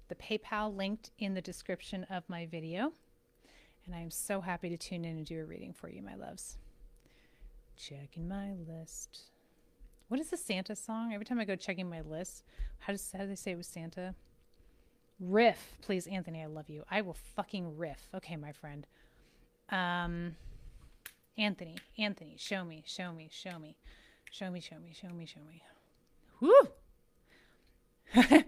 the 0.07 0.15
PayPal 0.15 0.75
linked 0.75 1.11
in 1.19 1.33
the 1.35 1.41
description 1.41 2.05
of 2.09 2.27
my 2.27 2.45
video. 2.45 2.93
And 3.85 3.95
I'm 3.95 4.11
so 4.11 4.41
happy 4.41 4.69
to 4.69 4.77
tune 4.77 5.05
in 5.05 5.17
and 5.17 5.25
do 5.25 5.39
a 5.39 5.45
reading 5.45 5.73
for 5.73 5.89
you, 5.89 6.01
my 6.01 6.15
loves. 6.15 6.57
Checking 7.77 8.27
my 8.27 8.53
list. 8.67 9.21
What 10.07 10.19
is 10.19 10.29
the 10.29 10.37
Santa 10.37 10.75
song? 10.75 11.13
Every 11.13 11.25
time 11.25 11.39
I 11.39 11.45
go 11.45 11.55
checking 11.55 11.89
my 11.89 12.01
list, 12.01 12.43
how 12.79 12.93
does 12.93 13.11
how 13.11 13.19
do 13.19 13.27
they 13.27 13.35
say 13.35 13.51
it 13.51 13.57
was 13.57 13.67
Santa? 13.67 14.13
Riff, 15.19 15.77
please, 15.81 16.07
Anthony. 16.07 16.41
I 16.41 16.47
love 16.47 16.69
you. 16.69 16.83
I 16.89 17.01
will 17.01 17.17
fucking 17.35 17.77
riff. 17.77 18.07
Okay, 18.13 18.35
my 18.35 18.51
friend. 18.51 18.85
Um, 19.69 20.35
Anthony, 21.37 21.77
Anthony, 21.97 22.35
show 22.37 22.65
me, 22.65 22.83
show 22.85 23.13
me, 23.13 23.29
show 23.31 23.57
me, 23.57 23.77
show 24.31 24.51
me, 24.51 24.59
show 24.59 24.79
me, 24.79 24.93
show 24.93 25.13
me, 25.13 25.25
show 25.25 25.39
me. 25.47 25.63
Woo! 26.41 26.51
oh, 28.15 28.43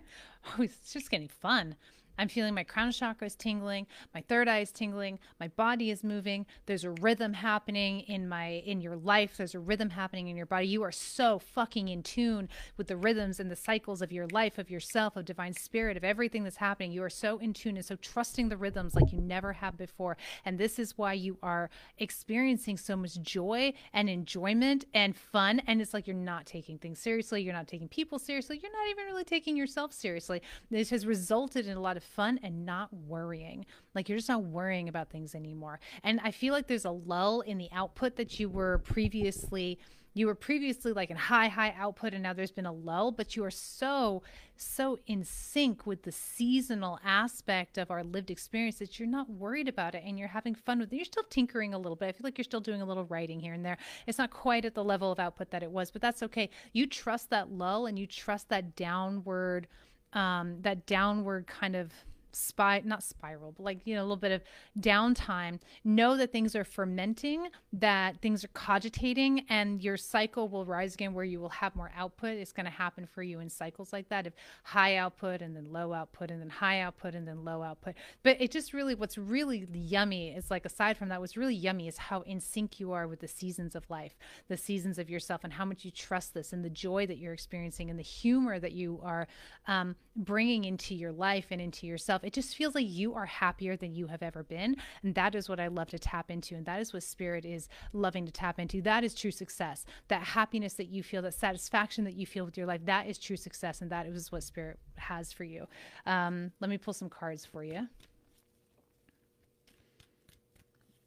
it's 0.60 0.92
just 0.92 1.10
getting 1.10 1.30
fun. 1.30 1.76
I'm 2.18 2.28
feeling 2.28 2.54
my 2.54 2.64
crown 2.64 2.92
chakra 2.92 3.28
is 3.28 3.36
tingling, 3.36 3.88
my 4.14 4.22
third 4.22 4.48
eye 4.48 4.60
is 4.60 4.72
tingling, 4.72 5.20
my 5.40 5.48
body 5.50 5.90
is 5.90 6.04
moving. 6.04 6.46
There's 6.66 6.84
a 6.84 6.92
rhythm 6.92 7.34
happening 7.34 8.02
in 8.02 8.28
my 8.30 8.64
in 8.66 8.82
your 8.82 8.96
life. 8.96 9.38
There's 9.38 9.56
a 9.56 9.60
rhythm 9.60 9.90
happening 9.90 10.28
in 10.28 10.38
your 10.38 10.46
body. 10.46 10.68
You 10.68 10.84
are 10.84 10.92
so 10.92 11.40
fucking 11.40 11.88
in 11.88 12.04
tune 12.04 12.50
with 12.78 12.88
the 12.88 12.98
rhythms 12.98 13.40
and 13.40 13.50
the 13.50 13.56
cycles 13.56 14.02
of 14.02 14.12
your 14.12 14.28
life, 14.28 14.58
of 14.58 14.70
yourself, 14.70 15.16
of 15.16 15.26
divine 15.26 15.54
spirit, 15.54 15.98
of 15.98 16.04
everything 16.04 16.44
that's 16.44 16.58
happening. 16.58 16.92
You 16.92 17.04
are 17.04 17.10
so 17.10 17.38
in 17.40 17.54
tune 17.54 17.78
and 17.78 17.86
so 17.86 17.96
trusting 17.96 18.50
the 18.50 18.58
rhythms 18.58 18.96
like 18.96 19.12
you 19.12 19.20
never 19.20 19.54
have 19.54 19.78
before. 19.78 20.18
And 20.46 20.58
this 20.58 20.80
is 20.80 20.98
why 20.98 21.14
you 21.14 21.38
are 21.42 21.70
experiencing 21.98 22.78
so 22.78 22.96
much 22.96 23.22
joy 23.22 23.74
and 23.94 24.10
enjoyment 24.10 24.86
and 24.94 25.16
fun. 25.16 25.62
And 25.68 25.82
it's 25.82 25.94
like 25.94 26.08
you're 26.08 26.16
not 26.16 26.46
taking 26.46 26.78
things 26.78 27.00
seriously. 27.00 27.42
You're 27.42 27.54
not 27.54 27.68
taking 27.68 27.88
people 27.88 28.20
seriously. 28.20 28.60
You're 28.62 28.72
not 28.72 28.90
even 28.90 29.06
really 29.06 29.24
taking 29.24 29.58
yourself 29.58 29.94
seriously. 29.94 30.42
This 30.70 30.90
has 30.90 31.06
resulted 31.06 31.68
in 31.68 31.78
a 31.78 31.82
lot 31.82 31.98
of 31.98 32.03
fun 32.04 32.40
and 32.44 32.66
not 32.66 32.94
worrying. 32.94 33.66
Like 33.96 34.10
you're 34.10 34.18
just 34.18 34.30
not 34.30 34.44
worrying 34.44 34.90
about 34.90 35.10
things 35.10 35.36
anymore. 35.36 35.80
And 36.04 36.20
I 36.24 36.32
feel 36.32 36.54
like 36.54 36.68
there's 36.68 36.86
a 36.86 36.92
lull 36.92 37.42
in 37.42 37.58
the 37.58 37.70
output 37.72 38.16
that 38.18 38.40
you 38.40 38.50
were 38.50 38.80
previously 38.80 39.80
you 40.16 40.28
were 40.28 40.36
previously 40.36 40.94
like 40.94 41.10
in 41.10 41.18
high 41.18 41.48
high 41.48 41.74
output 41.78 42.14
and 42.14 42.24
now 42.24 42.34
there's 42.34 42.52
been 42.52 42.66
a 42.66 42.72
lull 42.72 43.12
but 43.12 43.36
you 43.36 43.44
are 43.44 43.52
so 43.52 44.22
so 44.56 45.00
in 45.08 45.24
sync 45.24 45.86
with 45.88 46.04
the 46.04 46.12
seasonal 46.12 47.00
aspect 47.04 47.78
of 47.78 47.90
our 47.90 48.04
lived 48.04 48.30
experience 48.30 48.76
that 48.78 49.00
you're 49.00 49.08
not 49.08 49.30
worried 49.30 49.68
about 49.68 49.96
it 49.96 50.04
and 50.06 50.20
you're 50.20 50.28
having 50.28 50.54
fun 50.54 50.80
with 50.80 50.92
it 50.94 50.96
you're 50.96 51.06
still 51.06 51.24
tinkering 51.30 51.74
a 51.74 51.78
little 51.78 51.96
bit 51.96 52.10
i 52.10 52.12
feel 52.12 52.24
like 52.24 52.38
you're 52.38 52.44
still 52.44 52.60
doing 52.60 52.82
a 52.82 52.86
little 52.86 53.06
writing 53.06 53.40
here 53.40 53.54
and 53.54 53.66
there 53.66 53.78
it's 54.08 54.18
not 54.18 54.30
quite 54.30 54.66
at 54.66 54.76
the 54.76 54.84
level 54.84 55.12
of 55.12 55.20
output 55.20 55.50
that 55.50 55.64
it 55.64 55.72
was 55.72 55.90
but 55.90 56.02
that's 56.02 56.22
okay 56.22 56.50
you 56.74 56.86
trust 56.86 57.30
that 57.30 57.52
lull 57.52 57.88
and 57.88 57.98
you 57.98 58.06
trust 58.06 58.50
that 58.50 58.76
downward 58.76 59.68
um, 60.16 60.58
that 60.62 60.86
downward 60.86 61.48
kind 61.48 61.76
of 61.76 61.92
spy 62.36 62.82
not 62.86 63.04
spiral 63.04 63.52
but 63.52 63.64
like 63.64 63.80
you 63.86 63.96
know 63.96 64.02
a 64.02 64.04
little 64.04 64.16
bit 64.18 64.32
of 64.32 64.42
downtime 64.80 65.60
know 65.84 66.18
that 66.18 66.32
things 66.32 66.56
are 66.56 66.64
fermenting 66.64 67.48
that 67.72 68.22
things 68.22 68.44
are 68.44 68.50
cogitating 68.50 69.46
and 69.50 69.82
your 69.82 69.98
cycle 69.98 70.48
will 70.48 70.66
rise 70.66 70.94
again 70.94 71.14
where 71.14 71.26
you 71.26 71.40
will 71.40 71.50
have 71.50 71.76
more 71.76 71.92
output. 71.96 72.38
It's 72.38 72.52
going 72.52 72.66
to 72.66 72.72
happen 72.72 73.06
for 73.06 73.24
you 73.24 73.40
in 73.40 73.50
cycles 73.50 73.92
like 73.92 74.10
that 74.10 74.28
of 74.28 74.34
high 74.64 74.98
output 74.98 75.42
and 75.42 75.56
then 75.56 75.72
low 75.72 75.94
output 75.94 76.32
and 76.32 76.42
then 76.42 76.50
high 76.50 76.82
output 76.82 77.16
and 77.16 77.28
then 77.28 77.44
low 77.44 77.64
output. 77.64 77.96
But 78.24 78.40
it 78.40 78.52
just 78.52 78.74
really 78.74 78.96
what's 78.96 79.18
really 79.18 79.68
yummy 79.74 80.30
is 80.30 80.52
like 80.52 80.66
aside 80.66 80.98
from 80.98 81.10
that 81.10 81.20
what's 81.20 81.38
really 81.38 81.56
yummy 81.56 81.88
is 81.88 81.98
how 81.98 82.22
in 82.22 82.40
sync 82.40 82.80
you 82.80 82.92
are 82.92 83.08
with 83.08 83.20
the 83.20 83.28
seasons 83.28 83.76
of 83.76 83.90
life 83.90 84.16
the 84.48 84.58
seasons 84.58 84.98
of 84.98 85.10
yourself 85.10 85.42
and 85.44 85.54
how 85.54 85.66
much 85.66 85.86
you 85.86 85.92
trust 85.92 86.34
this 86.34 86.54
and 86.54 86.64
the 86.64 86.70
joy 86.70 87.06
that 87.06 87.18
you're 87.18 87.34
experiencing 87.34 87.90
and 87.90 87.98
the 87.98 88.04
humor 88.04 88.60
that 88.60 88.72
you 88.72 89.00
are 89.04 89.28
um, 89.68 89.96
bringing 90.16 90.66
into 90.66 90.96
your 90.96 91.12
life 91.12 91.48
and 91.52 91.62
into 91.62 91.88
yourself 91.88 92.23
it 92.26 92.34
just 92.34 92.56
feels 92.56 92.76
like 92.76 92.88
you 92.88 93.14
are 93.14 93.26
happier 93.26 93.76
than 93.76 93.94
you 93.94 94.08
have 94.08 94.24
ever 94.24 94.44
been. 94.44 94.78
And 95.04 95.16
that 95.16 95.36
is 95.36 95.50
what 95.50 95.60
I 95.60 95.68
love 95.68 95.90
to 95.90 96.00
tap 96.00 96.32
into. 96.32 96.56
And 96.56 96.66
that 96.66 96.80
is 96.80 96.94
what 96.94 97.04
spirit 97.04 97.46
is 97.46 97.70
loving 97.92 98.26
to 98.26 98.32
tap 98.32 98.60
into. 98.60 98.82
That 98.82 99.04
is 99.04 99.14
true 99.14 99.32
success. 99.32 99.86
That 100.08 100.22
happiness 100.24 100.74
that 100.76 100.88
you 100.88 101.04
feel, 101.04 101.22
that 101.24 101.34
satisfaction 101.34 102.04
that 102.06 102.16
you 102.16 102.26
feel 102.26 102.46
with 102.46 102.58
your 102.58 102.68
life, 102.68 102.82
that 102.86 103.08
is 103.08 103.18
true 103.18 103.38
success. 103.38 103.82
And 103.82 103.92
that 103.92 104.06
is 104.06 104.32
what 104.32 104.44
spirit 104.44 104.80
has 104.96 105.32
for 105.32 105.44
you. 105.44 105.68
Um, 106.06 106.52
let 106.60 106.70
me 106.70 106.78
pull 106.78 106.94
some 106.94 107.10
cards 107.10 107.46
for 107.46 107.64
you. 107.64 107.88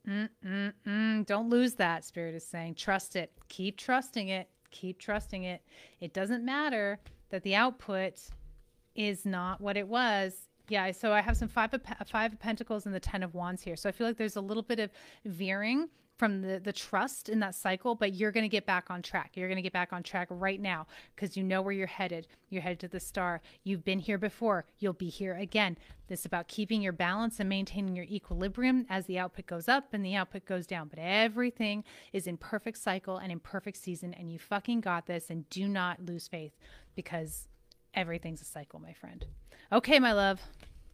Mm-mm-mm. 0.08 1.26
Don't 1.26 1.50
lose 1.50 1.74
that, 1.74 2.04
Spirit 2.04 2.34
is 2.34 2.46
saying. 2.46 2.76
Trust 2.76 3.16
it. 3.16 3.32
Keep 3.48 3.76
trusting 3.76 4.28
it. 4.28 4.48
Keep 4.70 4.98
trusting 4.98 5.44
it. 5.44 5.62
It 6.00 6.12
doesn't 6.12 6.44
matter 6.44 7.00
that 7.30 7.42
the 7.42 7.54
output 7.54 8.20
is 8.94 9.26
not 9.26 9.60
what 9.60 9.76
it 9.76 9.88
was. 9.88 10.45
Yeah, 10.68 10.90
so 10.92 11.12
I 11.12 11.20
have 11.20 11.36
some 11.36 11.48
five 11.48 11.72
of, 11.74 11.82
five 12.06 12.32
of 12.32 12.40
pentacles 12.40 12.86
and 12.86 12.94
the 12.94 13.00
ten 13.00 13.22
of 13.22 13.34
wands 13.34 13.62
here. 13.62 13.76
So 13.76 13.88
I 13.88 13.92
feel 13.92 14.06
like 14.06 14.16
there's 14.16 14.36
a 14.36 14.40
little 14.40 14.62
bit 14.62 14.80
of 14.80 14.90
veering 15.24 15.88
from 16.16 16.40
the 16.40 16.58
the 16.58 16.72
trust 16.72 17.28
in 17.28 17.40
that 17.40 17.54
cycle 17.54 17.94
but 17.94 18.14
you're 18.14 18.32
going 18.32 18.44
to 18.44 18.48
get 18.48 18.66
back 18.66 18.90
on 18.90 19.02
track. 19.02 19.32
You're 19.34 19.48
going 19.48 19.56
to 19.56 19.62
get 19.62 19.72
back 19.72 19.92
on 19.92 20.02
track 20.02 20.28
right 20.30 20.60
now 20.60 20.86
because 21.14 21.36
you 21.36 21.42
know 21.42 21.62
where 21.62 21.72
you're 21.72 21.86
headed. 21.86 22.26
You're 22.48 22.62
headed 22.62 22.80
to 22.80 22.88
the 22.88 23.00
star. 23.00 23.40
You've 23.64 23.84
been 23.84 23.98
here 23.98 24.18
before. 24.18 24.64
You'll 24.78 24.94
be 24.94 25.08
here 25.08 25.34
again. 25.34 25.76
This 26.08 26.20
is 26.20 26.26
about 26.26 26.48
keeping 26.48 26.80
your 26.80 26.92
balance 26.92 27.38
and 27.38 27.48
maintaining 27.48 27.94
your 27.94 28.06
equilibrium 28.06 28.86
as 28.88 29.06
the 29.06 29.18
output 29.18 29.46
goes 29.46 29.68
up 29.68 29.92
and 29.92 30.04
the 30.04 30.14
output 30.14 30.46
goes 30.46 30.66
down. 30.66 30.88
But 30.88 31.00
everything 31.00 31.84
is 32.12 32.26
in 32.26 32.36
perfect 32.36 32.78
cycle 32.78 33.18
and 33.18 33.30
in 33.30 33.40
perfect 33.40 33.76
season 33.76 34.14
and 34.14 34.32
you 34.32 34.38
fucking 34.38 34.80
got 34.80 35.06
this 35.06 35.28
and 35.28 35.48
do 35.50 35.68
not 35.68 36.04
lose 36.04 36.28
faith 36.28 36.52
because 36.94 37.48
everything's 37.96 38.42
a 38.42 38.44
cycle 38.44 38.78
my 38.78 38.92
friend 38.92 39.24
okay 39.72 39.98
my 39.98 40.12
love 40.12 40.40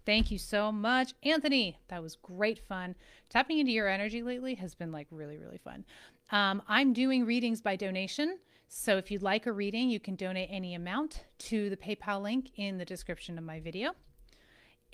Thank 0.05 0.33
you 0.33 0.39
so 0.39 0.73
much, 0.73 1.15
Anthony. 1.23 1.79
That 1.89 2.03
was 2.03 2.17
great 2.17 2.59
fun. 2.67 2.97
Tapping 3.29 3.61
into 3.61 3.71
your 3.71 3.89
energy 3.89 4.23
lately 4.23 4.55
has 4.57 4.75
been 4.75 4.91
like 4.91 5.07
really, 5.11 5.39
really 5.39 5.59
fun. 5.59 5.85
Um, 6.31 6.63
I'm 6.67 6.93
doing 6.93 7.25
readings 7.25 7.61
by 7.61 7.77
donation. 7.77 8.39
So 8.69 8.97
if 8.97 9.11
you'd 9.11 9.23
like 9.23 9.47
a 9.47 9.53
reading, 9.53 9.91
you 9.91 10.01
can 10.01 10.17
donate 10.17 10.49
any 10.51 10.75
amount 10.75 11.25
to 11.41 11.71
the 11.71 11.77
PayPal 11.77 12.23
link 12.23 12.51
in 12.57 12.79
the 12.79 12.85
description 12.85 13.39
of 13.39 13.45
my 13.45 13.61
video. 13.61 13.93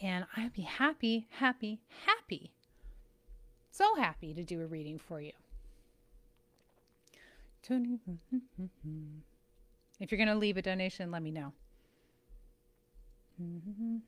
And 0.00 0.26
I'd 0.36 0.52
be 0.52 0.62
happy, 0.62 1.26
happy, 1.30 1.80
happy, 2.04 2.52
so 3.70 3.94
happy 3.94 4.34
to 4.34 4.42
do 4.42 4.60
a 4.60 4.66
reading 4.66 4.98
for 4.98 5.20
you. 5.20 5.32
If 10.00 10.10
you're 10.10 10.18
going 10.18 10.28
to 10.28 10.34
leave 10.34 10.56
a 10.56 10.62
donation, 10.62 11.10
let 11.10 11.22
me 11.22 11.30
know. 11.30 11.52
Mm-hmm. 13.40 13.98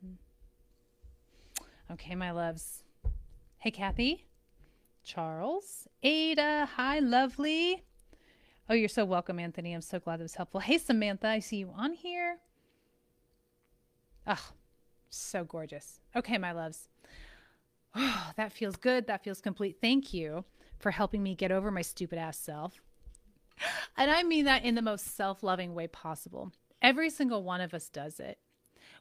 Okay, 1.92 2.14
my 2.14 2.30
loves. 2.30 2.82
Hey, 3.58 3.70
Kathy. 3.70 4.26
Charles. 5.04 5.88
Ada. 6.02 6.68
Hi, 6.76 6.98
lovely. 6.98 7.84
Oh, 8.68 8.74
you're 8.74 8.88
so 8.88 9.04
welcome, 9.04 9.38
Anthony. 9.38 9.72
I'm 9.72 9.80
so 9.80 9.98
glad 9.98 10.20
it 10.20 10.24
was 10.24 10.34
helpful. 10.34 10.60
Hey, 10.60 10.78
Samantha. 10.78 11.28
I 11.28 11.38
see 11.40 11.56
you 11.56 11.72
on 11.76 11.92
here. 11.92 12.38
Oh, 14.26 14.50
so 15.08 15.44
gorgeous. 15.44 16.00
Okay, 16.14 16.38
my 16.38 16.52
loves. 16.52 16.88
Oh, 17.94 18.30
that 18.36 18.52
feels 18.52 18.76
good. 18.76 19.06
That 19.06 19.24
feels 19.24 19.40
complete. 19.40 19.78
Thank 19.80 20.12
you 20.12 20.44
for 20.78 20.90
helping 20.90 21.22
me 21.22 21.34
get 21.34 21.52
over 21.52 21.70
my 21.70 21.82
stupid 21.82 22.18
ass 22.18 22.38
self. 22.38 22.80
And 23.96 24.10
I 24.10 24.22
mean 24.22 24.46
that 24.46 24.64
in 24.64 24.74
the 24.74 24.82
most 24.82 25.16
self 25.16 25.42
loving 25.42 25.74
way 25.74 25.86
possible. 25.86 26.52
Every 26.80 27.10
single 27.10 27.42
one 27.42 27.60
of 27.60 27.74
us 27.74 27.88
does 27.88 28.18
it 28.18 28.38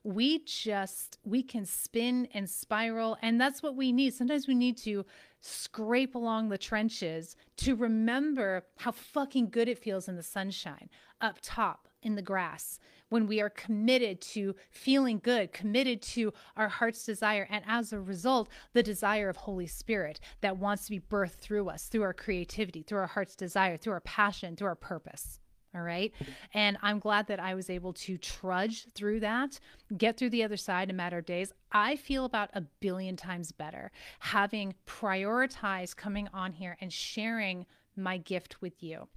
we 0.03 0.43
just 0.45 1.17
we 1.23 1.43
can 1.43 1.65
spin 1.65 2.27
and 2.33 2.49
spiral 2.49 3.17
and 3.21 3.39
that's 3.39 3.61
what 3.61 3.75
we 3.75 3.91
need 3.91 4.13
sometimes 4.13 4.47
we 4.47 4.55
need 4.55 4.77
to 4.77 5.05
scrape 5.41 6.15
along 6.15 6.49
the 6.49 6.57
trenches 6.57 7.35
to 7.57 7.75
remember 7.75 8.63
how 8.77 8.91
fucking 8.91 9.49
good 9.49 9.67
it 9.67 9.77
feels 9.77 10.07
in 10.07 10.15
the 10.15 10.23
sunshine 10.23 10.89
up 11.21 11.37
top 11.41 11.87
in 12.01 12.15
the 12.15 12.21
grass 12.21 12.79
when 13.09 13.27
we 13.27 13.41
are 13.41 13.49
committed 13.49 14.21
to 14.21 14.55
feeling 14.69 15.19
good, 15.21 15.51
committed 15.51 16.01
to 16.01 16.31
our 16.55 16.69
heart's 16.69 17.03
desire, 17.03 17.47
and 17.49 17.63
as 17.67 17.91
a 17.91 17.99
result, 17.99 18.49
the 18.73 18.83
desire 18.83 19.29
of 19.29 19.35
Holy 19.35 19.67
Spirit 19.67 20.19
that 20.41 20.57
wants 20.57 20.85
to 20.85 20.91
be 20.91 20.99
birthed 20.99 21.39
through 21.39 21.69
us, 21.69 21.87
through 21.87 22.03
our 22.03 22.13
creativity, 22.13 22.83
through 22.83 22.99
our 22.99 23.07
heart's 23.07 23.35
desire, 23.35 23.77
through 23.77 23.93
our 23.93 24.01
passion, 24.01 24.55
through 24.55 24.67
our 24.67 24.75
purpose. 24.75 25.39
All 25.79 25.85
right. 25.85 26.11
And 26.53 26.77
I'm 26.81 26.99
glad 26.99 27.27
that 27.27 27.39
I 27.39 27.55
was 27.55 27.69
able 27.69 27.93
to 27.93 28.17
trudge 28.17 28.85
through 28.93 29.21
that, 29.21 29.59
get 29.97 30.17
through 30.17 30.31
the 30.31 30.43
other 30.43 30.57
side 30.57 30.89
in 30.89 30.95
a 30.95 30.97
matter 30.97 31.19
of 31.19 31.25
days. 31.25 31.53
I 31.71 31.95
feel 31.95 32.25
about 32.25 32.49
a 32.53 32.61
billion 32.61 33.15
times 33.15 33.51
better 33.51 33.91
having 34.19 34.75
prioritized 34.85 35.95
coming 35.95 36.27
on 36.33 36.53
here 36.53 36.75
and 36.81 36.91
sharing 36.91 37.65
my 37.95 38.17
gift 38.17 38.61
with 38.61 38.83
you. 38.83 39.07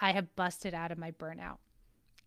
I 0.00 0.12
have 0.12 0.34
busted 0.34 0.74
out 0.74 0.90
of 0.90 0.98
my 0.98 1.12
burnout 1.12 1.58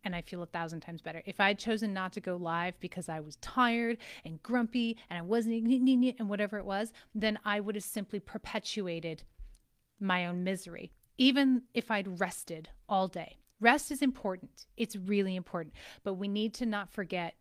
and 0.04 0.16
I 0.16 0.22
feel 0.22 0.42
a 0.42 0.46
thousand 0.46 0.80
times 0.80 1.02
better. 1.02 1.22
If 1.26 1.42
I 1.42 1.50
had 1.50 1.60
chosen 1.60 1.94
not 1.94 2.14
to 2.14 2.22
go 2.22 2.38
live 2.38 2.80
because 2.80 3.10
I 3.10 3.20
was 3.20 3.36
tired 3.38 3.98
and 4.24 4.42
grumpy 4.42 4.98
and 5.10 5.20
I 5.20 5.22
wasn't 5.22 5.66
and 6.20 6.30
whatever 6.30 6.58
it 6.58 6.66
was, 6.66 6.94
then 7.14 7.38
I 7.44 7.60
would 7.60 7.76
have 7.76 7.84
simply 7.84 8.22
perpetuated 8.22 9.24
my 10.00 10.26
own 10.26 10.44
misery, 10.44 10.94
even 11.18 11.64
if 11.74 11.92
I'd 11.92 12.20
rested 12.20 12.70
all 12.88 13.08
day. 13.08 13.38
Rest 13.60 13.92
is 13.92 14.02
important. 14.02 14.66
It's 14.76 14.96
really 14.96 15.36
important. 15.36 15.74
But 16.04 16.16
we 16.16 16.28
need 16.28 16.54
to 16.56 16.66
not 16.66 16.92
forget 16.92 17.36